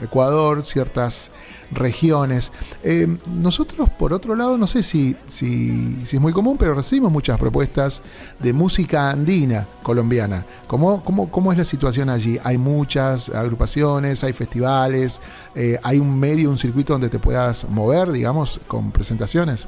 Ecuador 0.02 0.64
ciertas 0.64 1.30
regiones. 1.70 2.50
Eh, 2.82 3.06
nosotros, 3.26 3.88
por 3.90 4.12
otro 4.12 4.34
lado, 4.34 4.58
no 4.58 4.66
sé 4.66 4.82
si, 4.82 5.14
si, 5.28 5.98
si 6.04 6.16
es 6.16 6.20
muy 6.22 6.32
común, 6.32 6.56
pero 6.58 6.74
recibimos 6.74 7.12
muchas 7.12 7.38
propuestas 7.38 8.02
de 8.40 8.52
música 8.52 9.10
andina 9.10 9.66
colombiana. 9.82 10.44
¿Cómo, 10.66 11.04
cómo, 11.04 11.30
cómo 11.30 11.52
es 11.52 11.58
la 11.58 11.64
situación 11.68 12.10
allí? 12.10 12.38
¿Hay 12.42 12.58
muchas 12.58 13.28
agrupaciones, 13.28 14.24
hay 14.24 14.32
festivales, 14.32 15.20
eh, 15.54 15.78
hay 15.84 15.98
un 16.00 16.18
medio, 16.18 16.50
un 16.50 16.58
circuito 16.58 16.94
donde 16.94 17.08
te 17.08 17.20
puedas 17.20 17.68
mover, 17.68 18.10
digamos, 18.10 18.58
con 18.66 18.90
presentaciones? 18.90 19.66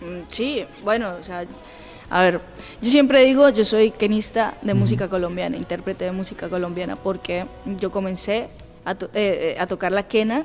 Mm, 0.00 0.24
Sí, 0.28 0.64
bueno, 0.82 1.12
o 1.20 1.24
sea, 1.24 1.44
a 2.10 2.22
ver, 2.22 2.40
yo 2.82 2.90
siempre 2.90 3.24
digo, 3.24 3.48
yo 3.50 3.64
soy 3.64 3.90
quenista 3.92 4.54
de 4.62 4.74
música 4.74 5.08
colombiana, 5.08 5.56
intérprete 5.56 6.04
de 6.06 6.12
música 6.12 6.48
colombiana, 6.48 6.96
porque 6.96 7.46
yo 7.80 7.90
comencé 7.90 8.48
a, 8.84 8.94
to- 8.94 9.06
eh, 9.14 9.54
eh, 9.56 9.60
a 9.60 9.66
tocar 9.66 9.90
la 9.92 10.04
quena 10.04 10.44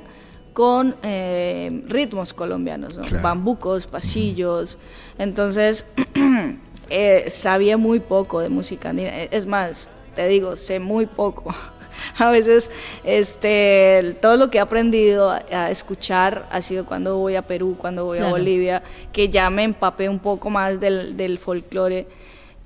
con 0.52 0.94
eh, 1.02 1.82
ritmos 1.88 2.34
colombianos, 2.34 2.94
¿no? 2.94 3.02
Claro. 3.02 3.22
bambucos, 3.22 3.86
pasillos, 3.86 4.76
entonces 5.18 5.86
eh, 6.90 7.26
sabía 7.30 7.76
muy 7.76 8.00
poco 8.00 8.40
de 8.40 8.48
música 8.48 8.90
andina, 8.90 9.10
Eh, 9.10 9.28
es 9.30 9.46
más, 9.46 9.88
te 10.14 10.28
digo, 10.28 10.56
sé 10.56 10.78
muy 10.78 11.06
poco. 11.06 11.54
A 12.18 12.30
veces, 12.30 12.70
este, 13.04 14.16
todo 14.20 14.36
lo 14.36 14.50
que 14.50 14.58
he 14.58 14.60
aprendido 14.60 15.30
a, 15.30 15.44
a 15.50 15.70
escuchar 15.70 16.48
ha 16.50 16.60
sido 16.60 16.84
cuando 16.84 17.16
voy 17.16 17.36
a 17.36 17.42
Perú, 17.42 17.76
cuando 17.78 18.04
voy 18.04 18.18
a. 18.18 18.28
Bolivia, 18.28 18.82
que 19.12 19.28
ya 19.28 19.48
me 19.50 19.62
empapé 19.62 20.08
un 20.08 20.18
poco 20.18 20.50
más 20.50 20.80
del, 20.80 21.16
del 21.16 21.38
folclore, 21.38 22.06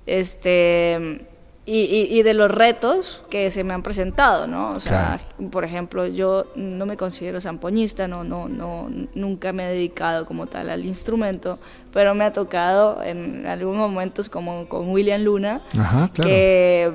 este, 0.07 1.27
y, 1.69 1.81
y- 1.81 2.19
y 2.19 2.23
de 2.23 2.33
los 2.33 2.49
retos 2.49 3.23
que 3.29 3.51
se 3.51 3.65
me 3.65 3.75
han 3.75 3.83
presentado, 3.83 4.47
¿no? 4.47 4.69
O 4.69 4.79
sea, 4.81 5.19
por 5.51 5.65
ejemplo, 5.65 6.07
yo 6.07 6.47
no 6.55 6.87
me 6.87 6.97
considero 6.97 7.41
zampoñista, 7.41 8.07
no, 8.07 8.23
no, 8.23 8.49
no, 8.49 8.89
nunca 9.15 9.53
me 9.53 9.65
he 9.67 9.73
dedicado 9.73 10.25
como 10.27 10.47
tal 10.47 10.71
al 10.71 10.85
instrumento, 10.85 11.59
pero 11.93 12.15
me 12.15 12.25
ha 12.25 12.33
tocado 12.33 13.03
en 13.03 13.47
algunos 13.47 13.91
momentos 13.91 14.29
como 14.29 14.69
con 14.69 14.91
William 14.91 15.23
Luna, 15.23 15.63
Ajá, 15.77 16.09
claro. 16.15 16.31
que 16.31 16.93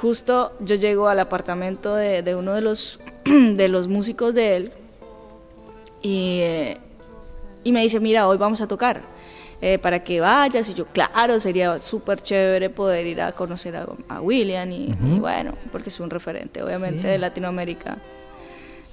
justo 0.00 0.52
yo 0.60 0.76
llego 0.76 1.08
al 1.08 1.18
apartamento 1.18 1.96
de, 1.96 2.22
de 2.22 2.36
uno 2.36 2.52
de 2.54 2.60
los, 2.60 3.00
de 3.24 3.68
los 3.68 3.88
músicos 3.88 4.34
de 4.34 4.56
él 4.56 4.72
y, 6.00 6.38
eh, 6.42 6.78
y 7.64 7.72
me 7.72 7.80
dice, 7.82 7.98
mira, 8.00 8.28
hoy 8.28 8.36
vamos 8.38 8.60
a 8.60 8.66
tocar. 8.68 9.02
Eh, 9.62 9.78
para 9.78 10.02
que 10.04 10.20
vayas. 10.20 10.68
Y 10.68 10.74
yo, 10.74 10.86
claro, 10.86 11.40
sería 11.40 11.78
súper 11.78 12.20
chévere 12.20 12.68
poder 12.68 13.06
ir 13.06 13.22
a 13.22 13.32
conocer 13.32 13.76
a, 13.76 13.86
a 14.08 14.20
William 14.20 14.70
y, 14.70 14.86
y 14.86 15.18
bueno, 15.20 15.54
porque 15.70 15.88
es 15.88 15.98
un 16.00 16.10
referente, 16.10 16.62
obviamente, 16.62 17.02
Sí. 17.02 17.06
de 17.08 17.18
Latinoamérica, 17.18 17.96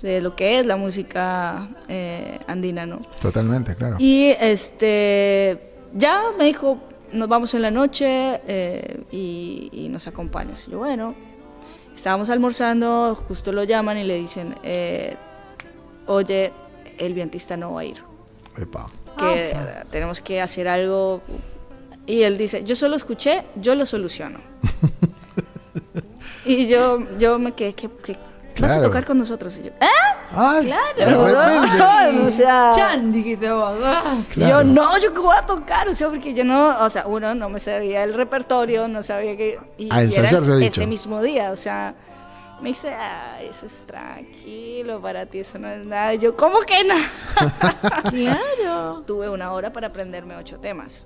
de 0.02 0.22
lo 0.22 0.36
que 0.36 0.60
es 0.60 0.66
la 0.66 0.78
música 0.78 1.68
eh, 1.90 2.40
andina, 2.48 2.86
¿no? 2.86 3.00
Totalmente, 3.22 3.76
claro. 3.76 3.98
Y 4.00 4.28
este, 4.40 5.60
ya 5.94 6.22
me 6.38 6.46
dijo, 6.46 6.78
nos 7.12 7.28
vamos 7.28 7.54
en 7.56 7.64
la 7.64 7.72
noche 7.72 8.40
eh, 8.48 9.04
y, 9.12 9.70
y 9.74 9.90
nos 9.90 10.08
acompañas. 10.08 10.66
Y 10.68 10.72
yo, 10.72 10.78
bueno, 10.78 11.16
estábamos 11.96 12.30
almorzando, 12.30 13.16
justo 13.28 13.52
lo 13.52 13.64
llaman 13.66 13.98
y 13.98 14.04
le 14.04 14.16
dicen, 14.18 14.56
eh, 14.64 15.16
oye, 16.06 16.54
el 16.98 17.14
vientista 17.14 17.58
no 17.58 17.74
va 17.74 17.82
a 17.82 17.86
ir, 17.86 17.98
Epa. 18.58 18.88
Que 19.20 19.56
tenemos 19.92 20.22
que 20.22 20.42
hacer 20.42 20.68
algo. 20.68 21.22
Y 22.06 22.24
él 22.24 22.38
dice, 22.38 22.64
yo 22.64 22.76
solo 22.76 22.96
escuché, 22.96 23.44
yo 23.56 23.76
lo 23.76 23.86
soluciono. 23.86 24.40
y 26.46 26.68
yo, 26.68 27.00
yo 27.18 27.38
me 27.40 27.52
quedé, 27.54 27.74
¿qué, 27.74 27.90
qué- 28.04 28.18
vas 28.60 28.72
a 28.72 28.74
Claro. 28.76 28.88
tocar 28.88 29.06
con 29.06 29.18
nosotros? 29.18 29.56
Y 29.58 29.64
yo, 29.68 29.72
¿ah? 29.80 30.16
¡Ay! 30.60 30.66
Claro, 30.96 32.26
o 32.28 32.32
sea, 32.32 32.72
Chan, 32.76 33.12
dijiste 33.12 33.52
vos. 33.52 33.78
ah. 33.84 34.18
Claro. 34.30 34.64
Yo 34.64 34.64
no, 34.74 34.98
yo 34.98 35.14
qué 35.14 35.20
voy 35.20 35.36
a 35.38 35.46
tocar, 35.46 35.88
o 35.88 35.96
sea, 35.96 36.10
porque 36.10 36.34
yo 36.34 36.44
no, 36.44 36.78
o 36.84 36.90
sea, 36.90 37.06
uno 37.08 37.34
no 37.36 37.50
me 37.50 37.60
sabía 37.60 38.04
el 38.04 38.14
repertorio, 38.14 38.88
no 38.88 39.02
sabía 39.04 39.38
que 39.38 39.58
y, 39.78 39.88
A 39.92 40.02
y 40.02 40.06
ensayar 40.06 40.34
era 40.34 40.46
se 40.46 40.52
ha 40.52 40.56
dicho. 40.56 40.82
ese 40.82 40.88
mismo 40.88 41.22
día, 41.22 41.52
o 41.52 41.56
sea, 41.56 41.94
me 42.62 42.70
dice, 42.70 42.90
"Ah, 42.94 43.40
eso 43.42 43.66
es 43.66 43.86
tranquilo, 43.86 45.00
para 45.02 45.26
ti 45.26 45.40
eso 45.40 45.58
no 45.60 45.68
es 45.70 45.86
nada." 45.86 46.14
Y 46.14 46.20
yo, 46.20 46.36
¿cómo 46.36 46.60
que 46.62 46.84
no? 46.84 46.96
Claro. 48.10 49.04
Tuve 49.06 49.30
una 49.30 49.52
hora 49.54 49.72
para 49.72 49.88
aprenderme 49.88 50.36
ocho 50.36 50.58
temas. 50.60 51.06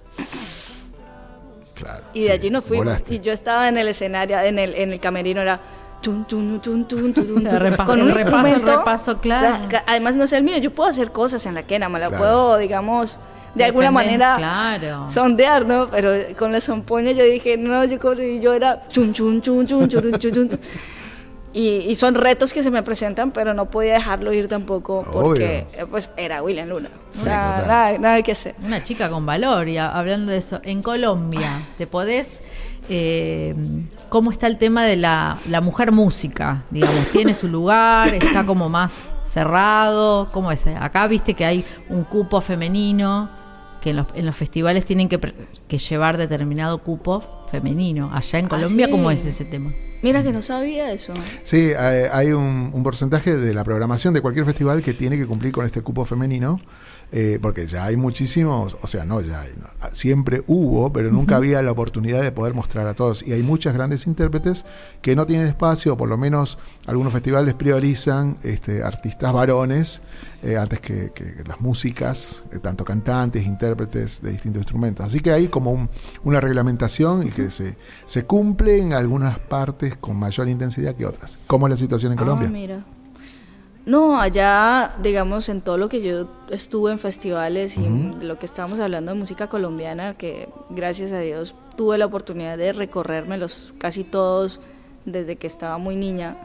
Claro. 1.75 2.03
Y 2.13 2.21
de 2.21 2.25
sí, 2.27 2.31
allí 2.31 2.49
nos 2.49 2.63
fuimos 2.63 2.85
volaste. 2.85 3.15
y 3.15 3.19
yo 3.19 3.33
estaba 3.33 3.67
en 3.67 3.77
el 3.77 3.87
escenario, 3.87 4.39
en 4.39 4.59
el 4.59 4.75
en 4.75 4.93
el 4.93 4.99
camerino 4.99 5.41
era 5.41 5.59
tun, 6.01 6.25
tun, 6.25 6.59
tun, 6.61 6.85
tun, 6.87 7.13
tun, 7.13 7.25
tun, 7.27 7.37
El 7.45 7.49
tun, 7.49 7.59
repaso, 7.59 7.85
con 7.85 8.01
un 8.01 8.09
el 8.09 8.15
repaso, 8.15 8.37
el 8.37 8.45
instrumento. 8.47 8.77
repaso, 8.79 9.17
claro. 9.19 9.67
La- 9.71 9.83
Además 9.87 10.15
no 10.15 10.23
es 10.25 10.33
el 10.33 10.43
mío, 10.43 10.57
yo 10.59 10.71
puedo 10.71 10.89
hacer 10.89 11.11
cosas 11.11 11.45
en 11.45 11.55
la 11.55 11.63
quena, 11.63 11.89
me 11.89 11.99
la 11.99 12.07
Claro. 12.09 12.21
puedo, 12.23 12.57
digamos, 12.57 13.17
de 13.55 13.63
alguna 13.65 13.89
manera 13.91 14.35
Claro. 14.37 15.09
sondear, 15.09 15.65
¿no? 15.65 15.89
Pero 15.89 16.11
con 16.37 16.51
la 16.51 16.61
zampoña 16.61 17.11
yo 17.11 17.23
dije, 17.23 17.57
no, 17.57 17.83
yo, 17.85 17.97
yo 18.39 18.53
era 18.53 18.87
chun, 18.89 19.13
chun, 19.13 19.41
chun, 19.41 19.65
chun, 19.65 19.87
chun, 19.89 20.01
chun, 20.19 20.19
chun, 20.19 20.49
chun. 20.49 20.59
Y, 21.55 21.81
y 21.87 21.95
son 21.95 22.15
retos 22.15 22.51
que 22.51 22.63
se 22.63 22.71
me 22.71 22.81
presentan, 22.81 23.29
pero 23.31 23.53
no 23.53 23.69
podía 23.69 23.93
dejarlo 23.93 24.33
ir 24.33 24.47
tampoco 24.47 25.05
porque 25.13 25.67
eh, 25.77 25.85
pues 25.89 26.09
era 26.17 26.41
William 26.41 26.67
Luna. 26.67 26.89
O 27.11 27.15
Sí, 27.15 27.23
sea, 27.25 27.53
total. 27.57 27.67
nada, 27.67 27.97
nada 27.99 28.21
que 28.23 28.31
hacer. 28.31 28.55
Una 28.65 28.83
chica 28.83 29.07
con 29.09 29.23
valor, 29.25 29.67
y 29.67 29.77
a- 29.77 29.91
hablando 29.91 30.31
de 30.31 30.39
eso, 30.39 30.59
en 30.63 30.81
Colombia, 30.81 31.61
¿te 31.77 31.85
podés... 31.85 32.41
eh, 32.89 33.53
¿Cómo 34.09 34.31
está 34.31 34.47
el 34.47 34.57
tema 34.57 34.83
de 34.83 34.95
la, 34.95 35.37
la 35.49 35.61
mujer 35.61 35.91
música? 35.91 36.63
Digamos, 36.71 37.07
¿tiene 37.11 37.33
su 37.35 37.47
lugar? 37.47 38.13
¿Está 38.13 38.45
como 38.45 38.67
más 38.69 39.13
cerrado? 39.25 40.27
¿Cómo 40.31 40.51
es? 40.51 40.65
Acá 40.67 41.05
viste 41.07 41.33
que 41.35 41.45
hay 41.45 41.65
un 41.89 42.03
cupo 42.03 42.41
femenino, 42.41 43.29
que 43.81 43.91
en 43.91 43.97
los, 43.97 44.07
en 44.15 44.25
los 44.25 44.35
festivales 44.35 44.85
tienen 44.85 45.07
que, 45.09 45.19
pre- 45.19 45.33
que 45.67 45.77
llevar 45.77 46.17
determinado 46.17 46.79
cupo 46.79 47.23
femenino. 47.51 48.09
Allá 48.13 48.39
en 48.39 48.45
Ah, 48.45 48.49
Colombia, 48.49 48.85
sí. 48.87 48.91
¿cómo 48.91 49.11
es 49.11 49.25
ese 49.25 49.45
tema? 49.45 49.71
Mira 50.03 50.21
que 50.21 50.33
no 50.33 50.41
sabía 50.41 50.91
eso. 50.91 51.13
Sí, 51.43 51.71
hay, 51.73 52.03
hay 52.11 52.31
un, 52.33 52.69
un 52.73 52.83
porcentaje 52.83 53.37
de 53.37 53.53
la 53.53 53.63
programación 53.63 54.13
de 54.13 54.21
cualquier 54.21 54.45
festival 54.45 54.83
que 54.83 54.93
tiene 54.93 55.17
que 55.17 55.25
cumplir 55.25 55.53
con 55.53 55.65
este 55.65 55.81
cupo 55.81 56.03
femenino, 56.03 56.59
eh, 57.15 57.37
porque 57.39 57.67
ya 57.67 57.85
hay 57.85 57.95
muchísimos, 57.95 58.75
o 58.81 58.87
sea, 58.87 59.05
no 59.05 59.21
ya 59.21 59.41
hay, 59.41 59.51
no, 59.61 59.67
siempre 59.91 60.43
hubo, 60.47 60.91
pero 60.91 61.11
nunca 61.11 61.35
había 61.35 61.61
la 61.61 61.71
oportunidad 61.71 62.23
de 62.23 62.31
poder 62.31 62.55
mostrar 62.55 62.87
a 62.87 62.95
todos. 62.95 63.21
Y 63.21 63.33
hay 63.33 63.43
muchas 63.43 63.73
grandes 63.75 64.07
intérpretes 64.07 64.65
que 65.01 65.15
no 65.15 65.27
tienen 65.27 65.45
espacio, 65.47 65.93
o 65.93 65.97
por 65.97 66.09
lo 66.09 66.17
menos 66.17 66.57
algunos 66.87 67.13
festivales 67.13 67.53
priorizan 67.53 68.37
este, 68.41 68.81
artistas 68.81 69.31
varones 69.31 70.01
eh, 70.41 70.57
antes 70.57 70.79
que, 70.79 71.11
que 71.13 71.43
las 71.47 71.61
músicas, 71.61 72.43
eh, 72.51 72.57
tanto 72.59 72.83
cantantes, 72.83 73.45
intérpretes 73.45 74.21
de 74.23 74.31
distintos 74.31 74.61
instrumentos. 74.61 75.05
Así 75.05 75.19
que 75.19 75.31
hay 75.31 75.47
como 75.49 75.71
un- 75.71 75.89
una 76.23 76.41
reglamentación 76.41 77.27
y 77.27 77.29
que 77.29 77.51
se, 77.51 77.77
se 78.05 78.25
cumple 78.25 78.79
en 78.79 78.93
algunas 78.93 79.37
partes 79.37 79.95
con 79.97 80.17
mayor 80.17 80.49
intensidad 80.49 80.95
que 80.95 81.05
otras. 81.05 81.43
¿Cómo 81.47 81.67
es 81.67 81.71
la 81.71 81.77
situación 81.77 82.13
en 82.13 82.17
Colombia? 82.17 82.47
Ah, 82.47 82.51
mira. 82.51 82.85
No, 83.85 84.19
allá, 84.19 84.93
digamos, 85.01 85.49
en 85.49 85.59
todo 85.61 85.77
lo 85.77 85.89
que 85.89 86.01
yo 86.01 86.27
estuve 86.49 86.91
en 86.93 86.99
festivales 86.99 87.75
y 87.77 87.83
en 87.85 88.27
lo 88.27 88.39
que 88.39 88.45
estábamos 88.45 88.79
hablando 88.79 89.11
de 89.11 89.19
música 89.19 89.47
colombiana, 89.47 90.13
que 90.13 90.47
gracias 90.69 91.11
a 91.11 91.19
Dios 91.19 91.53
tuve 91.75 91.97
la 91.97 92.05
oportunidad 92.05 92.57
de 92.57 92.71
recorrérmelos 92.71 93.73
casi 93.79 94.03
todos 94.05 94.61
desde 95.03 95.35
que 95.35 95.47
estaba 95.47 95.77
muy 95.77 95.97
niña. 95.97 96.37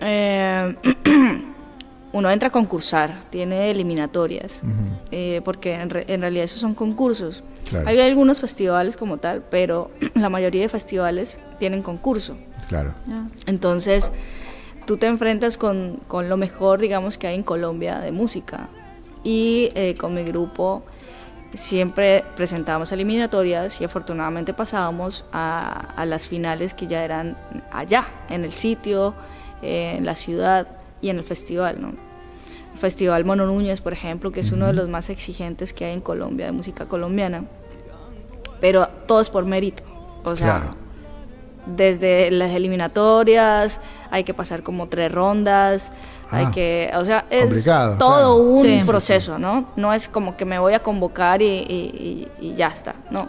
Eh, 0.00 0.74
uno 2.12 2.30
entra 2.30 2.48
a 2.48 2.52
concursar, 2.52 3.24
tiene 3.28 3.70
eliminatorias, 3.70 4.62
eh, 5.10 5.42
porque 5.44 5.74
en, 5.74 5.90
re- 5.90 6.04
en 6.08 6.22
realidad 6.22 6.44
esos 6.44 6.60
son 6.60 6.74
concursos. 6.74 7.42
Claro. 7.68 7.86
Hay 7.88 8.00
algunos 8.00 8.40
festivales 8.40 8.96
como 8.96 9.18
tal, 9.18 9.42
pero 9.50 9.90
la 10.14 10.30
mayoría 10.30 10.62
de 10.62 10.68
festivales 10.70 11.36
tienen 11.58 11.82
concurso. 11.82 12.36
Claro. 12.68 12.94
Entonces, 13.46 14.10
tú 14.86 14.96
te 14.96 15.06
enfrentas 15.06 15.56
con, 15.56 16.00
con 16.08 16.28
lo 16.28 16.36
mejor, 16.36 16.78
digamos, 16.78 17.18
que 17.18 17.26
hay 17.26 17.34
en 17.34 17.42
Colombia 17.42 18.00
de 18.00 18.12
música. 18.12 18.68
Y 19.22 19.72
eh, 19.74 19.94
con 19.98 20.14
mi 20.14 20.22
grupo 20.22 20.84
siempre 21.52 22.24
presentábamos 22.36 22.92
eliminatorias 22.92 23.80
y 23.80 23.84
afortunadamente 23.84 24.54
pasábamos 24.54 25.24
a, 25.32 25.92
a 25.96 26.06
las 26.06 26.28
finales 26.28 26.74
que 26.74 26.86
ya 26.86 27.04
eran 27.04 27.36
allá, 27.72 28.06
en 28.28 28.44
el 28.44 28.52
sitio, 28.52 29.14
en 29.62 30.04
la 30.04 30.14
ciudad 30.14 30.68
y 31.00 31.08
en 31.08 31.18
el 31.18 31.24
festival, 31.24 31.80
¿no? 31.80 31.88
El 32.74 32.78
Festival 32.78 33.24
Mono 33.24 33.46
Núñez, 33.46 33.80
por 33.80 33.94
ejemplo, 33.94 34.32
que 34.32 34.40
es 34.40 34.52
uno 34.52 34.66
de 34.66 34.74
los 34.74 34.88
más 34.88 35.08
exigentes 35.08 35.72
que 35.72 35.86
hay 35.86 35.94
en 35.94 36.02
Colombia 36.02 36.46
de 36.46 36.52
música 36.52 36.86
colombiana. 36.86 37.44
Pero 38.60 38.86
todo 39.06 39.20
es 39.22 39.30
por 39.30 39.46
mérito. 39.46 39.82
O 40.24 40.36
sea, 40.36 40.60
Claro. 40.60 40.85
Desde 41.66 42.30
las 42.30 42.52
eliminatorias, 42.52 43.80
hay 44.10 44.24
que 44.24 44.34
pasar 44.34 44.62
como 44.62 44.88
tres 44.88 45.12
rondas, 45.12 45.90
hay 46.30 46.46
Ah, 46.46 46.50
que, 46.52 46.90
o 46.94 47.04
sea, 47.04 47.24
es 47.30 47.62
todo 47.62 47.62
claro. 47.62 48.34
un 48.36 48.64
Sí. 48.64 48.76
Sí, 48.76 48.82
sí. 48.82 48.88
proceso, 48.88 49.38
¿no? 49.38 49.66
No 49.76 49.92
es 49.92 50.08
como 50.08 50.36
que 50.36 50.44
me 50.44 50.58
voy 50.58 50.74
a 50.74 50.80
convocar 50.82 51.42
y, 51.42 51.46
y- 51.46 52.28
y- 52.40 52.46
y 52.48 52.54
ya 52.54 52.68
está, 52.68 52.94
¿no? 53.10 53.28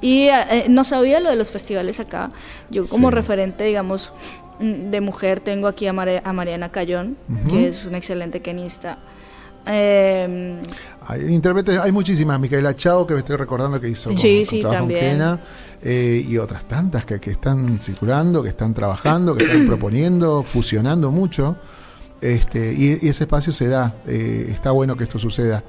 Y 0.00 0.28
eh, 0.28 0.66
no 0.68 0.82
sabía 0.84 1.20
lo 1.20 1.30
de 1.30 1.36
los 1.36 1.50
festivales 1.52 2.00
acá. 2.00 2.30
Yo 2.70 2.88
como 2.88 3.08
Sí. 3.10 3.14
referente, 3.14 3.62
digamos, 3.64 4.12
mm, 4.58 4.90
de 4.90 5.00
mujer 5.00 5.38
tengo 5.40 5.68
aquí 5.68 5.86
a, 5.86 5.92
Mare- 5.92 6.22
a 6.24 6.32
Mariana 6.32 6.70
Cayón, 6.70 7.16
que 7.48 7.68
es 7.68 7.84
una 7.84 7.98
excelente 7.98 8.40
quenista. 8.40 8.98
Eh, 9.66 10.60
Hay 11.06 11.34
intérpretes, 11.34 11.78
hay 11.78 11.92
muchísimas. 11.92 12.38
Micaela 12.40 12.74
Chao, 12.74 13.06
que 13.06 13.14
me 13.14 13.20
estoy 13.20 13.36
recordando 13.36 13.80
que 13.80 13.88
hizo 13.88 14.10
Sí, 14.16 14.38
con- 14.44 14.46
sí, 14.50 14.62
con 14.62 14.70
también. 14.72 15.20
Eh, 15.84 16.24
y 16.28 16.38
otras 16.38 16.64
tantas 16.66 17.04
que, 17.04 17.18
que 17.20 17.32
están 17.32 17.80
circulando, 17.80 18.42
que 18.42 18.50
están 18.50 18.72
trabajando, 18.72 19.34
que 19.34 19.44
están 19.44 19.66
proponiendo, 19.66 20.42
fusionando 20.42 21.10
mucho. 21.10 21.56
Este, 22.20 22.72
y, 22.72 22.98
y 23.04 23.08
ese 23.08 23.24
espacio 23.24 23.52
se 23.52 23.66
da. 23.68 23.96
eh, 24.06 24.46
está 24.50 24.70
bueno 24.70 24.96
que 24.96 25.04
esto 25.04 25.18
suceda. 25.18 25.64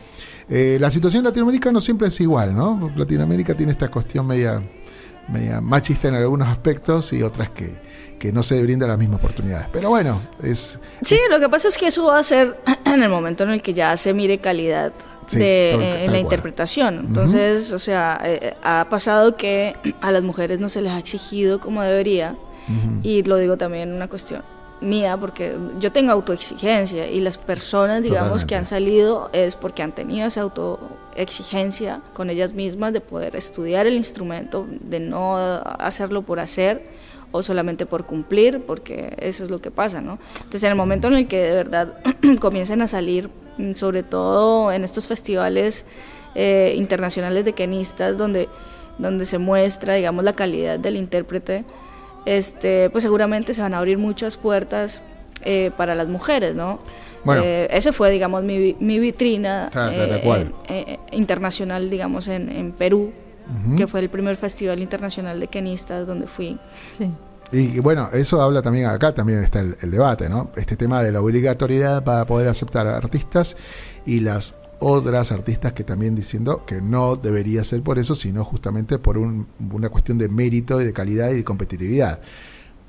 Eh, 0.50 0.78
la 0.80 0.92
situación 0.92 1.22
en 1.22 1.26
Latinoamérica 1.26 1.72
no 1.72 1.82
siempre 1.82 2.10
es 2.10 2.20
igual, 2.22 2.56
¿no? 2.56 2.92
Latinoamérica 2.96 3.56
tiene 3.56 3.72
esta 3.72 3.90
cuestión 3.90 4.28
media, 4.28 4.62
media 5.30 5.62
machista 5.62 6.10
en 6.10 6.16
algunos 6.16 6.48
aspectos 6.48 7.12
y 7.14 7.24
otras 7.24 7.50
que, 7.50 7.74
que 8.24 8.32
no 8.32 8.42
se 8.42 8.64
brindan 8.64 8.88
las 8.88 8.98
mismas 8.98 9.20
oportunidades. 9.20 9.68
Pero 9.74 9.90
bueno, 9.90 10.22
es, 10.42 10.80
Sí, 11.02 11.20
lo 11.30 11.42
que 11.42 11.50
pasa 11.50 11.68
es 11.68 11.78
que 11.78 11.88
eso 11.88 12.06
va 12.06 12.20
a 12.20 12.24
ser 12.24 12.58
en 12.86 13.04
el 13.04 13.10
momento 13.10 13.44
en 13.44 13.50
el 13.50 13.62
que 13.62 13.74
ya 13.74 13.98
se 13.98 14.14
mire 14.14 14.38
calidad 14.38 14.94
Sí, 15.28 15.40
de, 15.40 15.70
tal- 15.74 15.82
eh, 15.82 15.90
tal 15.92 16.00
la 16.06 16.06
cual. 16.12 16.20
interpretación. 16.22 17.00
Entonces, 17.08 17.74
o 17.74 17.80
sea, 17.80 18.18
eh, 18.24 18.54
ha 18.64 18.88
pasado 18.90 19.36
que 19.36 19.76
a 20.02 20.14
las 20.14 20.24
mujeres 20.24 20.60
no 20.62 20.70
se 20.70 20.82
les 20.82 20.94
ha 20.94 21.00
exigido 21.00 21.60
como 21.60 21.82
debería, 21.84 22.38
y 23.04 23.24
lo 23.24 23.36
digo 23.36 23.58
también 23.58 23.92
una 23.94 24.08
cuestión 24.08 24.42
mía, 24.80 25.18
porque 25.18 25.58
yo 25.80 25.92
tengo 25.92 26.14
autoexigencia 26.14 27.08
y 27.10 27.20
las 27.20 27.38
personas, 27.38 28.04
digamos, 28.04 28.46
que 28.46 28.56
han 28.56 28.66
salido 28.66 29.30
es 29.34 29.56
porque 29.58 29.84
han 29.84 29.92
tenido 29.94 30.28
esa 30.28 30.42
autoexigencia 30.42 32.02
con 32.14 32.30
ellas 32.30 32.54
mismas 32.54 32.94
de 32.94 33.02
poder 33.02 33.36
estudiar 33.36 33.86
el 33.88 33.96
instrumento, 33.96 34.66
de 34.82 35.00
no 35.02 35.36
hacerlo 35.38 36.22
por 36.22 36.40
hacer 36.40 36.86
o 37.34 37.44
solamente 37.44 37.86
por 37.86 38.06
cumplir, 38.06 38.62
porque 38.66 39.14
eso 39.20 39.44
es 39.44 39.50
lo 39.50 39.60
que 39.60 39.72
pasa, 39.72 40.00
¿no? 40.00 40.20
Entonces, 40.38 40.64
en 40.64 40.70
el 40.70 40.76
momento 40.78 41.08
en 41.08 41.16
el 41.16 41.28
que 41.28 41.40
de 41.42 41.54
verdad 41.56 41.96
comiencen 42.40 42.82
a 42.82 42.88
salir, 42.88 43.30
mm, 43.58 43.74
sobre 43.74 44.04
todo 44.04 44.72
en 44.72 44.84
estos 44.86 45.08
festivales 45.08 45.84
eh, 46.36 46.74
internacionales 46.78 47.44
de 47.44 47.54
quenistas, 47.54 48.18
donde, 48.18 48.48
donde 49.00 49.26
se 49.26 49.40
muestra, 49.40 49.96
digamos, 49.96 50.24
la 50.24 50.34
calidad 50.34 50.80
del 50.80 50.96
intérprete, 50.96 51.66
este, 52.26 52.90
pues 52.92 53.02
seguramente 53.04 53.54
se 53.54 53.62
van 53.62 53.74
a 53.74 53.80
abrir 53.80 53.98
muchas 53.98 54.38
puertas 54.38 55.02
eh, 55.44 55.72
para 55.76 55.94
las 55.96 56.08
mujeres, 56.08 56.56
¿no? 56.56 56.80
Bueno. 57.26 57.42
Eh, 57.44 57.68
ese 57.72 57.92
fue, 57.94 58.12
digamos, 58.12 58.44
mi, 58.44 58.76
mi 58.80 59.00
vitrina 59.00 59.70
Ta- 59.74 59.88
ta- 59.90 59.96
eh, 59.96 60.08
tal 60.08 60.22
cual. 60.22 60.54
en- 60.68 60.76
eh, 60.76 61.00
internacional, 61.12 61.90
digamos, 61.90 62.28
en, 62.28 62.50
en 62.50 62.72
Perú, 62.72 63.12
que 63.78 63.88
fue 63.88 64.00
el 64.00 64.10
primer 64.10 64.38
festival 64.38 64.80
internacional 64.80 65.40
de 65.40 65.48
kenistas 65.48 66.06
donde 66.08 66.28
fui. 66.28 66.60
Sí. 66.98 67.10
Y, 67.52 67.78
y 67.78 67.80
bueno, 67.80 68.10
eso 68.14 68.42
habla 68.42 68.62
también, 68.62 68.88
acá 68.88 69.14
también 69.14 69.44
está 69.44 69.60
el, 69.60 69.76
el 69.82 69.92
debate, 69.92 70.28
¿no? 70.30 70.50
Este 70.56 70.76
tema 70.76 71.04
de 71.04 71.12
la 71.12 71.22
obligatoriedad 71.22 72.04
para 72.04 72.26
poder 72.26 72.48
aceptar 72.48 72.88
a 72.88 72.98
artistas 72.98 73.56
y 74.06 74.22
las 74.22 74.56
otras 74.80 75.32
artistas 75.32 75.72
que 75.74 75.84
también 75.84 76.16
diciendo 76.16 76.66
que 76.66 76.82
no 76.82 77.16
debería 77.16 77.64
ser 77.64 77.82
por 77.84 78.00
eso, 78.00 78.16
sino 78.16 78.44
justamente 78.44 78.98
por 78.98 79.18
un- 79.18 79.48
una 79.72 79.90
cuestión 79.90 80.18
de 80.18 80.30
mérito 80.30 80.82
y 80.82 80.86
de 80.86 80.94
calidad 80.94 81.30
y 81.32 81.36
de 81.36 81.44
competitividad. 81.44 82.20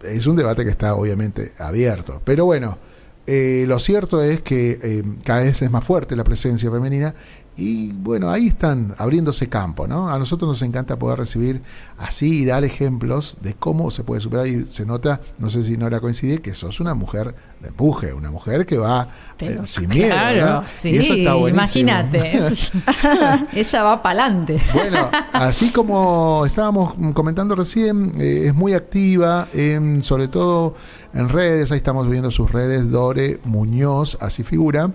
Es 0.03 0.27
un 0.27 0.35
debate 0.37 0.65
que 0.65 0.71
está 0.71 0.95
obviamente 0.95 1.53
abierto. 1.59 2.21
Pero 2.25 2.47
bueno, 2.47 2.79
eh, 3.27 3.65
lo 3.69 3.79
cierto 3.79 4.23
es 4.23 4.43
que 4.43 4.79
eh, 4.83 5.03
cada 5.25 5.41
vez 5.43 5.63
es 5.63 5.71
más 5.71 5.85
fuerte 5.85 6.17
la 6.17 6.25
presencia 6.25 6.71
femenina 6.71 7.15
y 7.57 7.93
bueno, 7.93 8.31
ahí 8.31 8.49
están 8.49 8.95
abriéndose 8.99 9.49
campo, 9.49 9.87
¿no? 9.87 10.09
A 10.09 10.19
nosotros 10.19 10.49
nos 10.49 10.63
encanta 10.63 10.99
poder 10.99 11.21
recibir 11.21 11.63
así 11.99 12.43
y 12.43 12.45
dar 12.45 12.65
ejemplos 12.65 13.39
de 13.43 13.55
cómo 13.55 13.93
se 13.93 14.03
puede 14.03 14.21
superar 14.21 14.49
y 14.49 14.67
se 14.67 14.85
nota, 14.85 15.21
no 15.39 15.49
sé 15.51 15.63
si 15.63 15.77
Nora 15.77 16.01
coincide, 16.01 16.41
que 16.41 16.53
sos 16.53 16.81
una 16.81 16.95
mujer 16.95 17.33
de 17.61 17.69
empuje, 17.69 18.13
una 18.13 18.33
mujer 18.33 18.67
que 18.67 18.77
va 18.77 19.07
Pero, 19.37 19.63
eh, 19.63 19.67
sin 19.67 19.89
miedo, 19.89 20.13
claro, 20.13 20.47
¿no? 20.63 20.69
sí, 20.69 20.91
y 20.91 20.97
eso 20.97 21.15
está 21.15 21.35
buenísimo. 21.35 21.63
imagínate. 21.63 22.41
Ella 23.53 23.83
va 23.85 24.03
para 24.03 24.25
adelante. 24.25 24.61
Bueno, 24.73 25.11
así 25.33 25.71
como 25.71 26.45
estábamos 26.47 26.95
comentando 27.15 27.55
recién, 27.55 28.13
eh, 28.19 28.47
es 28.47 28.55
muy 28.55 28.75
activa, 28.75 29.47
en, 29.53 30.03
sobre 30.03 30.27
todo 30.27 30.75
en 31.13 31.29
redes, 31.29 31.71
ahí 31.71 31.79
estamos 31.79 32.09
viendo 32.11 32.33
sus 32.33 32.51
redes, 32.51 32.91
Dore 32.91 33.39
Muñoz, 33.45 34.19
así 34.21 34.43
figura, 34.43 34.91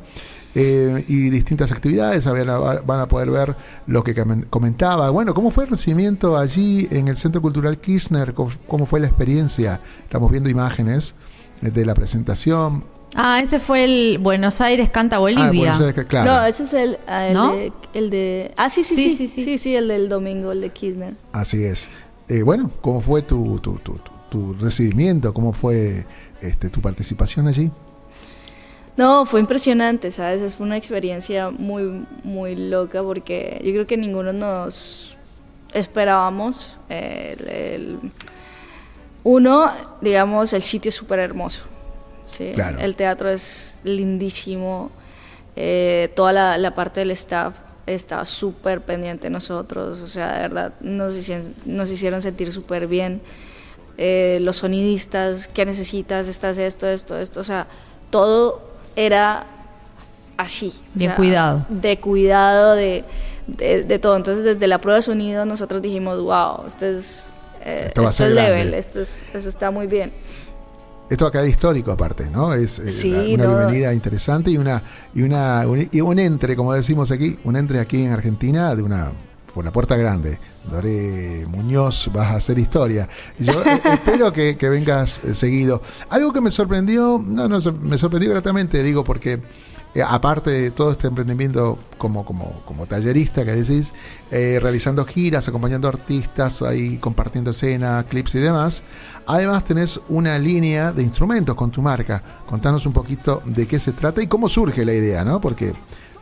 eh, 0.55 1.03
y 1.07 1.29
distintas 1.29 1.71
actividades, 1.71 2.25
van 2.25 2.99
a 2.99 3.07
poder 3.07 3.29
ver 3.29 3.55
lo 3.87 4.03
que 4.03 4.15
comen- 4.15 4.45
comentaba. 4.49 5.09
Bueno, 5.11 5.33
¿cómo 5.33 5.51
fue 5.51 5.65
el 5.65 5.69
recibimiento 5.69 6.37
allí 6.37 6.87
en 6.91 7.07
el 7.07 7.17
Centro 7.17 7.41
Cultural 7.41 7.77
Kirchner? 7.79 8.33
¿Cómo, 8.33 8.51
cómo 8.67 8.85
fue 8.85 8.99
la 8.99 9.07
experiencia? 9.07 9.79
Estamos 10.03 10.31
viendo 10.31 10.49
imágenes 10.49 11.13
eh, 11.61 11.69
de 11.71 11.85
la 11.85 11.93
presentación. 11.93 12.83
Ah, 13.15 13.39
ese 13.41 13.59
fue 13.59 13.83
el 13.85 14.17
Buenos 14.19 14.61
Aires 14.61 14.89
Canta 14.91 15.15
Ah, 15.15 15.19
Bolivia. 15.19 15.47
Buenos 15.51 15.81
Aires, 15.81 16.05
claro. 16.05 16.31
No, 16.31 16.45
ese 16.45 16.63
es 16.63 16.73
el, 16.73 16.97
ah, 17.07 17.27
el, 17.27 17.33
¿No? 17.33 17.55
de, 17.55 17.71
el 17.95 18.09
de... 18.11 18.53
Ah, 18.55 18.69
sí 18.69 18.83
sí 18.83 18.95
Sí, 18.95 19.09
sí, 19.09 19.15
sí, 19.15 19.27
sí, 19.27 19.43
sí. 19.43 19.57
sí, 19.57 19.75
el 19.75 19.87
del 19.87 20.09
domingo, 20.09 20.51
el 20.51 20.61
de 20.61 20.69
Kirchner. 20.69 21.15
Así 21.31 21.63
es. 21.63 21.89
Eh, 22.27 22.43
bueno, 22.43 22.69
¿cómo 22.81 23.01
fue 23.01 23.23
tu, 23.23 23.57
tu, 23.59 23.73
tu, 23.79 23.93
tu- 23.93 24.11
tu 24.29 24.53
recibimiento? 24.53 25.33
¿Cómo 25.33 25.53
fue 25.53 26.05
este, 26.39 26.69
tu 26.69 26.81
participación 26.81 27.47
allí? 27.47 27.71
No, 28.99 29.25
fue 29.25 29.39
impresionante, 29.39 30.11
¿sabes? 30.11 30.41
Es 30.41 30.59
una 30.59 30.75
experiencia 30.75 31.49
muy, 31.51 32.05
muy 32.23 32.55
loca 32.55 33.01
porque 33.01 33.61
yo 33.63 33.71
creo 33.71 33.87
que 33.87 33.95
ninguno 33.97 34.33
nos 34.33 35.15
esperábamos. 35.73 36.75
el- 36.89 37.47
el- 37.49 37.99
uno, 39.23 39.71
digamos, 40.01 40.53
el 40.53 40.61
sitio 40.61 40.89
es 40.89 40.95
súper 40.95 41.19
hermoso. 41.19 41.63
¿sí? 42.25 42.51
Claro. 42.55 42.79
El 42.79 42.95
teatro 42.95 43.29
es 43.29 43.81
lindísimo. 43.83 44.91
eh, 45.61 46.09
toda 46.15 46.31
la, 46.31 46.57
la 46.57 46.73
parte 46.73 47.01
del 47.01 47.11
staff 47.11 47.53
estaba 47.85 48.25
súper 48.25 48.81
pendiente 48.81 49.23
de 49.23 49.29
nosotros. 49.29 49.99
O 50.01 50.07
sea, 50.07 50.33
de 50.35 50.39
verdad, 50.41 50.73
nos 50.79 51.15
hicieron, 51.15 51.53
nos 51.65 51.89
hicieron 51.91 52.21
sentir 52.21 52.51
súper 52.53 52.87
bien. 52.87 53.21
Eh, 53.97 54.37
los 54.41 54.57
sonidistas, 54.57 55.47
¿qué 55.49 55.65
necesitas? 55.65 56.27
Estás 56.27 56.57
esto, 56.57 56.87
esto, 56.87 57.17
esto. 57.17 57.39
O 57.41 57.43
sea, 57.43 57.67
todo 58.09 58.68
era 59.05 59.45
así. 60.37 60.73
o 60.77 60.97
Bien 60.97 61.09
sea, 61.11 61.15
cuidado. 61.15 61.65
De 61.69 61.99
cuidado, 61.99 62.75
de, 62.75 63.03
de, 63.47 63.83
de 63.83 63.99
todo. 63.99 64.15
Entonces, 64.17 64.43
desde 64.43 64.67
la 64.67 64.79
prueba 64.79 64.97
de 64.97 65.03
sonido, 65.03 65.45
nosotros 65.45 65.81
dijimos, 65.81 66.19
wow, 66.19 66.65
esto 66.67 66.85
es, 66.85 67.31
eh, 67.61 67.85
Esto 67.87 68.01
va 68.03 68.07
a 68.07 68.11
esto 68.11 68.23
ser 68.23 68.29
es 68.29 68.35
grande". 68.35 68.51
level, 68.57 68.73
esto, 68.73 69.01
es, 69.01 69.19
esto 69.33 69.49
está 69.49 69.71
muy 69.71 69.87
bien. 69.87 70.11
Esto 71.09 71.25
va 71.25 71.29
a 71.29 71.31
quedar 71.31 71.47
histórico 71.47 71.91
aparte, 71.91 72.29
¿no? 72.29 72.53
Es 72.53 72.77
eh, 72.77 72.91
Sí, 72.91 73.11
una, 73.11 73.23
una 73.33 73.43
no. 73.45 73.57
bienvenida 73.57 73.93
interesante 73.93 74.51
y 74.51 74.57
una 74.57 74.83
y 75.15 75.23
una 75.23 75.65
un, 75.67 75.89
y 75.91 76.01
un 76.01 76.19
entre, 76.19 76.55
como 76.55 76.71
decimos 76.73 77.09
aquí, 77.09 77.39
un 77.43 77.55
entre 77.55 77.79
aquí 77.79 78.03
en 78.03 78.11
Argentina 78.11 78.75
de 78.75 78.83
una 78.83 79.11
por 79.59 79.65
la 79.65 79.73
puerta 79.73 79.97
grande. 79.97 80.39
Dore 80.71 81.45
Muñoz, 81.45 82.09
vas 82.13 82.27
a 82.27 82.35
hacer 82.37 82.57
historia. 82.57 83.09
Yo 83.37 83.61
eh, 83.61 83.81
espero 83.93 84.31
que, 84.31 84.55
que 84.55 84.69
vengas 84.69 85.21
eh, 85.25 85.35
seguido. 85.35 85.81
Algo 86.09 86.31
que 86.31 86.39
me 86.39 86.49
sorprendió, 86.49 87.21
no, 87.21 87.49
no, 87.49 87.57
me 87.81 87.97
sorprendió 87.97 88.31
gratamente, 88.31 88.81
digo, 88.81 89.03
porque 89.03 89.41
eh, 89.93 90.01
aparte 90.01 90.49
de 90.49 90.71
todo 90.71 90.93
este 90.93 91.07
emprendimiento 91.07 91.77
como, 91.97 92.23
como, 92.23 92.61
como 92.63 92.85
tallerista 92.85 93.43
que 93.43 93.51
decís, 93.51 93.93
eh, 94.31 94.59
realizando 94.61 95.03
giras, 95.03 95.49
acompañando 95.49 95.89
artistas, 95.89 96.61
ahí 96.61 96.97
compartiendo 96.97 97.51
escena, 97.51 98.05
clips 98.07 98.35
y 98.35 98.39
demás, 98.39 98.83
además 99.27 99.65
tenés 99.65 99.99
una 100.07 100.39
línea 100.39 100.93
de 100.93 101.03
instrumentos 101.03 101.53
con 101.53 101.69
tu 101.69 101.81
marca. 101.81 102.23
Contanos 102.45 102.85
un 102.85 102.93
poquito 102.93 103.43
de 103.43 103.67
qué 103.67 103.77
se 103.77 103.91
trata 103.91 104.23
y 104.23 104.27
cómo 104.27 104.47
surge 104.47 104.85
la 104.85 104.93
idea, 104.93 105.25
¿no? 105.25 105.41
Porque, 105.41 105.73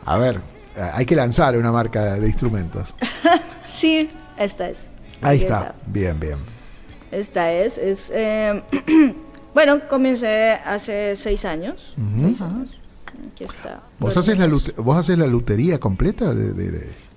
a 0.04 0.18
ver, 0.18 0.57
hay 0.94 1.04
que 1.06 1.16
lanzar 1.16 1.56
una 1.56 1.70
marca 1.72 2.14
de 2.14 2.26
instrumentos. 2.26 2.94
Sí, 3.72 4.10
esta 4.36 4.68
es. 4.70 4.86
Ahí 5.20 5.40
está, 5.40 5.74
bien, 5.86 6.18
bien. 6.18 6.38
Esta 7.12 7.52
es. 7.52 7.78
es 7.78 8.10
eh, 8.12 8.60
bueno, 9.54 9.86
comencé 9.88 10.52
hace 10.52 11.14
seis 11.14 11.44
años. 11.44 11.94
Seis 12.18 12.40
años. 12.40 12.78
Aquí 13.32 13.44
está. 13.44 13.80
¿Vos 13.98 14.16
haces, 14.16 14.36
la 14.38 14.46
niños. 14.46 14.64
lute- 14.68 14.82
¿Vos 14.82 14.96
haces 14.96 15.16
la 15.18 15.26
lutería 15.26 15.78
completa 15.78 16.34
de...? 16.34 16.52
de- 16.54 16.70
de- 16.70 17.08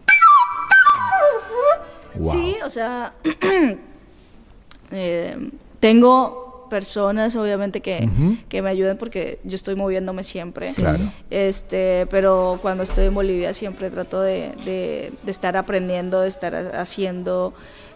Wow. 2.16 2.32
Sí, 2.34 2.56
o 2.64 2.70
sea, 2.70 3.14
eh, 4.92 5.50
tengo 5.80 6.51
personas 6.72 7.36
obviamente 7.36 7.82
que, 7.82 8.10
que 8.50 8.62
me 8.64 8.70
ayuden 8.72 8.98
porque 8.98 9.38
yo 9.44 9.56
estoy 9.56 9.76
moviéndome 9.76 10.24
siempre. 10.24 10.72
Sí. 10.72 10.82
Claro. 10.82 11.04
Este, 11.30 12.08
pero 12.10 12.58
cuando 12.64 12.82
estoy 12.84 13.06
en 13.08 13.14
Bolivia 13.14 13.54
siempre 13.54 13.92
trato 13.92 14.22
de, 14.22 14.54
de- 14.66 15.12
de 15.22 15.32
estar 15.32 15.56
aprendiendo, 15.58 16.22
de 16.22 16.30
estar 16.30 16.56
ha- 16.56 16.82
haciendo. 16.82 17.54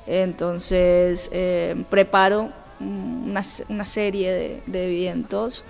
Entonces, 0.07 1.29
eh, 1.33 1.75
preparo 1.89 2.51
una, 2.79 3.41
una 3.69 3.85
serie 3.85 4.31
de, 4.31 4.61
de 4.65 5.05
eventos 5.07 5.63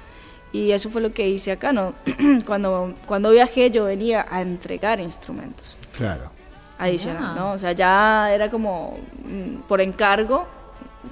y 0.51 0.72
eso 0.72 0.89
fue 0.89 1.01
lo 1.01 1.12
que 1.14 1.28
hice 1.30 1.51
acá, 1.51 1.72
¿no? 1.74 1.93
cuando, 2.45 2.93
cuando 3.06 3.30
viajé 3.32 3.72
yo 3.72 3.86
venía 3.86 4.26
a 4.30 4.41
entregar 4.41 4.99
instrumentos 4.99 5.78
Claro. 5.97 6.32
adicional, 6.80 7.24
Ah. 7.24 7.36
¿no? 7.38 7.51
O 7.53 7.58
sea, 7.60 7.72
ya 7.74 8.34
era 8.34 8.49
como 8.49 8.97
mm, 9.24 9.62
por 9.68 9.82
encargo, 9.82 10.47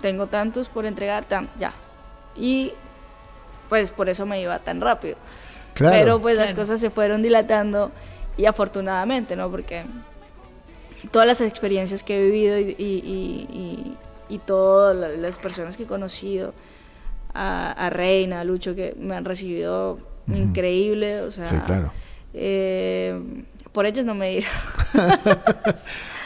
tengo 0.02 0.28
tantos 0.28 0.68
por 0.70 0.86
entregar, 0.86 1.26
tan, 1.26 1.50
ya. 1.60 1.74
Y 2.36 2.74
pues 3.70 3.92
por 3.92 4.10
eso 4.10 4.26
me 4.26 4.42
iba 4.42 4.60
tan 4.60 4.82
rápido. 4.82 5.16
Claro. 5.74 5.96
Pero 5.98 6.22
pues 6.22 6.38
las 6.38 6.54
cosas 6.54 6.80
se 6.80 6.90
fueron 6.90 7.22
dilatando 7.24 7.92
y 8.38 8.46
afortunadamente, 8.46 9.36
¿no? 9.36 9.50
Porque 9.50 9.84
todas 11.12 11.28
las 11.28 11.42
experiencias 11.42 12.04
que 12.04 12.18
he 12.20 12.24
vivido 12.24 12.60
y, 12.60 12.76
y, 12.78 12.84
y- 12.84 13.48
y- 13.52 13.98
y 14.30 14.38
todas 14.40 14.96
la- 14.96 15.10
las 15.10 15.38
personas 15.38 15.76
que 15.78 15.84
he 15.84 15.88
conocido, 15.88 16.54
a, 17.34 17.72
a 17.72 17.90
Reina, 17.90 18.42
a 18.42 18.44
Lucho, 18.44 18.76
que 18.76 18.94
me 19.00 19.16
han 19.16 19.26
recibido 19.26 19.98
increíble, 20.28 21.22
o 21.22 21.32
sea, 21.32 21.46
Sí, 21.48 21.56
claro. 21.66 21.92
eh, 22.34 23.20
por 23.72 23.86
ellos 23.88 24.06
no 24.06 24.14
me 24.16 24.28
he 24.30 24.34
ido. 24.40 24.48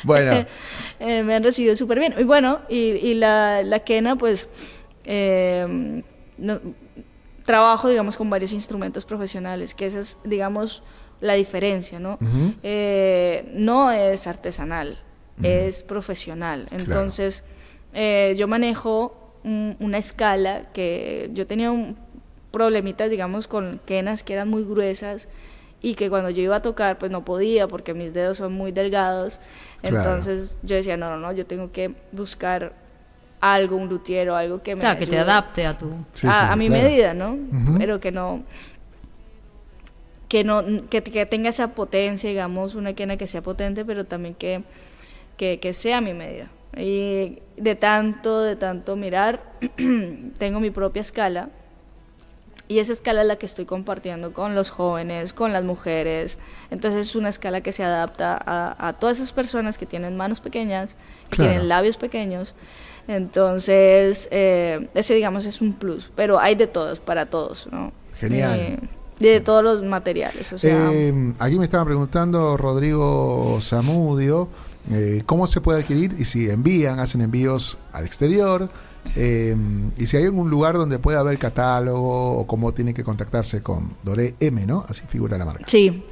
Bueno, 0.04 0.46
Eh, 1.00 1.22
me 1.22 1.36
han 1.36 1.44
recibido 1.44 1.76
súper 1.76 2.00
bien. 2.00 2.16
Y 2.18 2.24
bueno, 2.24 2.60
y, 2.70 2.76
y 2.78 3.14
la, 3.14 3.62
la 3.62 3.80
quena, 3.82 4.16
pues, 4.16 4.50
eh, 5.08 6.04
no- 6.38 6.60
trabajo, 7.46 7.88
digamos, 7.90 8.18
con 8.18 8.30
varios 8.30 8.52
instrumentos 8.54 9.06
profesionales, 9.06 9.74
que 9.74 9.86
esa 9.86 10.00
es, 10.00 10.18
digamos, 10.26 10.84
la 11.22 11.34
diferencia, 11.34 11.98
¿no? 12.00 12.20
Eh, 12.62 13.50
no 13.54 13.92
es 13.92 14.28
artesanal, 14.28 15.00
es 15.44 15.82
profesional. 15.84 16.68
Entonces, 16.72 17.44
eh, 17.94 18.36
yo 18.38 18.48
manejo 18.48 19.34
un- 19.44 19.78
una 19.80 19.98
escala 19.98 20.64
que 20.74 21.30
yo 21.34 21.48
tenía 21.48 21.72
un 21.72 21.96
problemitas, 22.52 23.10
digamos, 23.10 23.48
con 23.48 23.80
quenas 23.86 24.24
que 24.24 24.34
eran 24.34 24.50
muy 24.50 24.64
gruesas 24.64 25.28
y 25.82 25.94
que 25.94 26.10
cuando 26.10 26.30
yo 26.32 26.42
iba 26.42 26.56
a 26.56 26.62
tocar, 26.62 26.98
pues 26.98 27.12
no 27.12 27.24
podía 27.24 27.68
porque 27.68 27.94
mis 27.94 28.14
dedos 28.14 28.38
son 28.38 28.54
muy 28.54 28.72
delgados. 28.72 29.40
Claro. 29.82 29.98
Entonces 29.98 30.58
yo 30.64 30.76
decía, 30.76 30.98
no, 30.98 31.10
no, 31.12 31.18
no, 31.18 31.32
yo 31.34 31.46
tengo 31.46 31.72
que 31.72 31.94
buscar 32.12 32.74
algo, 33.40 33.76
un 33.78 33.88
luthier 33.90 34.30
o 34.30 34.36
algo 34.36 34.62
que 34.64 34.76
me 34.76 34.82
Claro, 34.82 35.00
que 35.00 35.08
te 35.08 35.18
adapte 35.20 35.66
a 35.66 35.78
tu. 35.78 35.90
Sí, 36.14 36.28
a, 36.28 36.32
sí, 36.32 36.46
a 36.52 36.56
sí, 36.56 36.60
mi 36.60 36.70
claro. 36.70 36.84
medida, 36.84 37.14
¿no? 37.14 37.38
Pero 37.78 38.00
que 38.00 38.12
no 38.12 38.44
que 40.28 40.44
no 40.44 40.64
que, 40.90 41.02
que 41.04 41.26
tenga 41.26 41.50
esa 41.50 41.70
potencia, 41.70 42.30
digamos, 42.30 42.76
una 42.76 42.94
quena 42.94 43.18
que 43.18 43.28
sea 43.28 43.42
potente, 43.42 43.86
pero 43.86 44.06
también 44.06 44.36
que, 44.36 44.64
que, 45.38 45.60
que 45.60 45.74
sea 45.74 45.98
a 45.98 46.02
mi 46.02 46.14
medida. 46.14 46.48
Y 46.76 47.40
de 47.58 47.76
tanto, 47.76 48.42
de 48.42 48.56
tanto 48.56 48.96
mirar, 48.96 49.42
tengo 50.38 50.60
mi 50.60 50.70
propia 50.70 51.02
escala 51.02 51.50
Y 52.70 52.80
esa 52.80 52.92
escala 52.92 53.22
es 53.22 53.28
la 53.28 53.38
que 53.38 53.46
estoy 53.46 53.66
compartiendo 53.66 54.34
con 54.34 54.54
los 54.54 54.70
jóvenes, 54.72 55.32
con 55.32 55.54
las 55.54 55.64
mujeres. 55.64 56.38
Entonces 56.70 57.08
es 57.08 57.16
una 57.16 57.30
escala 57.30 57.62
que 57.62 57.72
se 57.72 57.84
adapta 57.84 58.38
a, 58.46 58.88
a 58.90 58.94
todas 58.94 59.18
esas 59.20 59.32
personas 59.32 59.78
que 59.78 59.86
tienen 59.86 60.18
manos 60.18 60.42
pequeñas, 60.42 60.98
que 61.30 61.38
Claro. 61.38 61.52
tienen 61.52 61.70
labios 61.70 61.96
pequeños. 61.98 62.56
Entonces, 63.08 64.28
eh, 64.32 64.88
ese 64.94 65.14
digamos 65.16 65.46
es 65.46 65.62
un 65.62 65.74
plus. 65.74 66.12
Pero 66.16 66.40
hay 66.40 66.56
de 66.56 66.68
todos, 66.68 67.00
para 67.00 67.28
todos, 67.28 67.68
¿no? 67.72 67.92
Genial. 68.20 68.60
Eh, 68.60 68.80
de 69.20 69.42
todos 69.42 69.64
los 69.64 69.84
materiales. 69.84 70.52
O 70.54 70.58
sea, 70.58 70.92
Eh, 70.92 71.34
aquí 71.40 71.58
me 71.58 71.66
estaba 71.66 71.86
preguntando 71.86 72.56
Rodrigo 72.58 73.60
Zamudio 73.62 74.48
eh, 74.92 75.24
cómo 75.26 75.48
se 75.48 75.60
puede 75.60 75.80
adquirir 75.82 76.14
y 76.18 76.26
si 76.26 76.50
envían, 76.50 77.00
hacen 77.00 77.22
envíos 77.22 77.78
al 77.92 78.06
exterior 78.06 78.70
eh, 79.16 79.56
y 79.98 80.06
si 80.06 80.18
hay 80.18 80.26
algún 80.26 80.50
lugar 80.50 80.76
donde 80.76 81.00
pueda 81.00 81.20
haber 81.20 81.38
catálogo 81.38 82.38
o 82.38 82.48
cómo 82.48 82.74
tiene 82.74 82.94
que 82.94 83.04
contactarse 83.04 83.62
con 83.62 83.94
Doré 84.04 84.36
M, 84.40 84.66
¿no? 84.66 84.86
Así 84.88 85.04
figura 85.08 85.38
la 85.38 85.46
marca. 85.46 85.64
Sí. 85.68 86.04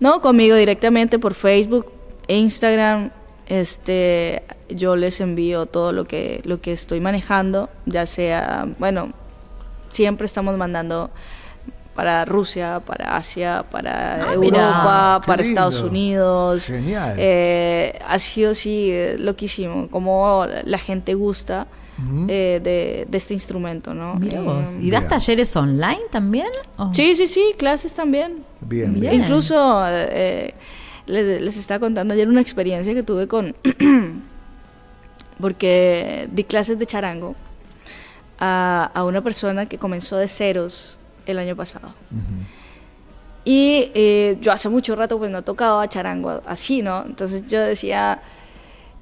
No, 0.00 0.20
conmigo 0.20 0.56
directamente 0.56 1.18
por 1.18 1.34
Facebook 1.34 1.86
e 2.26 2.36
Instagram. 2.36 3.10
Este, 3.48 4.42
yo 4.68 4.96
les 4.96 5.20
envío 5.20 5.66
todo 5.66 5.92
lo 5.92 6.04
que 6.06 6.40
lo 6.44 6.60
que 6.60 6.72
estoy 6.72 7.00
manejando, 7.00 7.68
ya 7.86 8.04
sea, 8.06 8.66
bueno, 8.78 9.12
siempre 9.90 10.26
estamos 10.26 10.56
mandando 10.56 11.10
para 11.94 12.24
Rusia, 12.26 12.82
para 12.84 13.16
Asia, 13.16 13.64
para 13.70 14.16
Ah, 14.30 14.34
Europa, 14.34 14.40
mira, 14.50 15.20
para 15.26 15.42
lindo. 15.42 15.60
Estados 15.60 15.80
Unidos. 15.80 16.66
Genial. 16.66 17.14
Eh, 17.18 17.98
ha 18.06 18.18
sido 18.18 18.54
sí 18.54 18.92
loquísimo, 19.18 19.88
como 19.88 20.44
la 20.64 20.78
gente 20.78 21.14
gusta 21.14 21.66
eh, 22.28 22.60
de, 22.62 23.06
de 23.08 23.16
este 23.16 23.32
instrumento, 23.32 23.94
¿no? 23.94 24.16
Mira 24.16 24.40
Eh, 24.40 24.42
vos. 24.42 24.68
¿Y 24.78 24.90
das 24.90 25.08
talleres 25.08 25.56
online 25.56 26.02
también? 26.10 26.48
¿O? 26.76 26.92
Sí, 26.92 27.14
sí, 27.14 27.26
sí, 27.28 27.54
clases 27.56 27.94
también. 27.94 28.44
bien, 28.60 28.92
bien. 28.92 29.00
bien. 29.00 29.14
Incluso 29.22 29.82
eh, 29.88 30.52
les, 31.06 31.40
les 31.40 31.56
estaba 31.56 31.80
contando 31.80 32.14
ayer 32.14 32.28
una 32.28 32.40
experiencia 32.40 32.94
que 32.94 33.02
tuve 33.02 33.26
con... 33.26 33.54
porque 35.40 36.28
di 36.32 36.44
clases 36.44 36.78
de 36.78 36.86
charango 36.86 37.34
a, 38.38 38.90
a 38.94 39.04
una 39.04 39.22
persona 39.22 39.66
que 39.66 39.78
comenzó 39.78 40.16
de 40.16 40.28
ceros 40.28 40.98
el 41.26 41.38
año 41.38 41.56
pasado. 41.56 41.88
Ujú. 42.10 42.46
Y 43.44 43.92
eh, 43.94 44.38
yo 44.40 44.50
hace 44.50 44.68
mucho 44.68 44.96
rato 44.96 45.18
pues 45.18 45.30
no 45.30 45.42
tocaba 45.42 45.88
charango 45.88 46.42
así, 46.46 46.82
¿no? 46.82 47.04
Entonces 47.06 47.46
yo 47.46 47.60
decía, 47.60 48.20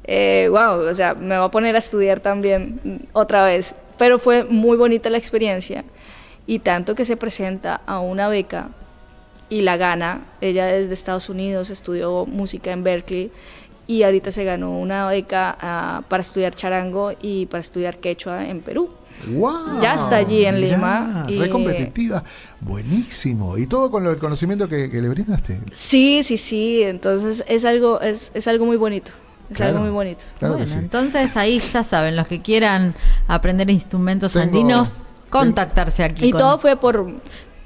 eh, 0.04 0.48
wow, 0.50 0.86
o 0.86 0.92
sea, 0.92 1.14
me 1.14 1.38
va 1.38 1.44
a 1.44 1.50
poner 1.50 1.74
a 1.76 1.78
estudiar 1.78 2.20
también 2.20 3.08
otra 3.14 3.44
vez. 3.44 3.74
Pero 3.96 4.18
fue 4.18 4.44
muy 4.44 4.76
bonita 4.76 5.08
la 5.08 5.16
experiencia. 5.16 5.84
Y 6.46 6.58
tanto 6.58 6.94
que 6.94 7.06
se 7.06 7.16
presenta 7.16 7.80
a 7.86 8.00
una 8.00 8.28
beca 8.28 8.68
y 9.48 9.60
la 9.62 9.76
gana. 9.76 10.22
Ella 10.40 10.66
desde 10.66 10.92
Estados 10.94 11.28
Unidos 11.28 11.70
estudió 11.70 12.26
música 12.26 12.72
en 12.72 12.82
Berkeley 12.84 13.30
y 13.86 14.02
ahorita 14.02 14.32
se 14.32 14.44
ganó 14.44 14.78
una 14.78 15.06
beca 15.06 15.56
ah, 15.60 16.02
para 16.08 16.22
estudiar 16.22 16.54
charango 16.54 17.12
y 17.20 17.46
para 17.46 17.60
estudiar 17.60 17.98
quechua 17.98 18.46
en 18.48 18.60
Perú. 18.62 18.88
¡Wow! 19.28 19.80
Ya 19.80 19.94
está 19.94 20.16
allí 20.16 20.44
en 20.44 20.60
Lima, 20.60 21.26
y- 21.28 21.38
Re 21.38 21.48
competitiva. 21.48 22.24
Buenísimo. 22.60 23.56
Y 23.58 23.66
todo 23.66 23.90
con 23.90 24.02
lo- 24.02 24.10
el 24.10 24.18
conocimiento 24.18 24.68
que, 24.68 24.90
que 24.90 25.00
le 25.00 25.08
brindaste. 25.08 25.60
Sí, 25.72 26.22
sí, 26.24 26.36
sí. 26.36 26.82
Entonces 26.82 27.44
es 27.46 27.64
algo, 27.64 28.00
es, 28.00 28.32
es 28.34 28.48
algo 28.48 28.64
muy 28.66 28.76
bonito. 28.76 29.10
Es 29.50 29.56
Claro. 29.58 29.72
algo 29.72 29.84
muy 29.84 29.90
bonito. 29.94 30.24
Claro 30.38 30.54
bueno, 30.54 30.66
sí. 30.66 30.78
entonces 30.78 31.36
ahí 31.36 31.58
ya 31.60 31.84
saben, 31.84 32.16
los 32.16 32.26
que 32.26 32.40
quieran 32.42 32.94
aprender 33.28 33.68
instrumentos 33.70 34.32
Tengo- 34.32 34.44
andinos, 34.46 34.94
contactarse 35.30 36.02
aquí. 36.02 36.26
Y 36.26 36.30
con- 36.32 36.40
todo 36.40 36.58
fue 36.58 36.76
por 36.76 37.06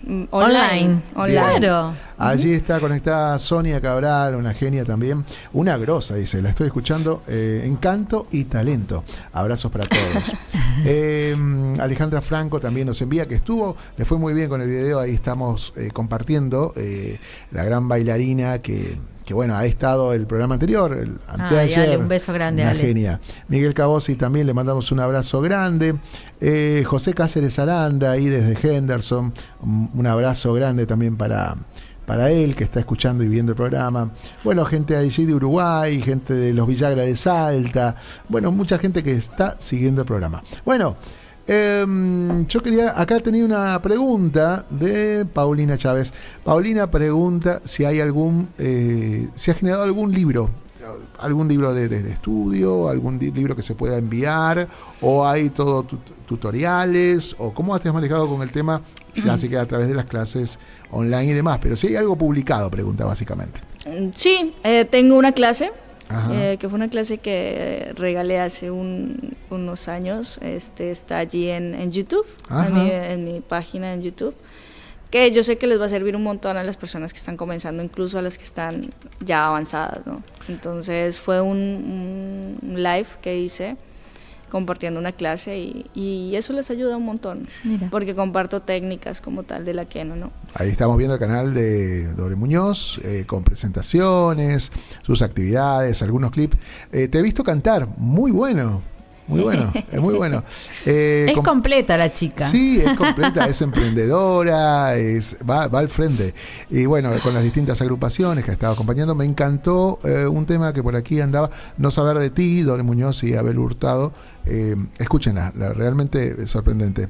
online. 0.09 0.29
online. 0.33 1.03
online. 1.15 1.61
Claro. 1.61 2.08
Allí 2.19 2.53
está 2.53 2.81
conectada 2.81 3.39
Sonia 3.39 3.81
Cabral, 3.81 4.35
una 4.35 4.53
genia 4.53 4.85
también. 4.85 5.25
Una 5.53 5.77
grosa, 5.77 6.15
dice, 6.17 6.43
la 6.43 6.51
estoy 6.51 6.67
escuchando. 6.67 7.23
eh, 7.29 7.63
encanto 7.65 8.27
y 8.33 8.45
talento. 8.45 9.05
Abrazos 9.33 9.71
para 9.73 9.85
todos. 9.87 10.25
Eh, 10.85 11.35
Alejandra 11.81 12.21
Franco 12.21 12.61
también 12.61 12.87
nos 12.87 13.03
envía 13.03 13.27
que 13.27 13.35
estuvo, 13.35 13.77
le 13.97 14.05
fue 14.05 14.17
muy 14.17 14.33
bien 14.33 14.49
con 14.49 14.61
el 14.63 14.69
video. 14.69 15.01
Ahí 15.01 15.13
estamos 15.13 15.73
eh, 15.77 15.91
compartiendo 15.93 16.73
la 17.51 17.65
gran 17.65 17.89
bailarina 17.89 18.59
que. 18.61 18.97
Que 19.25 19.35
bueno, 19.35 19.57
ha 19.57 19.67
estado 19.67 20.15
el 20.15 20.27
programa 20.27 20.55
anterior, 20.55 20.95
el 20.95 21.19
anteayer. 21.29 21.81
Ale, 21.81 21.97
un 21.99 22.09
beso 22.09 22.33
grande, 22.33 22.63
Una 22.63 22.71
Ale. 22.71 22.81
genia. 22.81 23.21
Miguel 23.49 23.75
Cabosi 23.75 24.15
también 24.15 24.47
le 24.47 24.55
mandamos 24.55 24.91
un 24.91 25.01
abrazo 25.01 25.43
grande. 25.43 25.97
Eh, 26.41 26.83
José 26.87 27.13
Cáceres 27.13 27.59
Aranda, 27.59 28.13
ahí 28.13 28.27
desde 28.29 28.57
Henderson, 28.77 29.35
un 29.61 30.07
abrazo 30.07 30.55
grande 30.55 30.87
también 30.87 31.19
para, 31.19 31.57
para 32.09 32.31
él 32.31 32.57
que 32.57 32.65
está 32.65 32.81
escuchando 32.81 33.23
y 33.23 33.29
viendo 33.29 33.53
el 33.53 33.57
programa. 33.57 34.11
Bueno, 34.43 34.65
gente 34.65 34.97
allí 34.97 35.27
de 35.27 35.35
Uruguay, 35.35 36.01
gente 36.03 36.33
de 36.35 36.53
los 36.55 36.67
Villagra 36.67 37.03
de 37.03 37.15
Salta, 37.15 37.95
bueno, 38.29 38.51
mucha 38.51 38.79
gente 38.79 39.03
que 39.03 39.13
está 39.13 39.57
siguiendo 39.61 40.01
el 40.03 40.07
programa. 40.09 40.43
Bueno, 40.65 40.97
em, 41.47 42.47
yo 42.47 42.63
quería, 42.63 43.01
acá 43.01 43.21
tenía 43.21 43.45
una 43.45 43.81
pregunta 43.83 44.65
de 44.71 45.27
Paulina 45.27 45.77
Chávez. 45.77 46.13
Paulina 46.45 46.91
pregunta 46.91 47.61
si 47.65 47.85
hay 47.85 48.01
algún, 48.01 48.49
eh, 48.59 49.29
si 49.35 49.51
ha 49.51 49.55
generado 49.55 49.83
algún 49.85 50.13
libro 50.13 50.51
algún 51.21 51.49
libro 51.49 51.75
de, 51.75 51.87
de- 51.89 52.11
estudio, 52.13 52.89
algún 52.89 53.19
libro 53.19 53.55
que 53.55 53.63
se 53.63 53.75
pueda 53.75 53.99
enviar, 53.99 54.69
o 55.03 55.27
hay 55.27 55.51
todo 55.51 55.85
tutoriales, 56.29 57.35
o 57.39 57.53
cómo 57.53 57.77
te 57.81 57.89
has 57.89 57.95
manejado 57.95 58.29
con 58.29 58.43
el 58.43 58.53
tema, 58.53 58.83
ya 59.15 59.37
sé 59.39 59.49
que 59.49 59.57
a 59.59 59.67
través 59.67 59.89
de 59.89 59.95
las 59.95 60.05
clases 60.05 60.59
online 60.91 61.25
y 61.25 61.33
demás, 61.33 61.59
pero 61.61 61.77
si 61.77 61.89
hay 61.89 61.97
algo 61.97 62.17
publicado, 62.17 62.71
pregunta 62.71 63.05
básicamente. 63.05 63.61
Sí, 64.15 64.55
eh, 64.63 64.85
tengo 64.85 65.17
una 65.17 65.33
clase, 65.33 65.73
eh, 66.31 66.57
que 66.61 66.69
fue 66.69 66.77
una 66.77 66.89
clase 66.89 67.19
que 67.19 67.93
regalé 67.97 68.39
hace 68.41 68.71
un- 68.71 69.35
unos 69.51 69.89
años. 69.89 70.39
Este 70.43 70.91
Está 70.91 71.19
allí 71.19 71.49
en, 71.51 71.75
en 71.75 71.91
YouTube, 71.91 72.27
en 72.51 72.75
mi, 72.75 72.91
en 72.91 73.25
mi 73.25 73.41
página 73.41 73.93
en 73.93 74.03
YouTube. 74.03 74.35
Que 75.11 75.31
yo 75.33 75.43
sé 75.43 75.57
que 75.57 75.67
les 75.67 75.81
va 75.81 75.87
a 75.87 75.89
servir 75.89 76.15
un 76.17 76.23
montón 76.23 76.59
a 76.59 76.63
las 76.63 76.77
personas 76.77 77.13
que 77.15 77.19
están 77.19 77.39
comenzando, 77.39 77.83
incluso 77.83 78.19
a 78.19 78.23
las 78.23 78.37
que 78.37 78.45
están 78.45 78.91
ya 79.21 79.47
avanzadas, 79.47 80.07
¿no? 80.07 80.23
Entonces 80.49 81.19
fue 81.19 81.41
un, 81.41 82.59
un 82.63 82.83
live 82.83 83.07
que 83.23 83.39
hice 83.39 83.77
compartiendo 84.51 85.01
una 85.01 85.13
clase 85.13 85.59
y, 85.59 85.87
y 85.95 86.37
eso 86.37 86.53
les 86.53 86.71
ayuda 86.71 86.97
un 86.97 87.05
montón. 87.05 87.47
Mira. 87.65 87.89
Porque 87.91 88.15
comparto 88.15 88.63
técnicas 88.63 89.21
como 89.21 89.43
tal 89.43 89.65
de 89.65 89.75
la 89.75 89.85
Keno, 89.85 90.17
¿no? 90.17 90.31
Ahí 90.55 90.69
estamos 90.69 90.97
viendo 90.97 91.15
el 91.15 91.21
canal 91.21 91.55
de 91.55 92.07
Doble 92.15 92.37
Muñoz, 92.37 93.01
eh, 93.05 93.25
con 93.27 93.45
presentaciones, 93.45 94.73
sus 95.03 95.23
actividades, 95.23 96.03
algunos 96.03 96.31
clips. 96.31 96.57
Eh, 96.93 97.09
te 97.09 97.19
he 97.19 97.23
visto 97.23 97.45
cantar, 97.45 97.89
muy 97.97 98.31
bueno, 98.31 98.83
muy 99.29 99.41
bueno, 99.43 99.73
es 99.93 100.01
muy 100.01 100.15
bueno. 100.15 100.43
Eh, 100.85 101.27
Es 101.29 101.35
com- 101.35 101.45
completa 101.45 101.97
la 101.97 102.13
chica. 102.13 102.47
Sí, 102.47 102.81
es 102.85 102.97
completa, 102.99 103.47
es 103.47 103.61
emprendedora, 103.63 104.97
es, 104.97 105.37
va, 105.49 105.69
va 105.69 105.79
al 105.81 105.89
frente. 105.89 106.35
Y 106.71 106.87
bueno, 106.87 107.11
con 107.23 107.35
las 107.35 107.43
distintas 107.43 107.81
agrupaciones 107.83 108.45
que 108.45 108.51
ha 108.51 108.55
estado 108.55 108.73
acompañando, 108.73 109.15
me 109.15 109.25
encantó 109.25 109.99
eh, 110.05 110.27
un 110.27 110.47
tema 110.47 110.73
que 110.73 110.83
por 110.83 110.97
aquí 110.97 111.21
andaba, 111.21 111.51
No 111.77 111.91
saber 111.91 112.19
de 112.19 112.31
ti, 112.31 112.63
Dore 112.63 112.83
Muñoz 112.83 113.23
y 113.23 113.35
Abel 113.35 113.59
Hurtado. 113.59 114.13
Eh, 114.51 114.75
escúchenla, 114.99 115.53
la, 115.59 115.75
realmente 115.75 116.47
sorprendente. 116.47 117.09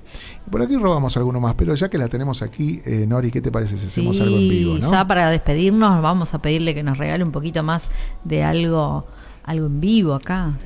Por 0.51 0.61
aquí 0.61 0.77
robamos 0.77 1.17
alguno 1.17 1.39
más, 1.39 1.55
pero 1.55 1.73
ya 1.77 1.89
que 1.89 1.97
la 1.97 2.09
tenemos 2.09 2.43
aquí, 2.43 2.83
eh, 2.85 3.07
Nori, 3.07 3.31
¿qué 3.31 3.41
te 3.41 3.53
parece 3.53 3.79
si 3.79 3.87
hacemos 3.87 4.17
Sí, 4.17 4.23
algo 4.23 4.37
en 4.39 4.49
vivo? 4.49 4.79
¿no? 4.81 4.91
ya 4.91 5.07
para 5.07 5.31
despedirnos 5.31 6.03
vamos 6.03 6.35
a 6.35 6.41
pedirle 6.41 6.75
que 6.75 6.83
nos 6.83 6.99
regale 6.99 7.23
un 7.23 7.31
poquito 7.31 7.63
más 7.63 7.89
de 8.25 8.43
algo, 8.43 9.07
algo 9.45 9.67
en 9.67 9.81
vivo 9.81 10.15
acá. 10.15 10.59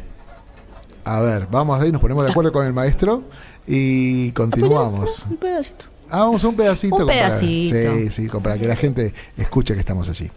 A 1.04 1.20
ver, 1.20 1.46
vamos 1.50 1.80
ahí, 1.80 1.90
nos 1.90 2.00
ponemos 2.00 2.24
de 2.24 2.30
acuerdo 2.30 2.52
con 2.52 2.64
el 2.66 2.72
maestro 2.72 3.24
y 3.66 4.30
continuamos. 4.32 5.26
Un 5.28 5.36
pedacito. 5.36 5.84
Ah, 6.10 6.20
vamos 6.24 6.44
a 6.44 6.48
un 6.48 6.56
pedacito. 6.56 6.94
Un 6.96 7.06
para- 7.06 7.28
pedacito. 7.28 7.76
sí, 7.94 8.08
sí, 8.10 8.28
para 8.28 8.58
que 8.58 8.66
la 8.66 8.76
gente 8.76 9.12
escuche 9.36 9.74
que 9.74 9.80
estamos 9.80 10.08
allí. 10.08 10.30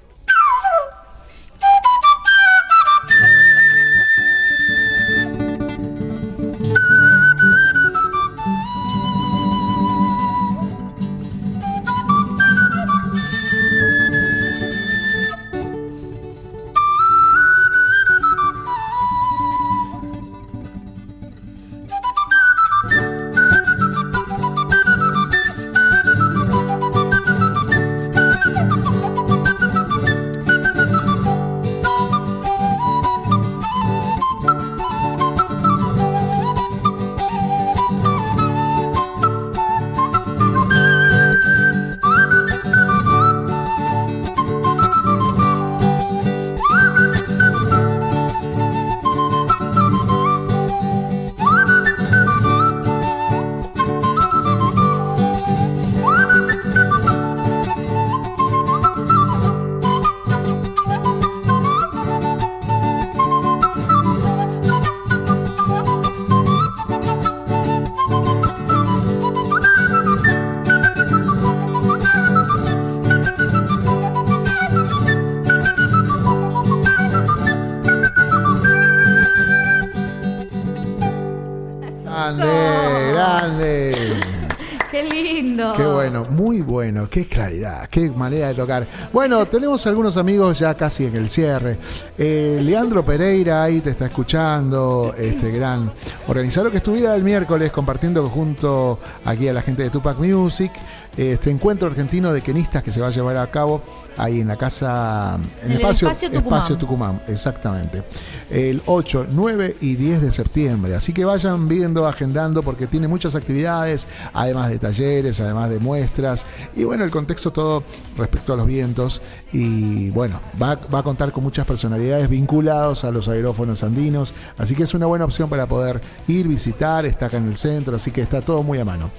Qué 87.89 88.09
manera 88.11 88.47
de 88.47 88.53
tocar. 88.53 88.87
Bueno, 89.11 89.45
tenemos 89.45 89.85
algunos 89.87 90.17
amigos 90.17 90.59
ya 90.59 90.73
casi 90.73 91.05
en 91.05 91.15
el 91.15 91.29
cierre. 91.29 91.77
Eh, 92.17 92.59
Leandro 92.63 93.03
Pereira 93.03 93.63
ahí 93.63 93.81
te 93.81 93.91
está 93.91 94.05
escuchando, 94.05 95.13
este 95.17 95.51
gran 95.51 95.91
organizador 96.27 96.71
que 96.71 96.77
estuviera 96.77 97.15
el 97.15 97.23
miércoles 97.23 97.71
compartiendo 97.71 98.27
junto 98.29 98.99
aquí 99.25 99.47
a 99.47 99.53
la 99.53 99.61
gente 99.61 99.83
de 99.83 99.89
Tupac 99.89 100.17
Music 100.17 100.71
este 101.17 101.49
encuentro 101.49 101.87
argentino 101.87 102.33
de 102.33 102.41
quenistas 102.41 102.83
que 102.83 102.91
se 102.91 103.01
va 103.01 103.07
a 103.07 103.11
llevar 103.11 103.37
a 103.37 103.49
cabo 103.49 103.81
ahí 104.17 104.41
en 104.41 104.47
la 104.47 104.57
casa, 104.57 105.37
en, 105.61 105.65
En 105.65 105.71
el 105.71 105.77
espacio, 105.77 106.09
Espacio 106.09 106.29
Tucumán. 106.29 106.59
Espacio 106.59 106.77
Tucumán, 106.77 107.21
exactamente. 107.27 108.03
El 108.49 108.81
8, 108.85 109.27
9 109.31 109.77
y 109.81 109.95
10 109.95 110.21
de 110.21 110.31
septiembre. 110.31 110.95
Así 110.95 111.13
que 111.13 111.25
vayan 111.25 111.67
viendo, 111.67 112.07
agendando, 112.07 112.63
porque 112.63 112.87
tiene 112.87 113.07
muchas 113.07 113.35
actividades, 113.35 114.07
además 114.33 114.69
de 114.69 114.79
talleres, 114.79 115.39
además 115.39 115.69
de 115.69 115.79
muestras. 115.79 116.45
Y 116.75 116.83
bueno, 116.83 117.03
el 117.03 117.11
contexto 117.11 117.51
todo 117.51 117.83
respecto 118.17 118.53
a 118.53 118.55
los 118.55 118.67
vientos. 118.67 119.21
Y 119.51 120.09
bueno, 120.11 120.39
va, 120.61 120.75
va 120.75 120.99
a 120.99 121.03
contar 121.03 121.31
con 121.31 121.43
muchas 121.43 121.65
personalidades 121.65 122.29
vinculados 122.29 123.03
a 123.03 123.11
los 123.11 123.27
aerófonos 123.27 123.83
andinos. 123.83 124.33
Así 124.57 124.75
que 124.75 124.83
es 124.83 124.93
una 124.93 125.05
buena 125.05 125.25
opción 125.25 125.49
para 125.49 125.65
poder 125.65 126.01
ir, 126.27 126.47
visitar. 126.47 127.05
Está 127.05 127.27
acá 127.27 127.37
en 127.37 127.47
el 127.47 127.55
centro, 127.55 127.95
así 127.95 128.11
que 128.11 128.21
está 128.21 128.41
todo 128.41 128.63
muy 128.63 128.79
a 128.79 128.85
mano. 128.85 129.11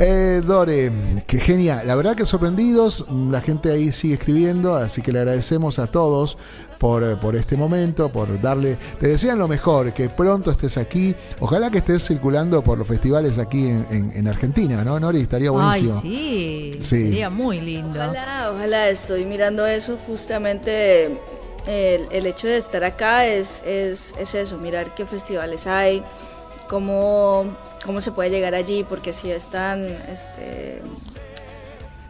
Eh, 0.00 0.42
Dore, 0.46 0.92
qué 1.26 1.40
genial. 1.40 1.84
La 1.86 1.96
verdad 1.96 2.14
que 2.14 2.24
sorprendidos, 2.24 3.04
la 3.10 3.40
gente 3.40 3.72
ahí 3.72 3.90
sigue 3.90 4.14
escribiendo, 4.14 4.76
así 4.76 5.02
que 5.02 5.10
le 5.12 5.18
agradecemos 5.18 5.80
a 5.80 5.88
todos 5.88 6.38
por, 6.78 7.18
por 7.18 7.34
este 7.34 7.56
momento, 7.56 8.08
por 8.08 8.40
darle, 8.40 8.76
te 9.00 9.08
desean 9.08 9.40
lo 9.40 9.48
mejor, 9.48 9.92
que 9.92 10.08
pronto 10.08 10.52
estés 10.52 10.78
aquí. 10.78 11.16
Ojalá 11.40 11.68
que 11.70 11.78
estés 11.78 12.06
circulando 12.06 12.62
por 12.62 12.78
los 12.78 12.86
festivales 12.86 13.38
aquí 13.40 13.66
en, 13.66 13.86
en- 13.90 14.12
en 14.14 14.28
Argentina, 14.28 14.84
¿no, 14.84 15.00
Nori? 15.00 15.20
Estaría 15.22 15.50
buenísimo. 15.50 15.94
Ay, 16.04 16.70
sí, 16.72 16.78
Sí. 16.80 17.02
sería 17.08 17.28
muy 17.28 17.60
lindo. 17.60 17.98
Ojalá, 18.00 18.52
ojalá, 18.54 18.88
estoy 18.90 19.24
mirando 19.24 19.66
eso 19.66 19.98
justamente. 20.06 21.18
El, 21.66 22.06
el 22.12 22.24
hecho 22.26 22.46
de 22.46 22.56
estar 22.56 22.84
acá 22.84 23.26
es, 23.26 23.62
es, 23.66 24.14
es 24.18 24.34
eso, 24.34 24.56
mirar 24.58 24.94
qué 24.94 25.04
festivales 25.04 25.66
hay, 25.66 26.02
cómo, 26.68 27.44
cómo 27.84 28.00
se 28.00 28.12
puede 28.12 28.30
llegar 28.30 28.54
allí, 28.54 28.84
porque 28.84 29.12
si 29.12 29.30
es 29.30 29.48
tan 29.48 29.84
este, 29.86 30.80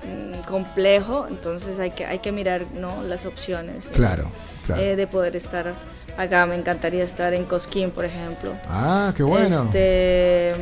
mm, 0.04 0.46
complejo, 0.46 1.26
entonces 1.28 1.78
hay 1.78 1.90
que, 1.90 2.06
hay 2.06 2.18
que 2.20 2.32
mirar 2.32 2.62
¿no? 2.74 3.02
las 3.04 3.26
opciones. 3.26 3.84
eh, 3.86 3.90
Claro, 3.92 4.30
claro. 4.66 4.82
eh, 4.82 4.96
de 4.96 5.06
poder 5.06 5.36
estar 5.36 5.74
acá. 6.16 6.46
Me 6.46 6.54
encantaría 6.56 7.04
estar 7.04 7.34
en 7.34 7.44
Cosquín, 7.44 7.90
por 7.90 8.04
ejemplo. 8.04 8.52
ah, 8.68 9.12
qué 9.16 9.22
bueno. 9.22 9.64
Este, 9.66 10.52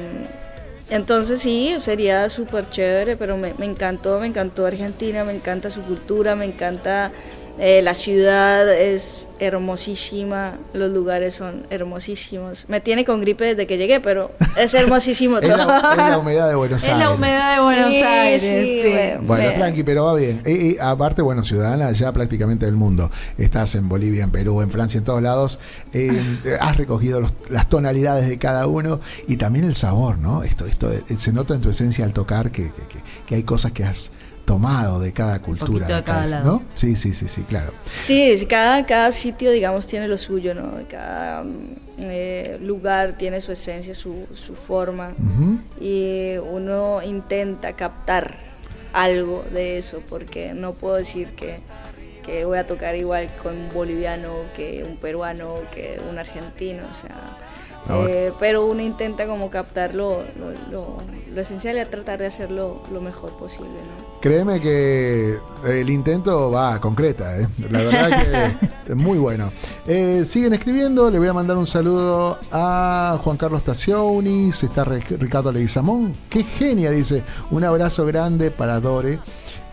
entonces 0.88 1.40
sí, 1.40 1.76
sería 1.80 2.28
súper 2.28 2.70
chévere, 2.70 3.16
pero 3.16 3.36
me, 3.36 3.54
me 3.54 3.64
encantó, 3.66 4.20
me 4.20 4.26
encantó 4.28 4.66
Argentina, 4.66 5.24
me 5.24 5.34
encanta 5.34 5.70
su 5.70 5.82
cultura, 5.82 6.36
me 6.36 6.44
encanta 6.44 7.10
eh, 7.58 7.80
la 7.82 7.94
ciudad, 7.94 8.70
es 8.72 9.28
hermosísima, 9.38 10.58
los 10.72 10.90
lugares 10.90 11.34
son 11.34 11.66
hermosísimos. 11.70 12.64
Me 12.68 12.80
tiene 12.80 13.04
con 13.04 13.20
gripe 13.20 13.44
desde 13.44 13.66
que 13.66 13.76
llegué, 13.78 14.00
pero 14.00 14.30
es 14.56 14.72
hermosísimo 14.74 15.38
es, 15.42 15.48
todo. 15.48 15.66
la, 15.66 15.90
es 15.92 15.96
la 15.96 16.18
humedad 16.18 16.48
de 16.48 16.54
Buenos 16.54 16.82
Es 16.82 16.88
Aires. 16.88 16.98
la 17.04 17.10
humedad 17.12 17.56
de 17.56 17.62
Buenos 17.62 17.92
Sí, 17.92 18.02
Aires. 18.02 18.42
sí, 18.42 18.82
sí. 18.82 18.94
bueno. 19.26 19.52
Tranqui, 19.54 19.82
pero 19.82 20.04
va 20.06 20.14
bien. 20.14 20.42
Y, 20.46 20.50
y 20.74 20.76
aparte, 20.80 21.22
bueno, 21.22 21.42
ciudadana 21.42 21.90
ya 21.92 22.12
prácticamente 22.12 22.66
del 22.66 22.76
mundo. 22.76 23.10
Estás 23.38 23.74
en 23.74 23.88
Bolivia, 23.88 24.24
en 24.24 24.30
Perú, 24.30 24.62
en 24.62 24.70
Francia, 24.70 24.98
en 24.98 25.04
todos 25.04 25.22
lados. 25.22 25.58
Eh, 25.92 26.38
has 26.60 26.76
recogido 26.76 27.20
los- 27.20 27.34
las 27.50 27.68
tonalidades 27.68 28.28
de 28.28 28.38
cada 28.38 28.66
uno 28.66 29.00
y 29.28 29.36
también 29.36 29.64
el 29.64 29.74
sabor, 29.76 30.18
¿no? 30.18 30.42
Esto, 30.42 30.66
esto 30.66 30.90
eh, 30.92 31.02
se 31.18 31.32
nota 31.32 31.54
en 31.54 31.60
tu 31.60 31.70
esencia 31.70 32.04
al 32.04 32.12
tocar 32.12 32.50
que, 32.50 32.64
que- 32.72 32.82
que- 32.86 33.02
que 33.26 33.34
hay 33.34 33.42
cosas 33.42 33.72
que 33.72 33.84
has 33.84 34.10
tomado 34.46 35.00
de 35.00 35.12
cada 35.12 35.42
cultura. 35.42 35.86
de 35.86 36.02
cada. 36.02 36.40
¿No? 36.40 36.62
Sí, 36.72 36.96
sí, 36.96 37.12
sí, 37.12 37.28
sí, 37.28 37.42
claro. 37.42 37.72
Sí, 37.84 38.46
cada, 38.48 38.86
cada 38.86 39.12
sitio, 39.12 39.50
digamos, 39.50 39.86
tiene 39.86 40.08
lo 40.08 40.16
suyo, 40.16 40.54
¿no? 40.54 40.78
Cada 40.88 41.42
mm, 41.42 41.76
eh, 41.98 42.58
lugar 42.62 43.18
tiene 43.18 43.40
su 43.42 43.52
esencia, 43.52 43.94
su, 43.94 44.26
su 44.34 44.54
forma. 44.54 45.12
Y 45.80 46.36
uno 46.38 47.02
intenta 47.02 47.74
captar 47.74 48.38
algo 48.92 49.44
de 49.52 49.78
eso, 49.78 50.00
porque 50.08 50.54
no 50.54 50.72
puedo 50.72 50.94
decir 50.94 51.28
que, 51.30 51.56
que 52.24 52.44
voy 52.44 52.56
a 52.56 52.66
tocar 52.66 52.96
igual 52.96 53.28
con 53.42 53.54
un 53.54 53.68
boliviano, 53.74 54.32
que 54.54 54.84
un 54.88 54.96
peruano, 54.96 55.56
que 55.74 56.00
un 56.08 56.18
argentino, 56.18 56.84
o 56.90 56.94
sea... 56.94 57.36
Eh, 57.88 58.32
pero 58.40 58.66
uno 58.66 58.82
intenta 58.82 59.26
como 59.26 59.50
captar 59.50 59.94
lo, 59.94 60.22
lo, 60.38 60.50
lo- 60.70 61.16
lo 61.34 61.40
esencial 61.42 61.76
y 61.76 61.80
a 61.80 61.90
tratar 61.90 62.18
de 62.18 62.26
hacerlo 62.26 62.80
lo 62.90 63.00
mejor 63.02 63.30
posible, 63.36 63.68
¿no? 63.68 64.20
Créeme 64.22 64.58
que 64.60 65.38
el 65.66 65.90
intento 65.90 66.50
va 66.50 66.80
concreta, 66.80 67.38
¿eh? 67.38 67.46
la 67.70 67.78
verdad 67.82 68.08
que 68.08 68.66
es 68.92 68.96
muy 68.96 69.18
bueno. 69.18 69.52
Eh, 69.86 70.24
siguen 70.24 70.54
escribiendo, 70.54 71.10
le 71.10 71.18
voy 71.18 71.28
a 71.28 71.34
mandar 71.34 71.58
un 71.58 71.66
saludo 71.66 72.38
a 72.50 73.20
Juan 73.22 73.36
Carlos 73.36 73.62
Tacionis, 73.62 74.62
está 74.62 74.84
Ricardo 74.84 75.52
Leguizamón, 75.52 76.16
qué 76.30 76.42
genia, 76.42 76.90
dice, 76.90 77.22
un 77.50 77.62
abrazo 77.64 78.06
grande 78.06 78.50
para 78.50 78.80
Dore. 78.80 79.18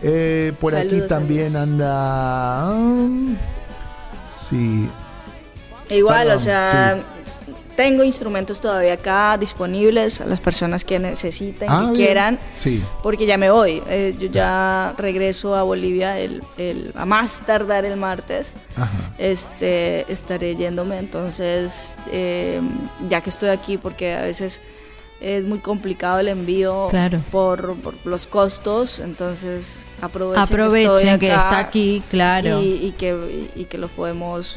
Eh, 0.02 0.52
por 0.60 0.74
aquí 0.74 1.00
también 1.08 1.54
saludos. 1.54 1.62
anda... 1.62 2.70
um, 2.74 3.36
sí, 4.26 4.86
Igual, 5.88 6.26
Perdón, 6.26 6.36
o 6.36 6.44
sea, 6.44 6.98
tengo 7.76 8.04
instrumentos 8.04 8.60
todavía 8.60 8.94
acá 8.94 9.36
disponibles 9.38 10.20
a 10.20 10.26
las 10.26 10.40
personas 10.40 10.84
que 10.84 10.98
necesiten, 10.98 11.68
Ah, 11.70 11.80
que 11.80 11.92
bien. 11.92 11.94
quieran, 11.94 12.38
Sí, 12.56 12.82
porque 13.02 13.26
ya 13.26 13.36
me 13.36 13.50
voy. 13.50 13.82
Eh, 13.88 14.14
yo 14.18 14.28
ya 14.28 14.94
regreso 14.98 15.54
a 15.54 15.62
Bolivia 15.62 16.18
el, 16.18 16.42
el- 16.58 16.92
a 16.94 17.04
más 17.04 17.40
tardar 17.46 17.84
el 17.84 17.96
martes. 17.96 18.54
ajá. 18.76 18.90
Este, 19.18 20.10
estaré 20.12 20.56
yéndome, 20.56 20.98
entonces, 20.98 21.94
eh, 22.12 22.60
ya 23.08 23.20
que 23.20 23.30
estoy 23.30 23.48
aquí, 23.50 23.78
porque 23.78 24.14
a 24.14 24.22
veces 24.22 24.60
es 25.20 25.46
muy 25.46 25.58
complicado 25.60 26.18
el 26.20 26.28
envío 26.28 26.88
Claro. 26.90 27.22
por, 27.30 27.76
por 27.80 27.94
los 28.04 28.26
costos, 28.26 28.98
entonces 28.98 29.76
aprovechen, 30.02 30.42
Aprovechen 30.42 30.92
estoy 31.08 31.18
que 31.18 31.32
acá 31.32 31.42
está 31.44 31.58
aquí, 31.60 32.02
claro. 32.10 32.60
y, 32.60 32.74
y 32.86 32.92
que, 32.92 33.48
y, 33.56 33.60
y 33.62 33.64
que 33.64 33.78
lo 33.78 33.88
podemos 33.88 34.56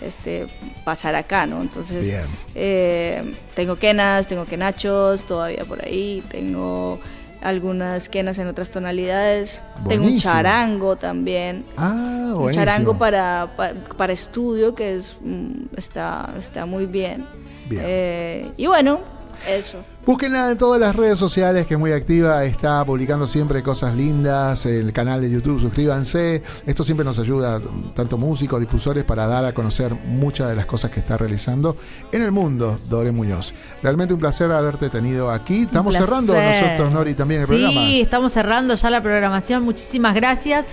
este, 0.00 0.46
pasar 0.84 1.14
acá, 1.14 1.46
¿no? 1.46 1.60
Entonces, 1.62 2.06
eh, 2.54 3.34
tengo 3.54 3.76
quenas, 3.76 4.26
tengo 4.26 4.44
quenachos 4.46 5.24
todavía 5.24 5.64
por 5.64 5.84
ahí, 5.84 6.22
tengo 6.30 6.98
algunas 7.42 8.08
quenas 8.08 8.38
en 8.38 8.48
otras 8.48 8.70
tonalidades, 8.70 9.62
tengo 9.88 10.04
un 10.06 10.10
charango 10.22 10.96
también. 10.96 11.64
Ah, 11.76 12.32
Un 12.34 12.52
charango 12.52 12.92
para, 12.98 13.52
pa- 13.56 13.74
para 13.96 14.12
estudio 14.12 14.74
que 14.74 14.96
es 14.96 15.16
mm, 15.20 15.76
está, 15.76 16.34
está 16.38 16.66
muy 16.66 16.86
bien. 16.86 17.24
Bien. 17.68 17.82
Eh, 17.86 18.50
y 18.56 18.66
bueno, 18.66 19.00
eso. 19.48 19.78
Búsquenla 20.06 20.52
en 20.52 20.56
todas 20.56 20.78
las 20.80 20.94
redes 20.94 21.18
sociales, 21.18 21.66
que 21.66 21.74
es 21.74 21.80
muy 21.80 21.90
activa, 21.90 22.44
está 22.44 22.84
publicando 22.84 23.26
siempre 23.26 23.64
cosas 23.64 23.92
lindas, 23.96 24.64
el 24.64 24.92
canal 24.92 25.20
de 25.20 25.28
YouTube, 25.28 25.60
suscríbanse. 25.60 26.44
Esto 26.64 26.84
siempre 26.84 27.04
nos 27.04 27.18
ayuda, 27.18 27.60
tanto 27.92 28.16
músicos, 28.16 28.60
difusores, 28.60 29.04
para 29.04 29.26
dar 29.26 29.44
a 29.44 29.52
conocer 29.52 29.92
muchas 30.06 30.48
de 30.48 30.54
las 30.54 30.66
cosas 30.66 30.92
que 30.92 31.00
está 31.00 31.16
realizando 31.16 31.76
en 32.12 32.22
el 32.22 32.30
mundo, 32.30 32.78
Dore 32.88 33.10
Muñoz. 33.10 33.52
Realmente 33.82 34.14
un 34.14 34.20
placer 34.20 34.52
haberte 34.52 34.90
tenido 34.90 35.28
aquí. 35.32 35.62
Estamos 35.62 35.96
cerrando 35.96 36.34
nosotros, 36.40 36.94
Nori, 36.94 37.14
también 37.14 37.40
el 37.40 37.48
sí, 37.48 37.54
programa. 37.54 37.88
estamos 37.88 38.32
cerrando 38.32 38.74
ya 38.74 38.90
la 38.90 39.02
programación. 39.02 39.64
Muchísimas 39.64 40.14
gracias. 40.14 40.66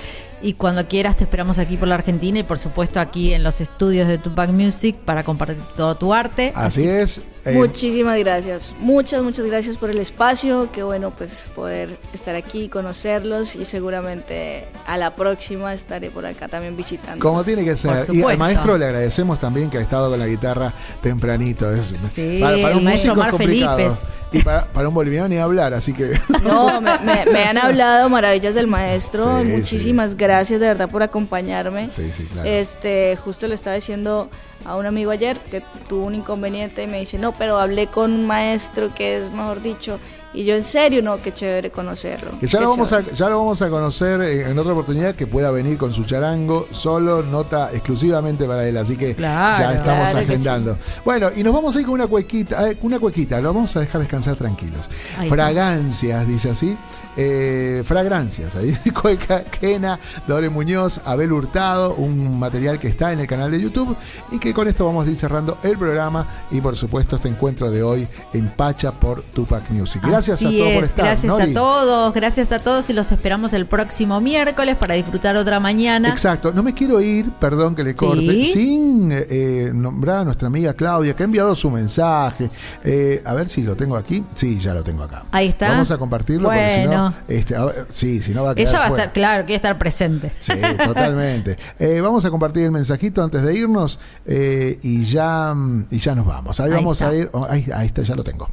Y 0.44 0.56
cuando 0.56 0.86
quieras 0.90 1.16
te 1.16 1.24
esperamos 1.24 1.58
aquí 1.58 1.78
por 1.78 1.88
la 1.88 1.96
Argentina 1.96 2.38
y 2.40 2.44
por 2.44 2.60
supuesto 2.60 3.00
aquí 3.00 3.34
en 3.34 3.44
los 3.44 3.62
estudios 3.62 4.10
de 4.10 4.18
Tupac 4.18 4.50
Music 4.50 4.98
para 5.06 5.24
compartir 5.24 5.64
todo 5.78 5.96
tu 5.96 6.14
arte. 6.14 6.52
Así 6.54 6.86
es. 6.86 7.22
eh, 7.46 7.54
Muchísimas 7.54 8.20
gracias. 8.20 8.74
Muchas, 8.80 9.23
muchas 9.24 9.46
gracias 9.46 9.78
por 9.78 9.90
el 9.90 9.98
espacio. 9.98 10.70
Qué 10.72 10.84
bueno 10.84 11.12
pues 11.18 11.44
poder 11.56 11.98
estar 12.14 12.36
aquí, 12.36 12.70
conocerlos 12.70 13.56
y 13.56 13.66
seguramente 13.66 14.68
a 14.86 14.98
la 14.98 15.14
próxima 15.16 15.74
estaré 15.74 16.10
por 16.10 16.26
acá 16.26 16.48
también 16.48 16.76
visitando. 16.78 17.24
como 17.26 17.44
tiene 17.44 17.64
que 17.64 17.76
ser. 17.78 18.06
Y 18.14 18.22
al 18.24 18.38
maestro 18.38 18.78
le 18.78 18.86
agradecemos 18.86 19.40
también 19.40 19.70
que 19.70 19.78
ha 19.78 19.82
estado 19.82 20.10
con 20.10 20.20
la 20.20 20.28
guitarra 20.28 20.74
tempranito. 21.02 21.72
Es, 21.74 21.96
Sí, 22.14 22.40
para, 22.42 22.78
un 22.78 22.84
maestro 22.84 23.16
músico 23.16 23.26
es 23.26 23.32
complicado. 23.32 23.78
Felipe. 23.78 23.96
Y 24.32 24.42
para, 24.42 24.66
para 24.66 24.88
un 24.88 24.96
boliviano 24.96 25.28
ni 25.28 25.38
hablar, 25.38 25.74
así 25.76 25.94
que. 25.94 26.20
No, 26.44 26.82
me, 26.82 26.98
me- 27.00 27.26
me 27.32 27.44
han 27.46 27.58
hablado 27.58 28.10
maravillas 28.10 28.56
del 28.56 28.66
maestro. 28.68 29.42
Sí, 29.42 29.48
Muchísimas 29.48 30.18
gracias 30.18 30.60
de 30.60 30.68
verdad 30.68 30.90
por 30.90 31.04
acompañarme. 31.04 31.88
Sí, 31.88 32.12
sí, 32.12 32.26
claro. 32.26 32.50
Este, 32.50 33.16
justo 33.18 33.48
le 33.48 33.54
estaba 33.56 33.76
diciendo 33.76 34.30
a 34.66 34.76
un 34.78 34.86
amigo 34.86 35.12
ayer 35.12 35.38
que 35.38 35.62
tuvo 35.88 36.06
un 36.06 36.16
inconveniente 36.16 36.84
y 36.84 36.88
me 36.88 37.00
dice, 37.00 37.18
no, 37.18 37.34
pero 37.34 37.58
hablé 37.58 37.88
con 37.88 38.12
un 38.14 38.26
maestro 38.28 38.94
que 38.94 39.18
es, 39.18 39.32
mejor 39.32 39.62
dicho, 39.62 40.00
Y 40.36 40.46
yo, 40.46 40.56
en 40.56 40.64
serio, 40.64 41.04
no, 41.04 41.18
qué 41.22 41.32
chévere 41.32 41.70
conocerlo. 41.70 42.40
Que 42.40 42.48
ya 42.48 42.60
lo, 42.60 42.70
vamos 42.70 42.92
a, 42.92 43.02
ya 43.02 43.30
lo 43.30 43.38
vamos 43.38 43.62
a 43.62 43.70
conocer 43.70 44.20
en 44.22 44.58
otra 44.58 44.74
oportunidad 44.74 45.14
que 45.14 45.28
pueda 45.28 45.52
venir 45.52 45.78
con 45.78 45.94
su 45.94 46.06
charango, 46.06 46.68
solo 46.72 47.22
nota 47.22 47.70
exclusivamente 47.72 48.46
para 48.46 48.68
él. 48.68 48.78
Así 48.78 48.98
que 48.98 49.14
Claro. 49.16 49.60
ya 49.60 49.74
estamos 49.74 50.10
Claro 50.10 50.26
agendando. 50.26 50.78
Bueno, 51.06 51.30
y 51.36 51.44
nos 51.44 51.54
vamos 51.54 51.76
a 51.76 51.80
ir 51.82 51.86
con 51.86 51.94
una 51.94 52.08
cuequita, 52.08 52.68
eh, 52.72 52.78
una 52.82 53.00
cuequita, 53.00 53.40
lo 53.42 53.54
vamos 53.54 53.76
a 53.76 53.82
dejar 53.82 54.02
descansar 54.02 54.36
tranquilos. 54.36 54.90
Ahí 55.20 55.26
está. 55.26 55.36
Fragancias, 55.36 56.28
dice 56.28 56.50
así. 56.50 56.76
Eh, 57.16 57.84
fragancias, 57.86 58.56
ahí 58.56 58.76
Cueca, 59.00 59.44
Kena, 59.60 60.00
Dore 60.28 60.50
Muñoz, 60.50 61.00
Abel 61.06 61.32
Hurtado, 61.32 61.94
un 61.96 62.40
material 62.40 62.80
que 62.80 62.88
está 62.88 63.14
en 63.14 63.20
el 63.20 63.28
canal 63.28 63.52
de 63.52 63.62
YouTube 63.62 63.96
y 64.32 64.40
que 64.40 64.54
con 64.54 64.68
esto 64.68 64.86
vamos 64.86 65.08
a 65.08 65.12
ir 65.12 65.18
cerrando 65.18 65.58
el 65.64 65.78
programa 65.78 66.26
y 66.50 66.60
por 66.62 66.76
supuesto 66.76 67.16
este 67.18 67.28
encuentro 67.30 67.70
de 67.70 67.84
hoy 67.84 68.08
en 68.34 68.48
Pacha 68.50 68.92
por 68.92 69.22
Tupac 69.22 69.70
Music. 69.70 70.02
Gracias 70.06 70.38
Así 70.38 70.46
a 70.48 70.50
todos 70.64 70.74
por 70.74 70.84
es, 70.84 70.90
estar. 70.90 71.06
Gracias 71.06 71.32
Nori. 71.32 71.52
a 71.52 71.54
todos, 71.54 72.14
gracias 72.14 72.52
a 72.52 72.60
todos 72.60 72.90
y 72.90 72.94
los 72.94 73.12
esperamos 73.12 73.54
el 73.54 73.66
próximo 73.68 74.20
miércoles 74.20 74.76
para 74.78 74.96
disfrutar 74.96 75.36
otra 75.38 75.60
mañana. 75.60 76.10
Exacto, 76.10 76.52
no 76.52 76.64
me 76.64 76.74
quiero 76.74 77.00
ir, 77.00 77.30
perdón 77.34 77.76
que 77.76 77.84
le 77.84 77.96
corte, 77.96 78.24
Sí. 78.24 78.46
sin 78.48 79.10
eh, 79.12 79.72
nombrar 79.74 80.20
a 80.22 80.24
nuestra 80.26 80.48
amiga 80.48 80.74
Claudia, 80.74 81.16
que 81.16 81.24
ha 81.24 81.26
enviado 81.26 81.56
su 81.56 81.70
mensaje. 81.70 82.50
Eh, 82.84 83.22
a 83.26 83.34
ver 83.34 83.48
si 83.50 83.62
lo 83.62 83.76
tengo 83.76 83.96
aquí. 83.96 84.24
Sí, 84.34 84.58
ya 84.60 84.74
lo 84.74 84.84
tengo 84.84 85.04
acá. 85.04 85.26
Ahí 85.32 85.50
está. 85.50 85.70
Vamos 85.70 85.92
a 85.92 85.98
compartirlo 85.98 86.50
porque 86.50 86.72
si 86.72 86.84
no, 86.86 87.03
Este, 87.28 87.56
a 87.56 87.66
ver, 87.66 87.86
sí, 87.90 88.22
si 88.22 88.34
no 88.34 88.44
va 88.44 88.52
a 88.52 88.56
quedar 88.56 88.68
Ella 88.70 88.80
va 88.80 88.86
a 88.86 88.90
estar, 88.90 89.14
claro, 89.14 89.44
quiere 89.46 89.56
estar 89.56 89.78
presente. 89.78 90.32
Sí, 90.40 90.54
totalmente. 90.84 91.56
Eh, 91.80 92.00
vamos 92.02 92.24
a 92.26 92.30
compartir 92.30 92.64
el 92.64 92.72
mensajito 92.72 93.24
antes 93.24 93.42
de 93.44 93.56
irnos 93.56 94.00
eh, 94.26 94.78
y 94.84 95.04
ya 95.04 95.54
y 95.92 95.98
ya 95.98 96.16
nos 96.16 96.26
vamos. 96.26 96.60
Ahí, 96.60 96.68
Ahí 96.70 96.76
vamos 96.76 97.02
está. 97.02 97.12
a 97.12 97.16
ir. 97.16 97.30
oh, 97.34 97.46
ahí, 97.50 97.66
ahí 97.76 97.88
está, 97.88 98.04
ya 98.04 98.16
lo 98.16 98.24
tengo. 98.24 98.50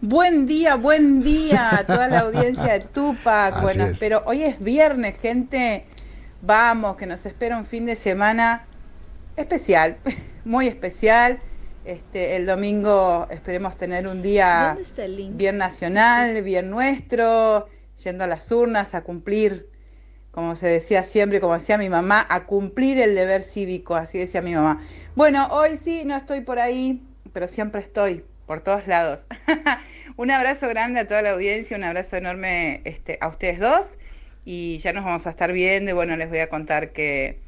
Buen 0.00 0.46
día, 0.46 0.74
buen 0.74 1.22
día 1.22 1.70
a 1.78 1.84
toda 1.86 2.08
la 2.08 2.18
audiencia 2.20 2.72
de 2.72 2.80
Tupac. 2.80 3.54
Así 3.54 3.62
Bueno, 3.62 3.84
es. 3.84 3.98
pero 3.98 4.22
hoy 4.26 4.42
es 4.42 4.58
viernes, 4.60 5.14
gente. 5.20 5.86
Vamos, 6.42 6.96
que 6.96 7.06
nos 7.06 7.24
espera 7.24 7.56
un 7.56 7.64
fin 7.64 7.86
de 7.86 7.94
semana 7.94 8.64
especial, 9.36 9.96
muy 10.44 10.66
especial. 10.66 11.38
Este, 11.84 12.36
el 12.36 12.46
domingo 12.46 13.26
esperemos 13.30 13.76
tener 13.76 14.06
un 14.06 14.22
día 14.22 14.76
bien 15.30 15.58
nacional, 15.58 16.40
bien 16.42 16.70
nuestro, 16.70 17.66
yendo 18.04 18.22
a 18.22 18.28
las 18.28 18.52
urnas 18.52 18.94
a 18.94 19.02
cumplir, 19.02 19.68
como 20.30 20.54
se 20.54 20.68
decía 20.68 21.02
siempre, 21.02 21.40
como 21.40 21.54
decía 21.54 21.78
mi 21.78 21.88
mamá, 21.88 22.24
a 22.28 22.46
cumplir 22.46 23.00
el 23.00 23.16
deber 23.16 23.42
cívico, 23.42 23.96
así 23.96 24.18
decía 24.18 24.42
mi 24.42 24.54
mamá. 24.54 24.80
Bueno, 25.16 25.48
hoy 25.50 25.76
sí 25.76 26.04
no 26.04 26.16
estoy 26.16 26.42
por 26.42 26.60
ahí, 26.60 27.02
pero 27.32 27.48
siempre 27.48 27.80
estoy, 27.80 28.24
por 28.46 28.60
todos 28.60 28.86
lados. 28.86 29.26
un 30.16 30.30
abrazo 30.30 30.68
grande 30.68 31.00
a 31.00 31.08
toda 31.08 31.22
la 31.22 31.32
audiencia, 31.32 31.76
un 31.76 31.82
abrazo 31.82 32.16
enorme 32.16 32.80
este, 32.84 33.18
a 33.20 33.26
ustedes 33.26 33.58
dos 33.58 33.98
y 34.44 34.78
ya 34.78 34.92
nos 34.92 35.04
vamos 35.04 35.26
a 35.26 35.30
estar 35.30 35.52
viendo 35.52 35.90
y 35.90 35.94
bueno, 35.94 36.16
les 36.16 36.28
voy 36.28 36.38
a 36.38 36.48
contar 36.48 36.92
que, 36.92 37.40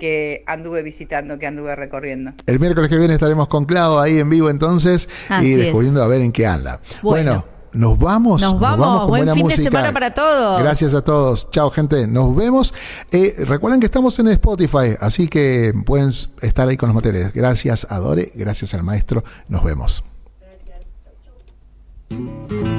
que 0.00 0.42
anduve 0.46 0.82
visitando, 0.82 1.38
que 1.38 1.46
anduve 1.46 1.76
recorriendo. 1.76 2.32
El 2.46 2.58
miércoles 2.58 2.90
que 2.90 2.96
viene 2.98 3.14
estaremos 3.14 3.46
con 3.46 3.66
Clau 3.66 4.00
ahí 4.00 4.18
en 4.18 4.28
vivo 4.28 4.50
entonces 4.50 5.08
Así 5.28 5.50
y 5.50 5.52
es. 5.52 5.58
descubriendo 5.58 6.02
a 6.02 6.08
ver 6.08 6.22
en 6.22 6.32
qué 6.32 6.46
anda. 6.46 6.80
Bueno. 7.02 7.30
Bueno. 7.30 7.44
nos 7.72 7.98
vamos. 7.98 8.40
Nos 8.42 8.58
vamos. 8.58 9.00
con 9.02 9.08
Buen 9.10 9.26
buena 9.26 9.34
fin 9.34 9.46
de 9.46 9.56
semana 9.56 9.92
para 9.92 10.12
todos. 10.12 10.60
Gracias 10.60 10.94
a 10.94 11.02
todos. 11.02 11.50
Chao, 11.50 11.70
gente. 11.70 12.08
Nos 12.08 12.34
vemos. 12.34 12.74
Eh, 13.12 13.34
recuerden 13.46 13.78
que 13.78 13.86
estamos 13.86 14.18
en 14.18 14.28
Spotify, 14.28 14.96
así 14.98 15.28
que 15.28 15.72
pueden 15.84 16.10
estar 16.40 16.68
ahí 16.68 16.76
con 16.76 16.88
los 16.88 16.94
materiales. 16.94 17.32
Gracias 17.34 17.86
a 17.88 17.98
Dore, 17.98 18.32
gracias 18.34 18.74
al 18.74 18.82
maestro. 18.82 19.22
Nos 19.48 19.62
vemos. 19.62 20.02
salga 22.10 22.69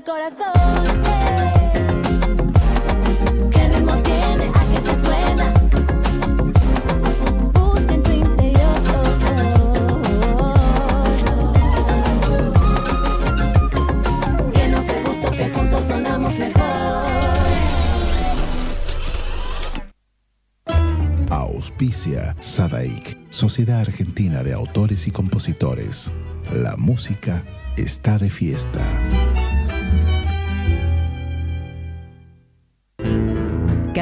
corazón. 0.00 0.52
¿Qué 3.50 3.68
ritmo 3.68 3.92
tiene? 4.02 4.50
¿A 4.54 4.66
qué 4.66 4.80
te 4.80 4.94
suena? 5.04 5.52
Busca 7.52 8.02
tu 8.02 8.10
interior. 8.12 8.82
Que 14.52 14.68
no 14.68 14.82
se 14.82 15.02
gusta 15.02 15.30
que 15.30 15.50
juntos 15.50 15.84
sonamos 15.86 16.38
mejor. 16.38 16.62
Auspicia 21.30 22.36
Sadaik, 22.40 23.18
Sociedad 23.30 23.80
Argentina 23.80 24.42
de 24.42 24.52
Autores 24.52 25.06
y 25.06 25.10
Compositores. 25.10 26.12
La 26.52 26.76
música 26.76 27.44
está 27.76 28.18
de 28.18 28.30
fiesta. 28.30 28.80